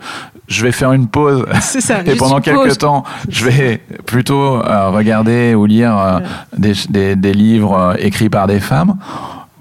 je 0.49 0.63
vais 0.63 0.73
faire 0.73 0.93
une 0.93 1.09
pause 1.09 1.45
C'est 1.61 1.81
ça. 1.81 2.03
et 2.07 2.17
pendant 2.17 2.41
quelques 2.41 2.79
temps, 2.79 3.05
je 3.29 3.45
vais 3.45 3.81
plutôt 4.05 4.57
euh, 4.57 4.91
regarder 4.91 5.55
ou 5.55 5.67
lire 5.67 5.99
euh, 5.99 6.21
des, 6.57 6.73
des, 6.89 7.17
des 7.17 7.33
livres 7.33 7.79
euh, 7.79 7.95
écrits 7.99 8.29
par 8.29 8.47
des 8.47 8.61
femmes. 8.61 8.97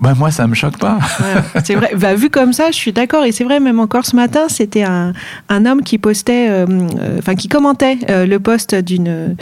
Ben 0.01 0.13
moi, 0.13 0.29
ça 0.29 0.45
me 0.45 0.55
choque 0.55 0.77
pas. 0.77 0.99
Ouais, 1.21 1.61
c'est 1.63 1.75
vrai. 1.75 1.91
Bah, 1.95 2.15
vu 2.15 2.29
comme 2.29 2.51
ça, 2.51 2.65
je 2.69 2.75
suis 2.75 2.91
d'accord. 2.91 3.23
Et 3.23 3.31
c'est 3.31 3.45
vrai, 3.45 3.61
même 3.61 3.79
encore 3.79 4.05
ce 4.05 4.15
matin, 4.15 4.41
c'était 4.49 4.83
un, 4.83 5.13
un 5.47 5.65
homme 5.65 5.83
qui 5.83 5.97
postait, 5.97 6.49
euh, 6.49 6.65
euh, 6.99 7.15
enfin 7.19 7.35
qui 7.35 7.47
commentait 7.47 7.97
euh, 8.09 8.25
le 8.25 8.39
poste 8.39 8.75
d'une 8.75 9.35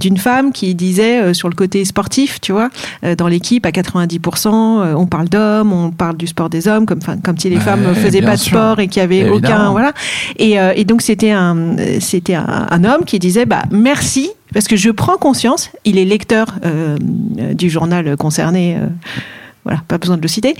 d'une 0.00 0.16
femme 0.16 0.52
qui 0.52 0.74
disait 0.74 1.34
sur 1.34 1.48
le 1.48 1.54
côté 1.54 1.84
sportif, 1.84 2.40
tu 2.40 2.52
vois, 2.52 2.70
dans 3.18 3.28
l'équipe 3.28 3.64
à 3.66 3.70
90%, 3.70 4.48
euh, 4.48 4.94
on 4.94 5.06
parle 5.06 5.28
d'hommes, 5.28 5.72
on 5.72 5.90
parle 5.90 6.16
du 6.16 6.26
sport 6.26 6.48
des 6.48 6.66
hommes, 6.68 6.86
comme, 6.86 7.00
si 7.38 7.50
les 7.50 7.56
Ouais, 7.56 7.62
femmes 7.62 7.94
faisaient 7.94 8.20
bien 8.20 8.30
pas 8.30 8.36
de 8.36 8.40
sûr. 8.40 8.56
sport 8.56 8.80
et 8.80 8.88
qu'il 8.88 9.00
y 9.00 9.04
avait 9.04 9.28
aucun, 9.28 9.70
voilà. 9.70 9.92
Et, 10.38 10.56
et 10.76 10.84
donc 10.84 11.02
c'était 11.02 11.30
un, 11.32 11.76
c'était 12.00 12.34
un, 12.34 12.66
un 12.70 12.84
homme 12.84 13.04
qui 13.04 13.18
disait, 13.18 13.44
bah 13.46 13.62
merci. 13.70 14.30
Parce 14.52 14.68
que 14.68 14.76
je 14.76 14.90
prends 14.90 15.16
conscience, 15.16 15.70
il 15.84 15.98
est 15.98 16.04
lecteur 16.04 16.46
du 17.54 17.68
journal 17.70 18.16
concerné, 18.16 18.76
voilà, 19.64 19.82
pas 19.88 19.98
besoin 19.98 20.16
de 20.16 20.22
le 20.22 20.28
citer, 20.28 20.54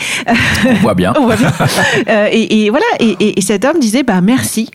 On 0.69 0.75
voit 0.75 0.95
bien. 0.95 1.13
on 1.19 1.25
voit 1.25 1.37
bien. 1.37 1.53
Euh, 2.09 2.29
et, 2.31 2.65
et 2.65 2.71
voilà, 2.71 2.85
et, 3.01 3.11
et- 3.21 3.39
et 3.39 3.43
cet 3.43 3.65
homme 3.65 3.79
disait 3.81 4.03
bah 4.03 4.21
merci, 4.21 4.71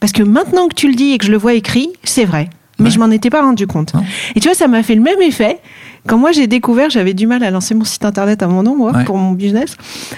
parce 0.00 0.12
que 0.12 0.22
maintenant 0.22 0.68
que 0.68 0.74
tu 0.74 0.88
le 0.88 0.94
dis 0.94 1.12
et 1.12 1.18
que 1.18 1.24
je 1.26 1.30
le 1.30 1.38
vois 1.38 1.54
écrit, 1.54 1.90
c'est 2.04 2.24
vrai. 2.24 2.50
Mais 2.78 2.86
Ouais. 2.86 2.90
je 2.90 2.98
m'en 2.98 3.10
étais 3.10 3.30
pas 3.30 3.40
rendu 3.40 3.66
compte. 3.66 3.94
Non. 3.94 4.04
Et 4.34 4.40
tu 4.40 4.48
vois, 4.48 4.54
ça 4.54 4.68
m'a 4.68 4.82
fait 4.82 4.94
le 4.94 5.00
même 5.00 5.20
effet. 5.22 5.58
Quand 6.06 6.18
moi 6.18 6.32
j'ai 6.32 6.46
découvert, 6.46 6.90
j'avais 6.90 7.14
du 7.14 7.26
mal 7.26 7.42
à 7.42 7.50
lancer 7.50 7.74
mon 7.74 7.84
site 7.84 8.04
internet 8.04 8.42
à 8.42 8.48
mon 8.48 8.62
nom, 8.62 8.76
moi, 8.76 8.92
Ouais. 8.92 9.04
pour 9.04 9.16
mon 9.16 9.32
business. 9.32 9.76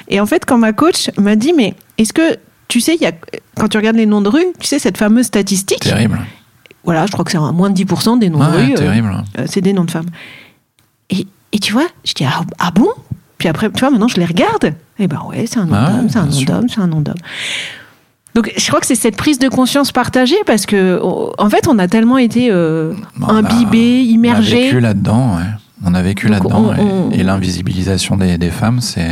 Et 0.08 0.18
en 0.20 0.26
fait, 0.26 0.44
quand 0.44 0.58
ma 0.58 0.72
coach 0.72 1.10
m'a 1.18 1.36
dit, 1.36 1.52
mais 1.56 1.74
est-ce 1.98 2.12
que 2.12 2.36
tu 2.66 2.80
sais, 2.80 2.96
y 2.96 3.06
a, 3.06 3.12
quand 3.56 3.68
tu 3.68 3.76
regardes 3.78 3.96
les 3.96 4.04
noms 4.06 4.20
de 4.20 4.28
rue, 4.28 4.44
tu 4.60 4.66
sais, 4.66 4.78
cette 4.80 4.98
fameuse 4.98 5.26
statistique, 5.26 5.80
Terrible. 5.80 6.18
voilà, 6.84 7.06
je 7.06 7.12
crois 7.12 7.24
que 7.24 7.30
c'est 7.30 7.38
à 7.38 7.52
moins 7.52 7.70
de 7.70 7.76
10% 7.82 8.18
des 8.18 8.28
noms 8.28 8.40
de 8.40 8.44
rue, 8.56 8.72
euh, 8.72 8.76
terrible. 8.76 9.24
euh, 9.38 9.44
c'est 9.48 9.60
des 9.62 9.72
noms 9.72 9.84
de 9.84 9.90
femmes. 9.90 10.10
Et, 11.10 11.26
et 11.52 11.58
tu 11.60 11.72
vois, 11.72 11.86
je 12.04 12.12
dis, 12.12 12.24
ah, 12.26 12.42
ah 12.58 12.70
bon? 12.74 12.88
Puis 13.38 13.48
après, 13.48 13.70
tu 13.70 13.80
vois, 13.80 13.90
maintenant 13.90 14.08
je 14.08 14.16
les 14.16 14.26
regarde. 14.26 14.74
Et 14.98 15.06
ben 15.06 15.20
ouais, 15.28 15.46
c'est 15.46 15.58
un 15.60 15.64
nom 15.66 15.74
Ah 15.76 15.90
d'homme, 15.92 16.08
c'est 16.10 16.18
un 16.18 16.26
nom 16.26 16.42
d'homme, 16.42 16.68
c'est 16.68 16.80
un 16.80 16.86
nom 16.88 17.00
d'homme. 17.00 17.14
Donc 18.34 18.52
je 18.56 18.66
crois 18.68 18.80
que 18.80 18.86
c'est 18.86 18.94
cette 18.94 19.16
prise 19.16 19.38
de 19.38 19.48
conscience 19.48 19.90
partagée 19.92 20.36
parce 20.46 20.66
que, 20.66 21.00
en 21.02 21.50
fait, 21.50 21.66
on 21.68 21.78
a 21.78 21.88
tellement 21.88 22.18
été 22.18 22.48
euh, 22.50 22.92
Bon, 23.16 23.26
on 23.30 23.34
a- 23.36 23.38
imbibés, 23.38 24.00
On 24.04 24.08
a 24.08 24.12
immergés. 24.12 24.62
vécu 24.64 24.80
là-dedans, 24.80 25.36
ouais. 25.36 25.42
On 25.84 25.94
a 25.94 26.02
vécu 26.02 26.28
là-dedans. 26.28 26.70
on- 26.70 26.74
et- 26.74 26.80
on- 26.80 27.10
Et, 27.12 27.22
l'invisibilisation 27.22 28.16
des, 28.16 28.36
des 28.38 28.50
femmes, 28.50 28.80
c'est 28.80 29.06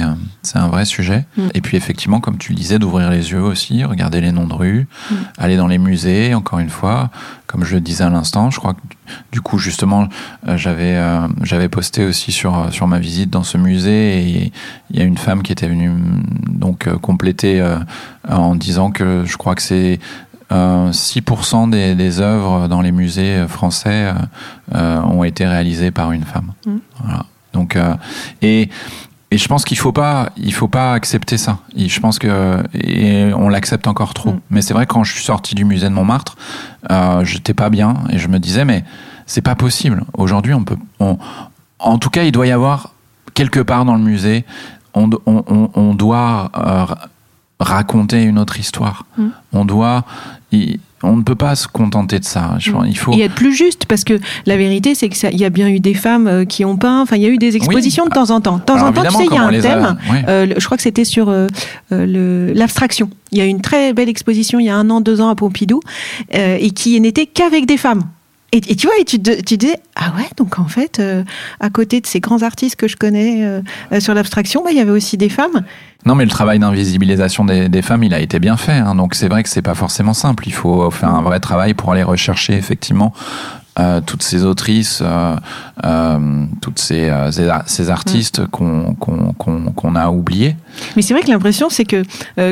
un 0.54 0.68
vrai 0.68 0.84
sujet. 0.84 1.24
Mm. 1.36 1.42
Et 1.54 1.60
puis, 1.60 1.76
effectivement, 1.76 2.20
comme 2.20 2.38
tu 2.38 2.52
le 2.52 2.56
disais, 2.56 2.78
d'ouvrir 2.78 3.10
les 3.10 3.30
yeux 3.32 3.40
aussi, 3.42 3.84
regarder 3.84 4.20
les 4.20 4.32
noms 4.32 4.46
de 4.46 4.54
rue, 4.54 4.86
Mm. 5.10 5.14
aller 5.38 5.56
dans 5.56 5.68
les 5.68 5.78
musées, 5.78 6.34
encore 6.34 6.58
une 6.58 6.70
fois. 6.70 7.10
Comme 7.46 7.64
je 7.64 7.76
le 7.76 7.80
disais 7.80 8.02
à 8.02 8.10
l'instant, 8.10 8.50
je 8.50 8.58
crois 8.58 8.74
que 8.74 8.80
du 9.30 9.40
coup, 9.40 9.56
justement, 9.58 10.08
euh, 10.48 10.56
j'avais 10.56 10.96
euh, 10.96 11.28
j'avais 11.44 11.68
posté 11.68 12.04
aussi 12.04 12.32
sur, 12.32 12.58
euh, 12.58 12.70
sur 12.72 12.88
ma 12.88 12.98
visite 12.98 13.30
dans 13.30 13.44
ce 13.44 13.56
musée 13.56 14.18
et 14.18 14.52
il 14.90 14.98
y 14.98 15.00
a 15.00 15.04
une 15.04 15.16
femme 15.16 15.42
qui 15.44 15.52
était 15.52 15.68
venue 15.68 15.90
mm, 15.90 16.22
donc 16.48 16.88
compléter 16.96 17.60
euh, 17.60 17.78
en 18.28 18.56
disant 18.56 18.90
que 18.90 19.22
je 19.24 19.36
crois 19.36 19.54
que 19.54 19.62
c'est 19.62 20.00
6% 20.50 21.70
des, 21.70 21.94
des 21.94 22.20
œuvres 22.20 22.68
dans 22.68 22.80
les 22.80 22.92
musées 22.92 23.46
français 23.48 24.10
euh, 24.10 24.12
euh, 24.74 25.00
ont 25.02 25.24
été 25.24 25.46
réalisées 25.46 25.90
par 25.90 26.12
une 26.12 26.24
femme. 26.24 26.52
Mm. 26.64 26.76
Voilà. 27.02 27.24
Donc, 27.52 27.74
euh, 27.76 27.94
et, 28.42 28.68
et 29.30 29.38
je 29.38 29.48
pense 29.48 29.64
qu'il 29.64 29.76
faut 29.78 29.92
pas, 29.92 30.30
il 30.36 30.52
faut 30.54 30.68
pas 30.68 30.92
accepter 30.92 31.36
ça. 31.36 31.58
Et 31.74 31.88
je 31.88 32.00
pense 32.00 32.18
que 32.18 32.62
et 32.74 33.32
on 33.34 33.48
l'accepte 33.48 33.88
encore 33.88 34.14
trop. 34.14 34.32
Mm. 34.32 34.40
Mais 34.50 34.62
c'est 34.62 34.74
vrai 34.74 34.86
quand 34.86 35.02
je 35.04 35.12
suis 35.14 35.24
sorti 35.24 35.54
du 35.54 35.64
musée 35.64 35.88
de 35.88 35.94
Montmartre, 35.94 36.36
euh, 36.90 37.24
j'étais 37.24 37.54
pas 37.54 37.68
bien 37.70 37.94
et 38.10 38.18
je 38.18 38.28
me 38.28 38.38
disais 38.38 38.64
mais 38.64 38.84
c'est 39.26 39.42
pas 39.42 39.56
possible. 39.56 40.04
Aujourd'hui, 40.14 40.54
on 40.54 40.62
peut, 40.62 40.76
on, 41.00 41.18
en 41.80 41.98
tout 41.98 42.10
cas, 42.10 42.22
il 42.22 42.30
doit 42.32 42.46
y 42.46 42.52
avoir 42.52 42.92
quelque 43.34 43.58
part 43.60 43.84
dans 43.84 43.94
le 43.96 44.02
musée, 44.02 44.44
on, 44.94 45.08
do- 45.08 45.22
on, 45.26 45.42
on, 45.48 45.70
on 45.74 45.94
doit 45.94 46.50
euh, 46.56 46.86
raconter 47.60 48.22
une 48.22 48.38
autre 48.38 48.58
histoire. 48.60 49.06
Mm. 49.16 49.26
On 49.52 49.64
doit, 49.64 50.04
il- 50.52 50.78
on 51.02 51.14
ne 51.16 51.22
peut 51.22 51.34
pas 51.34 51.54
se 51.56 51.68
contenter 51.68 52.18
de 52.18 52.24
ça. 52.24 52.56
Je 52.58 52.72
pense- 52.72 52.86
il 52.88 52.96
faut. 52.96 53.12
Et 53.12 53.20
être 53.20 53.34
plus 53.34 53.54
juste, 53.54 53.84
parce 53.86 54.02
que 54.02 54.18
la 54.46 54.56
vérité, 54.56 54.94
c'est 54.94 55.08
qu'il 55.10 55.36
y 55.38 55.44
a 55.44 55.50
bien 55.50 55.68
eu 55.68 55.78
des 55.78 55.94
femmes 55.94 56.26
euh, 56.26 56.44
qui 56.46 56.64
ont 56.64 56.76
peint, 56.76 57.00
enfin, 57.02 57.16
il 57.16 57.22
y 57.22 57.26
a 57.26 57.28
eu 57.28 57.38
des 57.38 57.54
expositions 57.54 58.06
de 58.06 58.10
temps 58.10 58.30
en 58.30 58.40
temps. 58.40 58.56
De 58.58 58.62
temps 58.62 58.74
Alors, 58.76 58.88
en 58.88 58.92
temps, 58.92 59.02
tu 59.02 59.16
sais, 59.16 59.26
il 59.30 59.34
y 59.34 59.38
a 59.38 59.42
un 59.42 59.52
a- 59.52 59.60
thème. 59.60 59.96
Euh, 60.28 60.54
je 60.56 60.64
crois 60.64 60.76
que 60.76 60.82
c'était 60.82 61.04
sur 61.04 61.28
euh, 61.28 61.46
l'abstraction. 61.90 63.10
Il 63.32 63.38
y 63.38 63.40
a 63.40 63.44
eu 63.44 63.48
une 63.48 63.60
très 63.60 63.92
belle 63.92 64.08
exposition 64.08 64.58
il 64.58 64.66
y 64.66 64.70
a 64.70 64.76
un 64.76 64.88
an, 64.90 65.00
deux 65.00 65.20
ans 65.20 65.28
à 65.28 65.34
Pompidou, 65.34 65.80
euh, 66.34 66.56
et 66.60 66.70
qui 66.70 66.98
n'était 67.00 67.26
qu'avec 67.26 67.66
des 67.66 67.76
femmes. 67.76 68.02
Et, 68.52 68.58
et 68.68 68.76
tu 68.76 68.86
vois, 68.86 68.96
et 68.98 69.04
tu, 69.04 69.20
te- 69.20 69.42
tu 69.42 69.56
disais, 69.56 69.78
ah 69.96 70.12
ouais, 70.16 70.28
donc 70.36 70.58
en 70.58 70.68
fait, 70.68 71.02
à 71.60 71.68
côté 71.70 72.00
de 72.00 72.06
ces 72.06 72.20
grands 72.20 72.42
artistes 72.42 72.76
que 72.76 72.88
je 72.88 72.96
connais 72.96 73.60
sur 74.00 74.14
l'abstraction, 74.14 74.62
bah, 74.64 74.70
il 74.72 74.76
y 74.76 74.80
avait 74.80 74.90
aussi 74.92 75.16
des 75.16 75.28
femmes. 75.28 75.62
Non, 76.06 76.14
mais 76.14 76.24
le 76.24 76.30
travail 76.30 76.58
d'invisibilisation 76.58 77.44
des, 77.44 77.68
des 77.68 77.82
femmes, 77.82 78.04
il 78.04 78.14
a 78.14 78.20
été 78.20 78.38
bien 78.38 78.56
fait. 78.56 78.72
hein. 78.72 78.94
donc 78.94 79.14
c'est 79.14 79.28
vrai 79.28 79.42
que 79.42 79.48
c'est 79.48 79.60
pas 79.62 79.74
forcément 79.74 80.14
simple. 80.14 80.44
Il 80.46 80.52
faut 80.54 80.90
faire 80.90 81.10
un 81.14 81.22
vrai 81.22 81.40
travail 81.40 81.74
pour 81.74 81.92
aller 81.92 82.02
rechercher 82.04 82.54
effectivement 82.54 83.12
euh, 83.78 84.00
toutes 84.00 84.22
ces 84.22 84.44
autrices, 84.44 85.00
euh, 85.04 85.36
euh, 85.84 86.44
toutes 86.62 86.78
ces, 86.78 87.12
ces 87.30 87.48
ar- 87.48 87.64
ces 87.66 87.90
artistes 87.90 88.46
qu'on 88.46 88.94
qu'on 88.94 89.94
a 89.96 90.08
oubliés. 90.08 90.56
Mais 90.96 91.02
c'est 91.02 91.12
vrai 91.12 91.22
que 91.22 91.28
l'impression, 91.30 91.68
c'est 91.68 91.84
que 91.84 92.02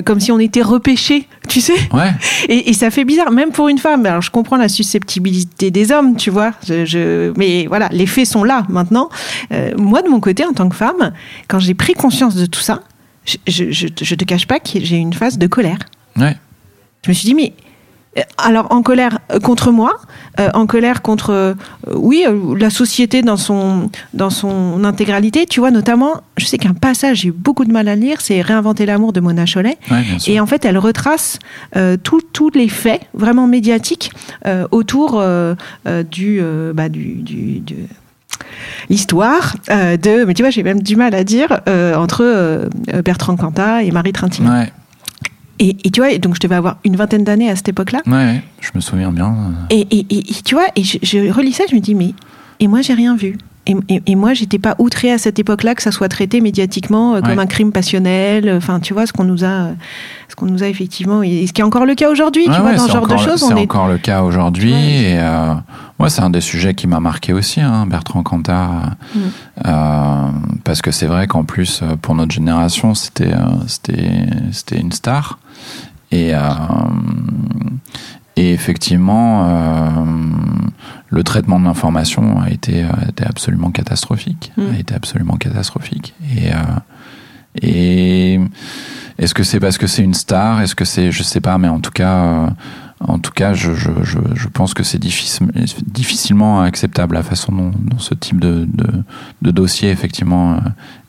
comme 0.03 0.21
si 0.21 0.33
on 0.33 0.39
était 0.39 0.61
repêchés, 0.63 1.27
tu 1.49 1.61
sais 1.63 1.73
Ouais. 1.95 2.13
Et, 2.49 2.69
et 2.71 2.73
ça 2.75 2.91
fait 2.91 3.05
bizarre, 3.05 3.31
même 3.31 3.53
pour 3.53 3.69
une 3.69 3.79
femme. 3.79 4.05
Alors, 4.05 4.21
je 4.21 4.31
comprends 4.31 4.57
la 4.57 4.69
susceptibilité 4.69 5.71
des 5.71 5.93
hommes, 5.93 6.17
tu 6.17 6.29
vois. 6.31 6.53
Je, 6.67 6.85
je- 6.85 7.33
mais 7.39 7.67
voilà, 7.69 7.89
les 7.93 8.07
faits 8.07 8.27
sont 8.27 8.45
là 8.45 8.65
maintenant. 8.69 9.09
Moi, 9.79 10.03
de 10.03 10.09
mon 10.09 10.21
côté, 10.21 10.45
en 10.45 10.53
tant 10.53 10.69
que 10.69 10.77
femme, 10.77 11.13
quand 11.49 11.59
j'ai 11.61 11.75
pris 11.75 11.95
conscience 11.95 12.35
de 12.35 12.45
tout 12.47 12.61
ça, 12.61 12.81
je, 13.25 13.71
je, 13.71 14.15
te 14.15 14.25
cache 14.25 14.47
pas 14.47 14.61
que 14.61 14.69
j'ai 14.75 14.97
eu 14.97 15.01
une 15.01 15.13
phase 15.15 15.39
de 15.39 15.47
colère. 15.47 15.79
Ouais. 16.17 16.37
Je 17.05 17.11
me 17.11 17.15
suis 17.15 17.27
dit, 17.27 17.35
mais 17.35 17.53
alors 18.39 18.69
en 18.71 18.83
colère 18.83 19.19
euh, 19.33 19.41
contre 19.41 19.73
moi, 19.73 19.97
euh, 20.39 20.49
en 20.55 20.67
colère 20.67 21.03
contre, 21.03 21.31
euh, 21.31 21.55
oui, 21.95 22.25
euh, 22.29 22.57
la 22.57 22.71
société 22.71 23.23
dans 23.23 23.37
son, 23.37 23.91
dans 24.13 24.31
son 24.31 24.85
intégralité. 24.85 25.47
Tu 25.47 25.59
vois, 25.61 25.71
notamment, 25.73 26.23
je 26.37 26.45
sais 26.45 26.57
qu'un 26.59 26.75
passage, 26.75 27.19
j'ai 27.23 27.29
eu 27.29 27.33
beaucoup 27.33 27.65
de 27.65 27.73
mal 27.73 27.89
à 27.89 27.97
lire, 27.97 28.21
c'est 28.21 28.41
Réinventer 28.41 28.87
l'amour 28.87 29.13
de 29.13 29.21
Mona. 29.21 29.45
Ouais, 29.57 29.77
sûr. 30.19 30.33
Et 30.33 30.39
en 30.41 30.47
fait, 30.47 30.65
elle 30.65 30.79
retrace 30.79 31.39
euh, 31.77 31.97
tous 31.97 32.51
les 32.55 32.69
faits 32.69 33.03
vraiment 33.15 33.47
médiatiques 33.49 34.13
euh, 34.47 34.67
autour 34.71 35.19
euh, 35.19 35.55
euh, 35.89 36.03
du, 36.05 36.39
euh, 36.41 36.73
bah, 36.73 36.89
du, 36.89 37.15
du- 37.17 37.61
de 37.61 37.75
l'histoire 38.91 39.57
euh, 39.71 39.97
de, 39.97 40.25
mais 40.25 40.35
tu 40.35 40.43
vois, 40.43 40.51
j'ai 40.51 40.63
même 40.63 40.83
du 40.83 40.97
mal 40.97 41.15
à 41.15 41.25
dire, 41.25 41.61
euh, 41.69 41.95
entre 41.95 42.23
euh, 42.25 42.69
Bertrand 43.05 43.37
Cantat 43.37 43.83
et 43.85 43.91
Marie 43.91 44.13
Trintignant. 44.13 44.53
Ouais, 44.61 44.73
Et, 45.59 45.77
et 45.85 45.91
tu 45.91 46.01
vois, 46.01 46.17
donc 46.19 46.35
je 46.35 46.41
devais 46.41 46.55
avoir 46.57 46.79
une 46.85 46.97
vingtaine 46.97 47.25
d'années 47.25 47.51
à 47.51 47.57
cette 47.57 47.69
époque-là. 47.69 48.01
ouais, 48.07 48.13
ouais, 48.13 48.43
je 48.61 48.71
me 48.75 48.81
souviens 48.81 49.13
bien. 49.13 49.35
Et, 49.71 49.81
et- 49.91 50.07
et- 50.11 50.19
et 50.31 50.43
tu 50.45 50.55
vois, 50.55 50.67
et 50.77 50.83
je, 50.85 50.99
je 51.03 51.33
relis 51.33 51.53
ça, 51.53 51.65
je 51.71 51.75
me 51.75 51.81
dis, 51.81 51.95
mais. 51.95 52.15
Et 52.61 52.69
moi, 52.69 52.83
j'ai 52.83 52.95
rien 52.95 53.17
vu. 53.17 53.37
Et, 53.67 53.75
et- 53.89 54.03
et 54.07 54.15
moi, 54.15 54.35
j'étais 54.35 54.59
pas 54.59 54.75
outrée 54.79 55.11
à 55.11 55.17
cette 55.19 55.39
époque-là 55.39 55.75
que 55.75 55.83
ça 55.83 55.91
soit 55.91 56.09
traité 56.09 56.41
médiatiquement 56.43 57.15
euh, 57.15 57.21
comme 57.21 57.31
Ouais. 57.39 57.43
un 57.43 57.47
crime 57.47 57.73
passionnel. 57.73 58.53
Enfin, 58.57 58.79
tu 58.81 58.93
vois, 58.93 59.07
ce 59.07 59.13
qu'on 59.15 59.25
nous 59.25 59.43
a, 59.45 59.47
euh, 59.49 59.73
ce 60.29 60.35
qu'on 60.37 60.47
nous 60.47 60.63
a 60.63 60.67
effectivement, 60.69 61.23
et 61.23 61.47
ce 61.47 61.53
qui 61.55 61.63
est 61.63 61.65
encore 61.65 61.87
le 61.87 61.95
cas 61.95 62.11
aujourd'hui, 62.11 62.47
Ouais, 62.47 62.55
tu 62.55 62.61
vois, 62.61 62.71
ouais, 62.73 62.77
dans 62.77 62.87
ce 62.87 62.93
genre 62.93 63.07
de 63.07 63.17
choses, 63.17 63.41
C'est 63.49 63.55
est. 63.55 63.63
encore 63.63 63.89
le 63.89 63.97
cas 63.99 64.23
aujourd'hui. 64.23 64.73
Et 64.75 65.19
euh, 65.19 65.55
moi, 65.99 66.11
c'est 66.11 66.21
un 66.23 66.31
des 66.31 66.43
sujets 66.43 66.75
qui 66.75 66.87
m'a 66.87 67.01
marqué 67.01 67.33
aussi, 67.33 67.61
hein, 67.63 67.87
Bertrand 67.87 68.23
Cantat. 68.23 68.69
Mm. 69.15 69.21
Parce 70.65 70.83
que 70.83 70.91
c'est 70.91 71.07
vrai 71.07 71.27
qu'en 71.27 71.45
plus, 71.45 71.83
pour 72.03 72.15
notre 72.15 72.33
génération, 72.33 72.95
c'était 72.95 73.33
c'était 73.67 74.27
c'était 74.53 74.79
une 74.79 74.93
star. 74.93 75.39
Et, 76.13 76.33
et 78.37 78.53
effectivement, 78.53 79.47
euh, 79.49 79.91
le 81.09 81.23
traitement 81.23 81.61
de 81.61 81.65
l'information 81.65 82.41
a 82.41 82.51
été, 82.51 82.83
a 82.83 83.09
été 83.09 83.25
absolument 83.25 83.71
catastrophique. 83.71 84.53
Mm. 84.57 84.63
A 84.75 84.79
été 84.79 84.95
absolument 84.95 85.37
catastrophique. 85.37 86.15
Et, 86.37 86.53
euh, 86.53 87.61
et 87.63 88.41
est-ce 89.19 89.35
que 89.35 89.45
c'est 89.45 89.61
parce 89.61 89.79
que 89.79 89.87
c'est 89.87 90.03
une 90.03 90.15
star? 90.15 90.61
Est-ce 90.61 90.75
que 90.75 90.85
c'est, 90.85 91.13
je 91.13 91.23
sais 91.23 91.41
pas, 91.41 91.57
mais 91.59 91.69
en 91.69 91.79
tout 91.79 91.93
cas, 91.93 92.25
euh, 92.25 92.47
en 93.07 93.19
tout 93.19 93.31
cas, 93.31 93.55
je, 93.55 93.75
je, 93.75 93.91
je, 94.03 94.19
je 94.35 94.49
pense 94.49 94.75
que 94.75 94.83
c'est 94.83 94.99
difficile, 94.99 95.49
difficilement 95.87 96.63
acceptable 96.63 97.15
la 97.15 97.23
façon 97.23 97.53
dont, 97.53 97.71
dont 97.79 97.99
ce 97.99 98.15
type 98.15 98.41
de, 98.41 98.67
de, 98.73 98.87
de 99.43 99.51
dossier 99.51 99.91
effectivement 99.91 100.55
euh, 100.55 100.57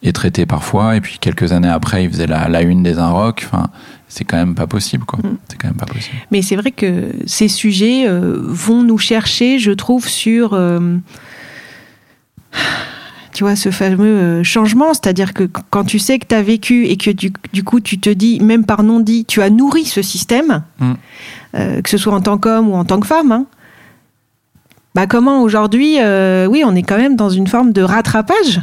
est 0.04 0.12
traité 0.12 0.46
parfois. 0.46 0.96
Et 0.96 1.02
puis 1.02 1.18
quelques 1.20 1.52
années 1.52 1.70
après, 1.70 2.04
il 2.04 2.12
faisait 2.12 2.28
la, 2.28 2.48
la 2.50 2.62
une 2.62 2.84
des 2.84 3.00
Inrocks. 3.00 3.48
Enfin, 3.52 3.70
c'est 4.08 4.24
quand 4.24 4.38
même 4.38 4.56
pas 4.56 4.68
possible, 4.68 5.04
quoi. 5.06 5.20
Mm. 5.20 5.38
C'est 5.50 5.58
quand 5.58 5.68
même 5.68 5.78
pas 5.78 5.86
possible. 5.86 6.16
Mais 6.32 6.42
c'est 6.42 6.56
vrai 6.56 6.72
que 6.72 7.12
ces 7.26 7.48
sujets 7.48 8.08
euh, 8.08 8.38
vont 8.40 8.82
nous 8.84 8.98
chercher, 8.98 9.60
je 9.60 9.72
trouve, 9.72 10.08
sur. 10.08 10.54
euh, 10.54 10.98
tu 13.34 13.44
vois, 13.44 13.56
ce 13.58 13.70
fameux 13.70 14.06
euh, 14.06 14.44
changement, 14.44 14.94
c'est-à-dire 14.94 15.34
que 15.34 15.44
qu- 15.44 15.62
quand 15.70 15.84
tu 15.84 16.00
sais 16.00 16.20
que 16.20 16.26
tu 16.28 16.36
as 16.36 16.42
vécu 16.42 16.86
et 16.86 16.96
que 16.96 17.12
du, 17.12 17.34
du 17.52 17.64
coup 17.66 17.82
tu 17.82 18.00
te 18.00 18.10
dis, 18.10 18.40
même 18.40 18.64
par 18.66 18.82
non-dit, 18.84 19.26
tu 19.26 19.42
as 19.42 19.50
nourri 19.50 19.84
ce 19.86 20.02
système, 20.02 20.64
Mm. 20.80 20.94
euh, 21.56 21.82
que 21.82 21.90
ce 21.90 21.98
soit 21.98 22.14
en 22.14 22.22
tant 22.22 22.38
qu'homme 22.38 22.70
ou 22.70 22.76
en 22.76 22.86
tant 22.86 23.00
que 23.00 23.08
femme, 23.08 23.32
hein, 23.34 23.46
bah 24.94 25.06
comment 25.08 25.42
aujourd'hui, 25.42 25.98
oui, 26.00 26.64
on 26.66 26.74
est 26.74 26.84
quand 26.84 26.98
même 26.98 27.18
dans 27.18 27.30
une 27.30 27.48
forme 27.48 27.74
de 27.74 27.82
rattrapage. 27.82 28.62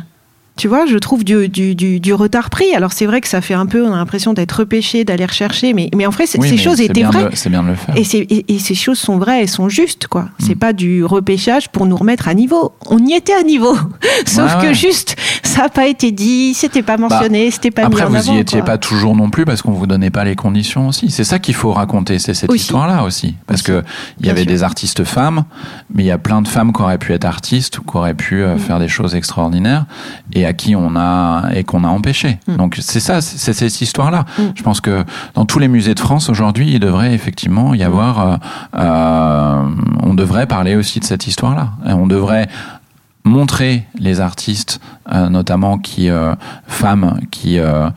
Tu 0.56 0.68
vois, 0.68 0.84
je 0.86 0.98
trouve 0.98 1.24
du, 1.24 1.48
du, 1.48 1.74
du, 1.74 1.98
du 1.98 2.12
retard 2.14 2.50
pris. 2.50 2.74
Alors 2.74 2.92
c'est 2.92 3.06
vrai 3.06 3.20
que 3.22 3.28
ça 3.28 3.40
fait 3.40 3.54
un 3.54 3.64
peu, 3.66 3.84
on 3.86 3.92
a 3.92 3.96
l'impression 3.96 4.34
d'être 4.34 4.52
repêché, 4.52 5.02
d'aller 5.04 5.24
rechercher, 5.24 5.72
mais, 5.72 5.88
mais 5.96 6.04
en 6.06 6.10
Oui, 6.10 6.26
ces 6.26 6.56
choses 6.58 6.76
c'est 6.76 6.84
étaient 6.86 7.02
vraies. 7.04 7.30
C'est 7.32 7.48
bien 7.48 7.62
de 7.62 7.68
le 7.68 7.74
faire. 7.74 7.96
Et, 7.96 8.04
c'est- 8.04 8.18
et- 8.18 8.54
et 8.54 8.58
ces 8.58 8.74
choses 8.74 8.98
sont 8.98 9.16
vraies, 9.18 9.40
elles 9.42 9.48
sont 9.48 9.68
justes, 9.70 10.06
quoi. 10.08 10.28
C'est 10.38 10.54
Mm. 10.54 10.58
pas 10.58 10.72
du 10.74 11.04
repêchage 11.04 11.68
pour 11.70 11.86
nous 11.86 11.96
remettre 11.96 12.28
à 12.28 12.34
niveau. 12.34 12.72
On 12.86 12.98
y 12.98 13.14
était 13.14 13.32
à 13.32 13.42
niveau. 13.42 13.74
Sauf 14.26 14.54
Ouais, 14.56 14.60
que 14.62 14.66
ouais. 14.68 14.74
juste, 14.74 15.16
ça 15.42 15.62
n'a 15.62 15.68
pas 15.70 15.86
été 15.86 16.12
dit, 16.12 16.52
c'était 16.54 16.82
pas 16.82 16.98
mentionné, 16.98 17.50
c'était 17.50 17.70
pas 17.70 17.86
Après, 17.86 18.02
mis 18.02 18.06
en 18.08 18.10
vous 18.10 18.16
avant. 18.16 18.34
y 18.36 18.38
étiez 18.40 18.58
quoi. 18.60 18.66
pas 18.66 18.78
toujours 18.78 19.16
non 19.16 19.30
plus 19.30 19.44
parce 19.46 19.62
qu'on 19.62 19.72
vous 19.72 19.86
donnait 19.86 20.10
pas 20.10 20.24
les 20.24 20.36
conditions 20.36 20.88
aussi. 20.88 21.10
C'est 21.10 21.24
ça 21.24 21.38
qu'il 21.38 21.54
faut 21.54 21.72
raconter, 21.72 22.18
c'est 22.18 22.34
cette 22.34 22.52
histoire-là 22.54 23.04
aussi. 23.04 23.34
Parce 23.46 23.60
Aussi. 23.62 23.72
que 23.72 23.82
il 24.20 24.26
y 24.26 24.30
avait 24.30 24.42
sûr. 24.42 24.48
des 24.50 24.62
artistes 24.62 25.04
femmes, 25.04 25.44
mais 25.94 26.02
il 26.04 26.06
y 26.06 26.10
a 26.12 26.18
plein 26.18 26.42
de 26.42 26.48
femmes 26.48 26.72
qui 26.74 26.82
auraient 26.82 26.98
pu 26.98 27.12
être 27.14 27.24
artistes 27.24 27.80
qui 27.80 27.96
auraient 27.96 28.14
pu 28.14 28.36
Mm. 28.36 28.38
euh, 28.42 28.58
faire 28.58 28.78
des 28.78 28.88
choses 28.88 29.14
extraordinaires 29.14 29.86
et 30.34 30.41
à 30.44 30.52
qui 30.52 30.76
on 30.76 30.96
a 30.96 31.50
et 31.54 31.64
qu'on 31.64 31.84
a 31.84 31.88
empêché. 31.88 32.38
Mm. 32.46 32.56
Donc 32.56 32.78
c'est 32.80 33.00
ça, 33.00 33.20
c'est 33.20 33.52
cette 33.52 33.80
histoire-là. 33.80 34.24
Mm. 34.38 34.42
Je 34.54 34.62
pense 34.62 34.80
que 34.80 35.04
dans 35.34 35.44
tous 35.44 35.58
les 35.58 35.68
musées 35.68 35.94
de 35.94 36.00
France 36.00 36.28
aujourd'hui, 36.28 36.72
il 36.72 36.80
devrait 36.80 37.14
effectivement 37.14 37.74
y 37.74 37.82
avoir, 37.82 38.20
euh, 38.20 38.36
euh, 38.76 39.62
on 40.02 40.14
devrait 40.14 40.46
parler 40.46 40.74
aussi 40.76 41.00
de 41.00 41.04
cette 41.04 41.26
histoire-là. 41.26 41.70
Et 41.88 41.92
On 41.92 42.06
devrait 42.06 42.48
montrer 43.24 43.84
les 43.98 44.20
artistes, 44.20 44.80
euh, 45.12 45.28
notamment 45.28 45.78
qui 45.78 46.10
euh, 46.10 46.34
femmes 46.66 47.20
qui, 47.30 47.58
euh, 47.60 47.88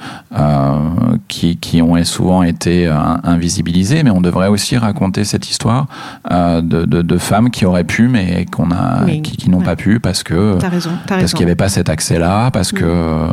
qui 1.27 1.57
qui 1.57 1.81
ont 1.81 2.03
souvent 2.03 2.43
été 2.43 2.87
invisibilisées, 3.23 4.03
mais 4.03 4.11
on 4.11 4.21
devrait 4.21 4.47
aussi 4.49 4.77
raconter 4.77 5.23
cette 5.23 5.49
histoire 5.49 5.87
de, 6.29 6.61
de, 6.61 7.01
de 7.01 7.17
femmes 7.17 7.49
qui 7.49 7.65
auraient 7.65 7.83
pu, 7.83 8.07
mais 8.07 8.45
qu'on 8.51 8.69
a 8.71 9.01
Mais- 9.05 9.21
qui, 9.21 9.35
qui 9.37 9.49
n'ont 9.49 9.59
ouais. 9.59 9.63
pas 9.65 9.75
pu 9.75 9.99
parce 9.99 10.21
que 10.23 10.57
raison, 10.63 10.91
parce 11.07 11.31
qu'il 11.33 11.39
n'y 11.45 11.51
avait 11.51 11.55
pas 11.55 11.69
cet 11.69 11.89
accès-là, 11.89 12.51
parce 12.51 12.71
Mm. 12.71 12.77
que 12.77 13.27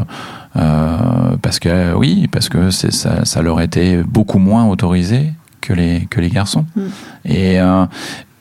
parce 1.42 1.58
que 1.58 1.94
oui, 1.94 2.28
parce 2.30 2.48
que 2.48 2.70
ça, 2.70 3.24
ça 3.24 3.42
leur 3.42 3.60
était 3.60 4.02
beaucoup 4.02 4.38
moins 4.38 4.66
autorisé 4.66 5.32
que 5.60 5.72
les 5.72 6.06
que 6.10 6.20
les 6.20 6.28
garçons. 6.30 6.64
Mm. 6.76 6.80
Et 7.26 7.56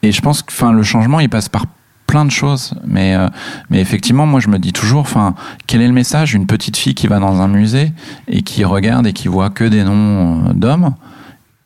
et 0.03 0.11
je 0.11 0.21
pense 0.21 0.41
que 0.41 0.51
enfin 0.51 0.71
le 0.71 0.83
changement 0.83 1.19
il 1.19 1.29
passe 1.29 1.49
par 1.49 1.65
plein 2.11 2.25
de 2.25 2.31
choses, 2.31 2.73
mais 2.85 3.15
euh, 3.15 3.27
mais 3.69 3.79
effectivement 3.79 4.25
moi 4.25 4.39
je 4.41 4.49
me 4.49 4.59
dis 4.59 4.73
toujours 4.73 4.99
enfin 5.01 5.33
quel 5.67 5.81
est 5.81 5.87
le 5.87 5.93
message 5.93 6.33
une 6.33 6.45
petite 6.45 6.75
fille 6.75 6.93
qui 6.93 7.07
va 7.07 7.19
dans 7.19 7.39
un 7.41 7.47
musée 7.47 7.93
et 8.27 8.41
qui 8.41 8.65
regarde 8.65 9.07
et 9.07 9.13
qui 9.13 9.29
voit 9.29 9.49
que 9.49 9.63
des 9.63 9.83
noms 9.85 10.49
euh, 10.49 10.53
d'hommes, 10.53 10.93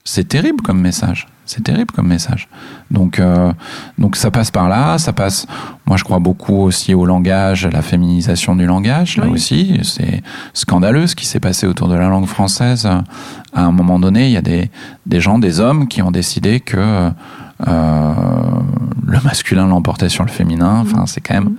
c'est 0.04 0.28
terrible 0.28 0.62
comme 0.62 0.80
message. 0.80 1.28
C'est 1.48 1.64
terrible 1.64 1.91
comme 1.96 2.08
message. 2.08 2.48
Donc, 2.89 3.20
euh, 3.20 3.52
donc 4.00 4.16
ça 4.16 4.32
passe 4.32 4.50
par 4.50 4.68
là, 4.68 4.98
ça 4.98 5.14
passe. 5.14 5.46
Moi, 5.86 5.96
je 5.96 6.04
crois 6.04 6.18
beaucoup 6.20 6.58
aussi 6.68 6.96
au 6.96 7.06
langage, 7.06 7.68
à 7.68 7.70
la 7.70 7.84
féminisation 7.84 8.56
du 8.56 8.66
langage. 8.66 9.18
Là 9.18 9.26
Oui. 9.28 9.34
aussi, 9.34 9.80
c'est 9.84 10.24
scandaleux 10.54 11.06
ce 11.06 11.16
qui 11.16 11.28
s'est 11.28 11.39
passé 11.39 11.68
autour 11.68 11.88
de 11.88 11.93
la 11.96 12.08
langue 12.10 12.26
française. 12.26 12.88
À 12.88 13.62
un 13.64 13.72
moment 13.72 14.00
donné, 14.00 14.26
il 14.26 14.32
y 14.32 14.38
a 14.38 14.41
des, 14.41 14.72
des 15.06 15.22
gens, 15.22 15.38
des 15.38 15.60
hommes 15.60 15.88
qui 15.88 16.02
ont 16.02 16.10
décidé 16.12 16.62
que 16.62 17.12
le 17.60 19.24
masculin 19.24 19.68
l'emportait 19.68 20.10
sur 20.10 20.24
le 20.24 20.32
féminin. 20.32 20.82
Enfin, 20.82 21.06
c'est 21.06 21.22
quand 21.22 21.36
même. 21.36 21.43
Mhm. 21.43 21.58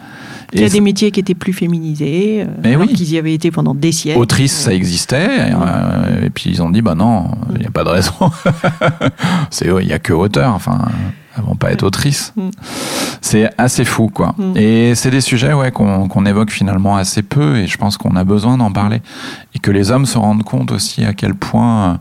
Il 0.53 0.61
y 0.61 0.64
a 0.64 0.68
des 0.68 0.80
métiers 0.80 1.11
qui 1.11 1.20
étaient 1.20 1.34
plus 1.34 1.53
féminisés, 1.53 2.42
euh, 2.42 2.47
Mais 2.62 2.70
alors 2.70 2.82
oui. 2.82 2.94
qu'ils 2.94 3.12
y 3.12 3.18
avaient 3.18 3.34
été 3.34 3.51
pendant 3.51 3.74
des 3.74 3.92
siècles. 3.92 4.18
Autrice, 4.18 4.53
ça 4.53 4.72
existait, 4.72 5.49
et, 5.49 5.53
euh, 5.53 6.24
et 6.24 6.30
puis 6.30 6.51
ils 6.51 6.62
ont 6.62 6.70
dit 6.70 6.82
bah 6.82 6.94
non, 6.94 7.30
il 7.55 7.61
n'y 7.61 7.66
a 7.66 7.70
pas 7.70 7.84
de 7.84 7.88
raison. 7.88 8.12
c'est 9.51 9.66
il 9.66 9.88
y 9.88 9.92
a 9.92 9.99
que 9.99 10.12
auteur, 10.12 10.55
enfin, 10.55 10.86
elles 11.36 11.42
vont 11.42 11.57
pas 11.57 11.72
être 11.72 11.82
autrices. 11.82 12.32
Mm. 12.36 12.51
C'est 13.20 13.51
assez 13.59 13.84
fou, 13.84 14.09
quoi. 14.09 14.34
Mm. 14.38 14.57
Et 14.57 14.94
c'est 14.94 15.11
des 15.11 15.20
sujets 15.20 15.53
ouais 15.53 15.72
qu'on 15.72 16.26
évoque 16.26 16.51
finalement 16.51 16.97
assez 16.97 17.22
peu, 17.22 17.57
et 17.57 17.66
je 17.66 17.76
pense 17.76 17.97
qu'on 17.97 18.14
a 18.14 18.24
besoin 18.24 18.57
d'en 18.57 18.70
parler, 18.70 19.03
et 19.55 19.59
que 19.59 19.70
les 19.70 19.90
hommes 19.90 20.07
se 20.07 20.16
rendent 20.16 20.44
compte 20.44 20.70
aussi 20.70 21.05
à 21.05 21.12
quel 21.12 21.34
point 21.34 21.99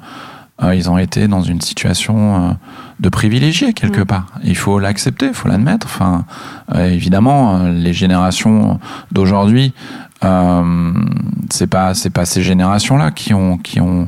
euh, 0.64 0.74
ils 0.74 0.90
ont 0.90 0.98
été 0.98 1.28
dans 1.28 1.42
une 1.42 1.62
situation 1.62 2.36
euh, 2.36 2.54
de 3.00 3.10
privilégié 3.10 3.74
quelque 3.74 4.02
Mm. 4.02 4.06
part. 4.06 4.26
Il 4.44 4.56
faut 4.56 4.80
l'accepter, 4.80 5.28
il 5.28 5.34
faut 5.34 5.48
l'admettre. 5.50 5.88
Enfin, 5.88 6.26
euh, 6.74 6.88
évidemment, 6.90 7.58
euh, 7.58 7.72
les 7.72 7.94
générations 7.94 8.80
d'aujourd'hui, 9.12 9.74
euh, 10.24 10.94
c'est 11.50 11.68
pas 11.68 11.94
c'est 11.94 12.10
pas 12.10 12.26
ces 12.26 12.42
générations-là 12.42 13.12
qui 13.12 13.34
ont 13.34 13.58
qui 13.58 13.82
ont 13.82 14.08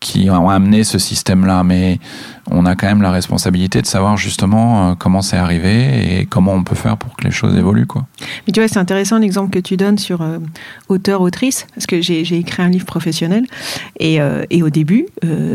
qui 0.00 0.28
ont 0.30 0.48
amené 0.48 0.84
ce 0.84 0.98
système-là, 0.98 1.64
mais 1.64 1.98
on 2.50 2.66
a 2.66 2.76
quand 2.76 2.86
même 2.86 3.02
la 3.02 3.10
responsabilité 3.10 3.80
de 3.80 3.86
savoir 3.86 4.16
justement 4.16 4.90
euh, 4.90 4.94
comment 4.94 5.22
c'est 5.22 5.36
arrivé 5.36 6.20
et 6.20 6.26
comment 6.26 6.52
on 6.52 6.62
peut 6.62 6.74
faire 6.74 6.96
pour 6.96 7.16
que 7.16 7.24
les 7.24 7.30
choses 7.30 7.56
évoluent, 7.56 7.86
quoi. 7.86 8.06
Mais 8.46 8.52
tu 8.52 8.60
vois, 8.60 8.68
c'est 8.68 8.78
intéressant 8.78 9.18
l'exemple 9.18 9.50
que 9.50 9.58
tu 9.58 9.76
donnes 9.76 9.98
sur 9.98 10.22
euh, 10.22 10.38
auteur-autrice, 10.88 11.66
parce 11.74 11.86
que 11.86 12.00
j'ai 12.02 12.20
écrit 12.36 12.62
un 12.62 12.68
livre 12.68 12.86
professionnel, 12.86 13.46
et, 13.98 14.20
euh, 14.20 14.44
et 14.50 14.62
au 14.62 14.70
début, 14.70 15.06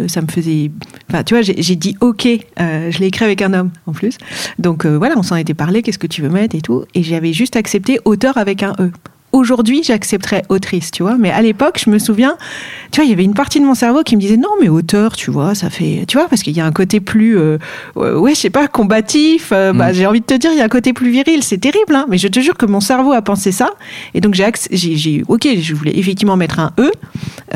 ça 0.07 0.21
me 0.21 0.27
faisait... 0.27 0.71
Enfin, 1.09 1.23
tu 1.23 1.33
vois, 1.33 1.41
j'ai 1.43 1.75
dit 1.75 1.95
OK, 2.01 2.27
je 2.57 2.99
l'ai 2.99 3.07
écrit 3.07 3.25
avec 3.25 3.41
un 3.41 3.53
homme 3.53 3.71
en 3.85 3.93
plus. 3.93 4.17
Donc 4.59 4.85
voilà, 4.85 5.15
on 5.17 5.23
s'en 5.23 5.35
était 5.35 5.53
parlé, 5.53 5.81
qu'est-ce 5.81 5.99
que 5.99 6.07
tu 6.07 6.21
veux 6.21 6.29
mettre 6.29 6.55
et 6.55 6.61
tout, 6.61 6.85
et 6.93 7.03
j'avais 7.03 7.33
juste 7.33 7.55
accepté 7.55 7.99
auteur 8.05 8.37
avec 8.37 8.63
un 8.63 8.73
E. 8.79 8.91
aujourd'hui, 9.31 9.81
j'accepterais 9.83 10.43
autrice, 10.49 10.91
tu 10.91 11.03
vois. 11.03 11.15
Mais 11.17 11.31
à 11.31 11.41
l'époque, 11.41 11.79
je 11.83 11.89
me 11.89 11.99
souviens, 11.99 12.35
tu 12.91 12.97
vois, 13.01 13.05
il 13.05 13.09
y 13.09 13.13
avait 13.13 13.23
une 13.23 13.33
partie 13.33 13.59
de 13.59 13.65
mon 13.65 13.75
cerveau 13.75 14.03
qui 14.03 14.15
me 14.15 14.21
disait 14.21 14.37
non, 14.37 14.49
mais 14.61 14.69
auteur, 14.69 15.15
tu 15.15 15.31
vois, 15.31 15.55
ça 15.55 15.69
fait, 15.69 16.05
tu 16.07 16.17
vois, 16.17 16.27
parce 16.27 16.41
qu'il 16.43 16.55
y 16.55 16.61
a 16.61 16.65
un 16.65 16.71
côté 16.71 16.99
plus, 16.99 17.37
euh, 17.37 17.57
ouais, 17.95 18.35
je 18.35 18.39
sais 18.39 18.49
pas, 18.49 18.67
combatif. 18.67 19.51
euh, 19.51 19.73
bah, 19.73 19.91
Mm. 19.91 19.93
j'ai 19.93 20.05
envie 20.07 20.19
de 20.21 20.25
te 20.25 20.33
dire, 20.33 20.51
il 20.51 20.57
y 20.57 20.61
a 20.61 20.65
un 20.65 20.69
côté 20.69 20.93
plus 20.93 21.09
viril. 21.11 21.43
C'est 21.43 21.57
terrible, 21.59 21.95
hein. 21.95 22.05
Mais 22.09 22.17
je 22.17 22.27
te 22.27 22.39
jure 22.39 22.55
que 22.57 22.65
mon 22.65 22.79
cerveau 22.81 23.11
a 23.13 23.21
pensé 23.21 23.51
ça. 23.51 23.69
Et 24.13 24.21
donc 24.21 24.33
j'ai, 24.33 24.45
j'ai, 24.71 25.23
ok, 25.27 25.47
je 25.61 25.73
voulais 25.73 25.97
effectivement 25.97 26.35
mettre 26.37 26.59
un 26.59 26.71
e. 26.79 26.91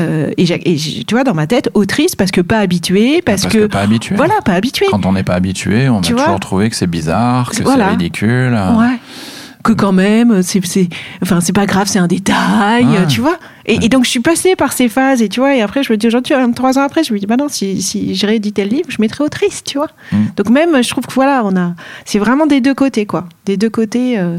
euh, 0.00 0.30
et, 0.36 0.44
tu 0.46 1.14
vois, 1.14 1.24
dans 1.24 1.34
ma 1.34 1.46
tête, 1.46 1.70
autrice 1.74 2.14
parce 2.16 2.30
que 2.30 2.40
pas 2.40 2.58
habituée, 2.58 3.22
parce, 3.22 3.42
Parce 3.42 3.54
que 3.54 3.66
pas 3.66 3.80
habitué. 3.80 4.14
voilà, 4.16 4.34
pas 4.44 4.52
habituée. 4.52 4.86
Quand 4.90 5.06
on 5.06 5.12
n'est 5.12 5.22
pas 5.22 5.34
habitué, 5.34 5.88
on 5.88 6.00
Tu 6.00 6.12
va 6.12 6.16
vois 6.16 6.24
toujours 6.26 6.40
trouver 6.40 6.70
que 6.70 6.76
c'est 6.76 6.86
bizarre, 6.86 7.50
que 7.50 7.62
Voilà. 7.62 7.84
c'est 7.86 7.90
ridicule. 7.90 8.52
Ouais. 8.78 8.98
Que 9.66 9.72
quand 9.72 9.92
même, 9.92 10.42
c'est, 10.42 10.64
c'est, 10.64 10.88
enfin, 11.22 11.40
c'est 11.40 11.52
pas 11.52 11.66
grave, 11.66 11.86
c'est 11.88 11.98
un 11.98 12.06
détail, 12.06 12.86
Ouais. 12.86 13.06
tu 13.08 13.20
vois. 13.20 13.36
Et, 13.68 13.84
et 13.84 13.88
donc, 13.88 14.04
je 14.04 14.10
suis 14.10 14.20
passée 14.20 14.54
par 14.54 14.72
ces 14.72 14.88
phases, 14.88 15.20
et 15.22 15.28
tu 15.28 15.40
vois, 15.40 15.56
et 15.56 15.60
après, 15.60 15.82
je 15.82 15.92
me 15.92 15.96
dis 15.98 16.06
aujourd'hui, 16.06 16.34
trois 16.54 16.78
ans 16.78 16.82
après, 16.82 17.02
je 17.02 17.12
me 17.12 17.18
dis, 17.18 17.26
bah 17.26 17.36
non, 17.36 17.48
si, 17.48 17.82
si 17.82 18.14
j'ai 18.14 18.26
réédité 18.28 18.62
le 18.64 18.70
livre, 18.70 18.88
je 18.88 18.98
mettrais 19.00 19.24
autrice, 19.24 19.64
tu 19.64 19.78
vois. 19.78 19.88
Mm. 20.12 20.16
Donc, 20.36 20.50
même, 20.50 20.82
je 20.82 20.88
trouve 20.88 21.04
que 21.04 21.12
voilà, 21.12 21.42
on 21.44 21.56
a, 21.56 21.74
c'est 22.04 22.20
vraiment 22.20 22.46
des 22.46 22.60
deux 22.60 22.74
côtés, 22.74 23.06
quoi. 23.06 23.24
Des 23.44 23.56
deux 23.56 23.70
côtés, 23.70 24.18
euh, 24.18 24.38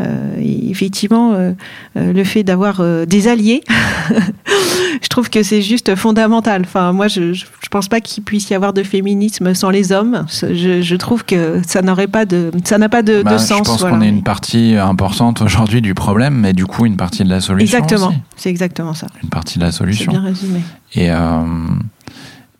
euh, 0.00 0.34
effectivement, 0.70 1.32
euh, 1.34 1.52
le 1.94 2.24
fait 2.24 2.42
d'avoir 2.44 2.82
des 3.06 3.28
alliés, 3.28 3.62
je 5.02 5.08
trouve 5.08 5.28
que 5.30 5.42
c'est 5.42 5.62
juste 5.62 5.94
fondamental. 5.94 6.62
Enfin, 6.64 6.92
moi, 6.92 7.08
je, 7.08 7.32
je, 7.34 7.44
je 7.62 7.68
pense 7.70 7.88
pas 7.88 8.00
qu'il 8.00 8.22
puisse 8.22 8.48
y 8.50 8.54
avoir 8.54 8.72
de 8.72 8.82
féminisme 8.82 9.54
sans 9.54 9.70
les 9.70 9.92
hommes. 9.92 10.24
Je, 10.30 10.80
je 10.82 10.96
trouve 10.96 11.24
que 11.24 11.60
ça 11.66 11.82
n'aurait 11.82 12.06
pas 12.06 12.24
de, 12.24 12.50
ça 12.64 12.78
n'a 12.78 12.88
pas 12.88 13.02
de, 13.02 13.22
Bah, 13.22 13.34
de 13.34 13.38
sens. 13.38 13.58
je 13.58 13.62
pense 13.64 13.80
voilà. 13.80 13.96
qu'on 13.96 14.02
est 14.02 14.08
une 14.08 14.22
partie 14.22 14.61
importante 14.76 15.42
aujourd'hui 15.42 15.80
du 15.82 15.94
problème, 15.94 16.34
mais 16.34 16.52
du 16.52 16.66
coup 16.66 16.86
une 16.86 16.96
partie 16.96 17.24
de 17.24 17.28
la 17.28 17.40
solution. 17.40 17.78
Exactement, 17.78 18.14
c'est 18.36 18.50
exactement 18.50 18.94
ça. 18.94 19.06
Une 19.22 19.28
partie 19.28 19.58
de 19.58 19.64
la 19.64 19.72
C'est 19.72 19.78
solution. 19.78 20.12
bien 20.12 20.22
résumé. 20.22 20.60
Et, 20.94 21.10
euh, 21.10 21.40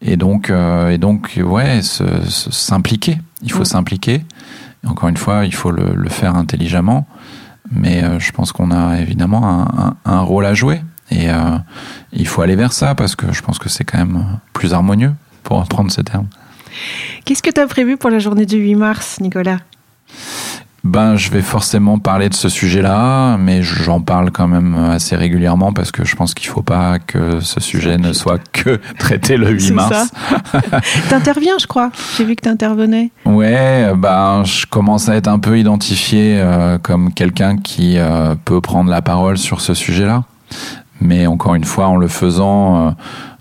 et 0.00 0.16
donc, 0.16 0.50
euh, 0.50 0.90
et 0.90 0.98
donc, 0.98 1.38
ouais, 1.44 1.80
s'impliquer. 1.82 3.18
Il 3.42 3.52
faut 3.52 3.62
Mm. 3.62 3.66
s'impliquer. 3.66 4.24
Encore 4.86 5.08
une 5.08 5.16
fois, 5.16 5.44
il 5.46 5.54
faut 5.54 5.70
le, 5.70 5.94
le 5.94 6.08
faire 6.08 6.34
intelligemment. 6.36 7.06
Mais 7.70 8.02
euh, 8.02 8.18
je 8.18 8.32
pense 8.32 8.52
qu'on 8.52 8.70
a 8.70 8.98
évidemment 9.00 9.44
un, 9.48 9.62
un- 9.84 9.96
un 10.04 10.20
rôle 10.20 10.44
à 10.46 10.54
jouer. 10.54 10.82
Et 11.10 11.28
il 12.14 12.26
faut 12.26 12.40
aller 12.40 12.56
vers 12.56 12.72
ça 12.72 12.94
parce 12.94 13.16
que 13.16 13.32
je 13.32 13.42
pense 13.42 13.58
que 13.58 13.68
c'est 13.68 13.84
quand 13.84 13.98
même 13.98 14.38
plus 14.54 14.72
harmonieux, 14.72 15.12
pour 15.42 15.60
reprendre 15.60 15.92
ce 15.92 16.00
terme. 16.00 16.26
Qu'est-ce 17.26 17.42
que 17.42 17.50
tu 17.50 17.60
as 17.60 17.66
prévu 17.66 17.98
pour 17.98 18.08
la 18.08 18.18
journée 18.18 18.46
du 18.46 18.56
8 18.56 18.76
mars, 18.76 19.18
Nicolas? 19.20 19.58
Ben, 20.84 21.14
je 21.14 21.30
vais 21.30 21.42
forcément 21.42 21.98
parler 22.00 22.28
de 22.28 22.34
ce 22.34 22.48
sujet-là, 22.48 23.36
mais 23.36 23.62
j'en 23.62 24.00
parle 24.00 24.32
quand 24.32 24.48
même 24.48 24.74
assez 24.74 25.14
régulièrement 25.14 25.72
parce 25.72 25.92
que 25.92 26.04
je 26.04 26.16
pense 26.16 26.34
qu'il 26.34 26.48
faut 26.48 26.62
pas 26.62 26.98
que 26.98 27.38
ce 27.38 27.60
sujet 27.60 27.98
ne 27.98 28.12
soit 28.12 28.40
que 28.52 28.80
traité 28.98 29.36
le 29.36 29.50
8 29.50 29.60
C'est 29.60 29.72
mars. 29.74 30.10
T'interviens, 31.08 31.54
je 31.60 31.68
crois. 31.68 31.90
J'ai 32.16 32.24
vu 32.24 32.34
que 32.34 32.40
t'intervenais. 32.42 33.12
Ouais, 33.24 33.92
ben, 33.96 34.42
je 34.44 34.66
commence 34.66 35.08
à 35.08 35.14
être 35.14 35.28
un 35.28 35.38
peu 35.38 35.56
identifié 35.56 36.40
euh, 36.40 36.78
comme 36.78 37.14
quelqu'un 37.14 37.58
qui 37.58 37.96
euh, 37.98 38.34
peut 38.44 38.60
prendre 38.60 38.90
la 38.90 39.02
parole 39.02 39.38
sur 39.38 39.60
ce 39.60 39.74
sujet-là. 39.74 40.24
Mais 41.00 41.28
encore 41.28 41.54
une 41.54 41.64
fois, 41.64 41.86
en 41.86 41.96
le 41.96 42.08
faisant 42.08 42.96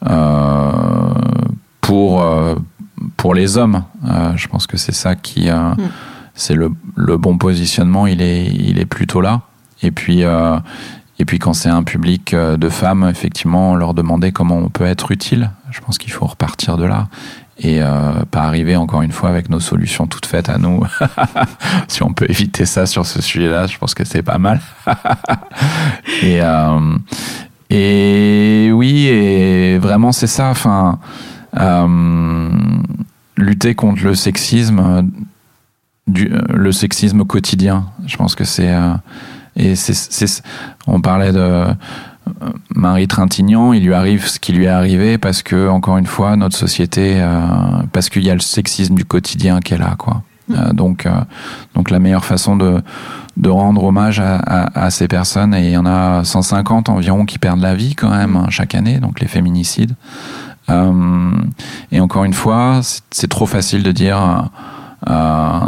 euh, 0.07 0.71
pour, 1.81 2.23
pour 3.17 3.33
les 3.33 3.57
hommes. 3.57 3.83
Je 4.35 4.47
pense 4.47 4.67
que 4.67 4.77
c'est 4.77 4.93
ça 4.93 5.15
qui. 5.15 5.49
euh, 5.49 5.71
Mm. 5.77 5.81
C'est 6.35 6.55
le, 6.55 6.71
bon 7.17 7.37
positionnement, 7.37 8.07
il 8.07 8.21
est, 8.21 8.85
plutôt 8.85 9.21
là. 9.21 9.41
Et 9.83 9.91
puis, 9.91 10.23
euh, 10.23 10.57
quand 11.39 11.53
c'est 11.53 11.69
un 11.69 11.83
public 11.83 12.33
euh, 12.33 12.57
de 12.57 12.69
femmes, 12.69 13.07
effectivement, 13.09 13.75
leur 13.75 13.93
demander 13.93 14.31
comment 14.31 14.57
on 14.57 14.69
peut 14.69 14.85
être 14.85 15.11
utile. 15.11 15.51
Je 15.71 15.79
pense 15.81 15.97
qu'il 15.97 16.11
faut 16.11 16.25
repartir 16.25 16.77
de 16.77 16.85
là 16.85 17.07
et 17.63 17.81
euh, 17.81 18.23
pas 18.31 18.41
arriver 18.41 18.75
encore 18.75 19.03
une 19.03 19.11
fois 19.11 19.29
avec 19.29 19.49
nos 19.49 19.59
solutions 19.59 20.07
toutes 20.07 20.25
faites 20.25 20.49
à 20.49 20.57
nous. 20.57 20.83
si 21.87 22.01
on 22.01 22.11
peut 22.11 22.25
éviter 22.27 22.65
ça 22.65 22.85
sur 22.85 23.05
ce 23.05 23.21
sujet-là, 23.21 23.67
je 23.67 23.77
pense 23.77 23.93
que 23.93 24.03
c'est 24.03 24.23
pas 24.23 24.39
mal. 24.39 24.59
et, 27.69 28.71
oui, 28.73 29.77
vraiment 29.77 30.11
c'est 30.11 30.27
ça. 30.27 30.49
Enfin, 30.49 30.97
lutter 33.37 33.75
contre 33.75 34.03
le 34.03 34.15
sexisme, 34.15 35.07
du, 36.11 36.31
euh, 36.33 36.41
le 36.53 36.71
sexisme 36.71 37.23
quotidien. 37.25 37.85
Je 38.05 38.17
pense 38.17 38.35
que 38.35 38.43
c'est 38.43 38.69
euh, 38.73 38.93
et 39.55 39.75
c'est, 39.75 39.93
c'est- 39.95 40.43
on 40.87 41.01
parlait 41.01 41.31
de 41.33 41.39
euh, 41.39 41.73
Marie 42.75 43.07
Trintignant, 43.07 43.73
il 43.73 43.83
lui 43.83 43.93
arrive 43.93 44.25
ce 44.27 44.39
qui 44.39 44.53
lui 44.53 44.65
est 44.65 44.69
arrivé 44.69 45.17
parce 45.17 45.41
que 45.43 45.67
encore 45.67 45.97
une 45.97 46.05
fois 46.05 46.35
notre 46.35 46.55
société, 46.55 47.15
euh, 47.19 47.39
parce 47.91 48.09
qu'il 48.09 48.23
y 48.23 48.29
a 48.29 48.33
le 48.33 48.39
sexisme 48.39 48.95
du 48.95 49.05
quotidien 49.05 49.59
qu'elle 49.59 49.81
a 49.81 49.95
quoi. 49.97 50.23
Euh, 50.51 50.73
donc, 50.73 51.07
donc 51.75 51.89
la 51.91 51.99
meilleure 51.99 52.25
façon 52.25 52.55
de, 52.57 52.81
de 53.37 53.49
rendre 53.49 53.83
hommage 53.83 54.19
à, 54.19 54.35
à- 54.37 54.85
à 54.85 54.89
ces 54.89 55.07
personnes, 55.07 55.53
et 55.53 55.65
il 55.67 55.71
y 55.71 55.77
en 55.77 55.85
a 55.85 56.23
150 56.23 56.89
environ 56.89 57.25
qui 57.25 57.37
perdent 57.39 57.61
la 57.61 57.73
vie 57.75 57.95
quand 57.95 58.09
même 58.09 58.35
hein, 58.35 58.47
chaque 58.49 58.75
année, 58.75 58.99
donc 58.99 59.19
les 59.21 59.27
féminicides. 59.27 59.95
Et 61.91 61.99
encore 61.99 62.23
une 62.23 62.33
fois, 62.33 62.79
c'est 63.11 63.27
trop 63.29 63.45
facile 63.45 63.83
de 63.83 63.91
dire 63.91 64.49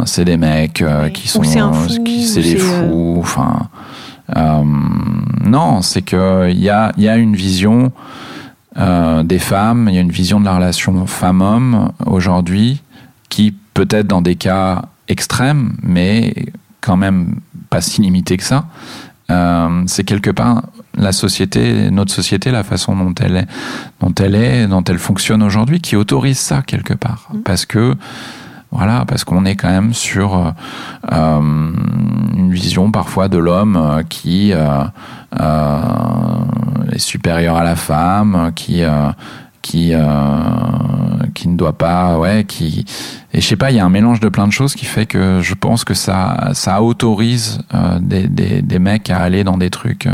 c'est 0.06 0.24
des 0.24 0.36
mecs 0.36 0.82
euh, 0.82 1.08
qui 1.08 1.28
sont, 1.28 1.40
qui 1.40 2.26
c'est 2.26 2.40
des 2.40 2.56
euh, 2.56 2.88
fous. 2.88 3.16
Enfin, 3.18 3.68
euh, 4.36 4.62
non, 5.44 5.82
c'est 5.82 6.02
que 6.02 6.50
il 6.50 6.60
y 6.60 6.70
a, 6.70 6.92
il 6.96 7.02
y 7.02 7.08
a 7.08 7.16
une 7.16 7.34
vision 7.34 7.92
euh, 8.78 9.22
des 9.22 9.38
femmes, 9.38 9.88
il 9.88 9.94
y 9.94 9.98
a 9.98 10.00
une 10.00 10.10
vision 10.12 10.40
de 10.40 10.44
la 10.44 10.56
relation 10.56 11.06
femme-homme 11.06 11.90
aujourd'hui 12.06 12.82
qui 13.28 13.54
peut-être 13.74 14.06
dans 14.06 14.22
des 14.22 14.36
cas 14.36 14.82
extrêmes, 15.08 15.76
mais 15.82 16.34
quand 16.80 16.96
même 16.96 17.36
pas 17.70 17.80
si 17.80 18.00
limité 18.00 18.36
que 18.36 18.44
ça. 18.44 18.66
Euh, 19.30 19.82
c'est 19.86 20.04
quelque 20.04 20.30
part 20.30 20.64
la 20.96 21.12
société, 21.12 21.90
notre 21.90 22.12
société, 22.12 22.50
la 22.50 22.62
façon 22.62 22.94
dont 22.94 23.14
elle 23.20 23.36
est, 23.36 23.46
dont 24.00 24.14
elle 24.14 24.34
est, 24.34 24.66
dont 24.66 24.84
elle 24.84 24.98
fonctionne 24.98 25.42
aujourd'hui, 25.42 25.80
qui 25.80 25.96
autorise 25.96 26.38
ça 26.38 26.62
quelque 26.62 26.94
part, 26.94 27.30
parce 27.44 27.66
que 27.66 27.96
voilà, 28.74 29.04
parce 29.06 29.22
qu'on 29.22 29.44
est 29.44 29.54
quand 29.54 29.70
même 29.70 29.94
sur 29.94 30.36
euh, 30.36 30.50
euh, 31.12 31.40
une 32.36 32.52
vision 32.52 32.90
parfois 32.90 33.28
de 33.28 33.38
l'homme 33.38 33.76
euh, 33.76 34.02
qui 34.02 34.52
euh, 34.52 34.84
est 36.92 36.98
supérieur 36.98 37.56
à 37.56 37.62
la 37.62 37.76
femme, 37.76 38.50
qui 38.56 38.82
qui 39.62 39.92
qui 41.34 41.48
ne 41.48 41.56
doit 41.56 41.78
pas, 41.78 42.18
ouais, 42.18 42.44
qui 42.44 42.84
et 43.32 43.40
je 43.40 43.46
sais 43.46 43.56
pas, 43.56 43.70
il 43.70 43.76
y 43.76 43.80
a 43.80 43.84
un 43.84 43.90
mélange 43.90 44.20
de 44.20 44.28
plein 44.28 44.46
de 44.46 44.52
choses 44.52 44.74
qui 44.74 44.84
fait 44.84 45.06
que 45.06 45.40
je 45.40 45.54
pense 45.54 45.84
que 45.84 45.94
ça 45.94 46.50
ça 46.52 46.82
autorise 46.82 47.60
des, 48.00 48.26
des 48.26 48.60
des 48.60 48.78
mecs 48.80 49.08
à 49.08 49.18
aller 49.18 49.44
dans 49.44 49.56
des 49.56 49.70
trucs 49.70 50.08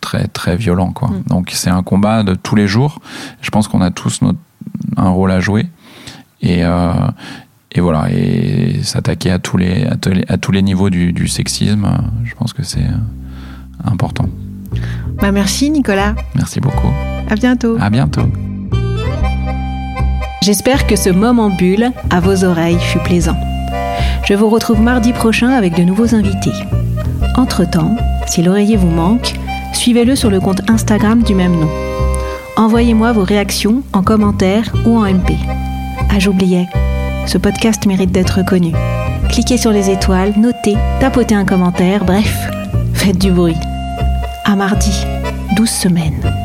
très 0.00 0.28
très 0.28 0.56
violents 0.56 0.92
quoi. 0.92 1.08
Mm. 1.08 1.22
Donc 1.26 1.50
c'est 1.52 1.70
un 1.70 1.82
combat 1.82 2.22
de 2.22 2.34
tous 2.34 2.54
les 2.54 2.68
jours. 2.68 3.00
Je 3.40 3.50
pense 3.50 3.68
qu'on 3.68 3.80
a 3.80 3.90
tous 3.90 4.22
notre 4.22 4.38
un 4.96 5.10
rôle 5.10 5.30
à 5.30 5.40
jouer 5.40 5.66
et 6.44 6.64
euh, 6.64 6.92
et 7.72 7.80
voilà 7.80 8.06
et 8.12 8.80
s'attaquer 8.82 9.30
à 9.32 9.38
tous 9.38 9.56
les 9.56 9.84
à, 9.84 9.96
tous 9.96 10.10
les- 10.10 10.24
à 10.28 10.36
tous 10.36 10.52
les 10.52 10.62
niveaux 10.62 10.90
du, 10.90 11.12
du 11.12 11.26
sexisme, 11.28 11.84
euh, 11.86 12.02
je 12.24 12.34
pense 12.34 12.52
que 12.52 12.62
c'est 12.62 12.80
euh, 12.84 13.90
important. 13.90 14.26
Bah, 15.20 15.32
merci, 15.32 15.70
Nicolas. 15.70 16.14
Merci 16.34 16.60
beaucoup. 16.60 16.92
À 17.30 17.34
bientôt. 17.36 17.76
À 17.80 17.90
bientôt. 17.90 18.22
J'espère 20.42 20.86
que 20.86 20.96
ce 20.96 21.08
moment 21.10 21.50
bulle 21.50 21.90
à 22.10 22.20
vos 22.20 22.44
oreilles 22.44 22.78
fut 22.78 22.98
plaisant. 22.98 23.36
Je 24.26 24.34
vous 24.34 24.48
retrouve 24.50 24.80
mardi 24.80 25.12
prochain 25.12 25.48
avec 25.50 25.74
de 25.76 25.82
nouveaux 25.82 26.14
invités. 26.14 26.52
Entre-temps, 27.36 27.96
si 28.26 28.42
l'oreiller 28.42 28.76
vous 28.76 28.90
manque, 28.90 29.34
suivez-le 29.72 30.16
sur 30.16 30.30
le 30.30 30.40
compte 30.40 30.68
Instagram 30.70 31.22
du 31.22 31.34
même 31.34 31.52
nom. 31.58 31.68
Envoyez-moi 32.56 33.12
vos 33.12 33.24
réactions 33.24 33.82
en 33.92 34.02
commentaire 34.02 34.72
ou 34.86 34.98
en 34.98 35.04
MP. 35.06 35.32
Ah, 36.10 36.18
j'oubliais, 36.18 36.68
ce 37.26 37.38
podcast 37.38 37.86
mérite 37.86 38.12
d'être 38.12 38.44
connu. 38.44 38.72
Cliquez 39.30 39.56
sur 39.56 39.72
les 39.72 39.90
étoiles, 39.90 40.32
notez, 40.36 40.76
tapotez 41.00 41.34
un 41.34 41.44
commentaire, 41.44 42.04
bref, 42.04 42.48
faites 42.92 43.18
du 43.18 43.32
bruit. 43.32 43.56
À 44.44 44.54
mardi, 44.54 44.92
12 45.56 45.68
semaines. 45.68 46.43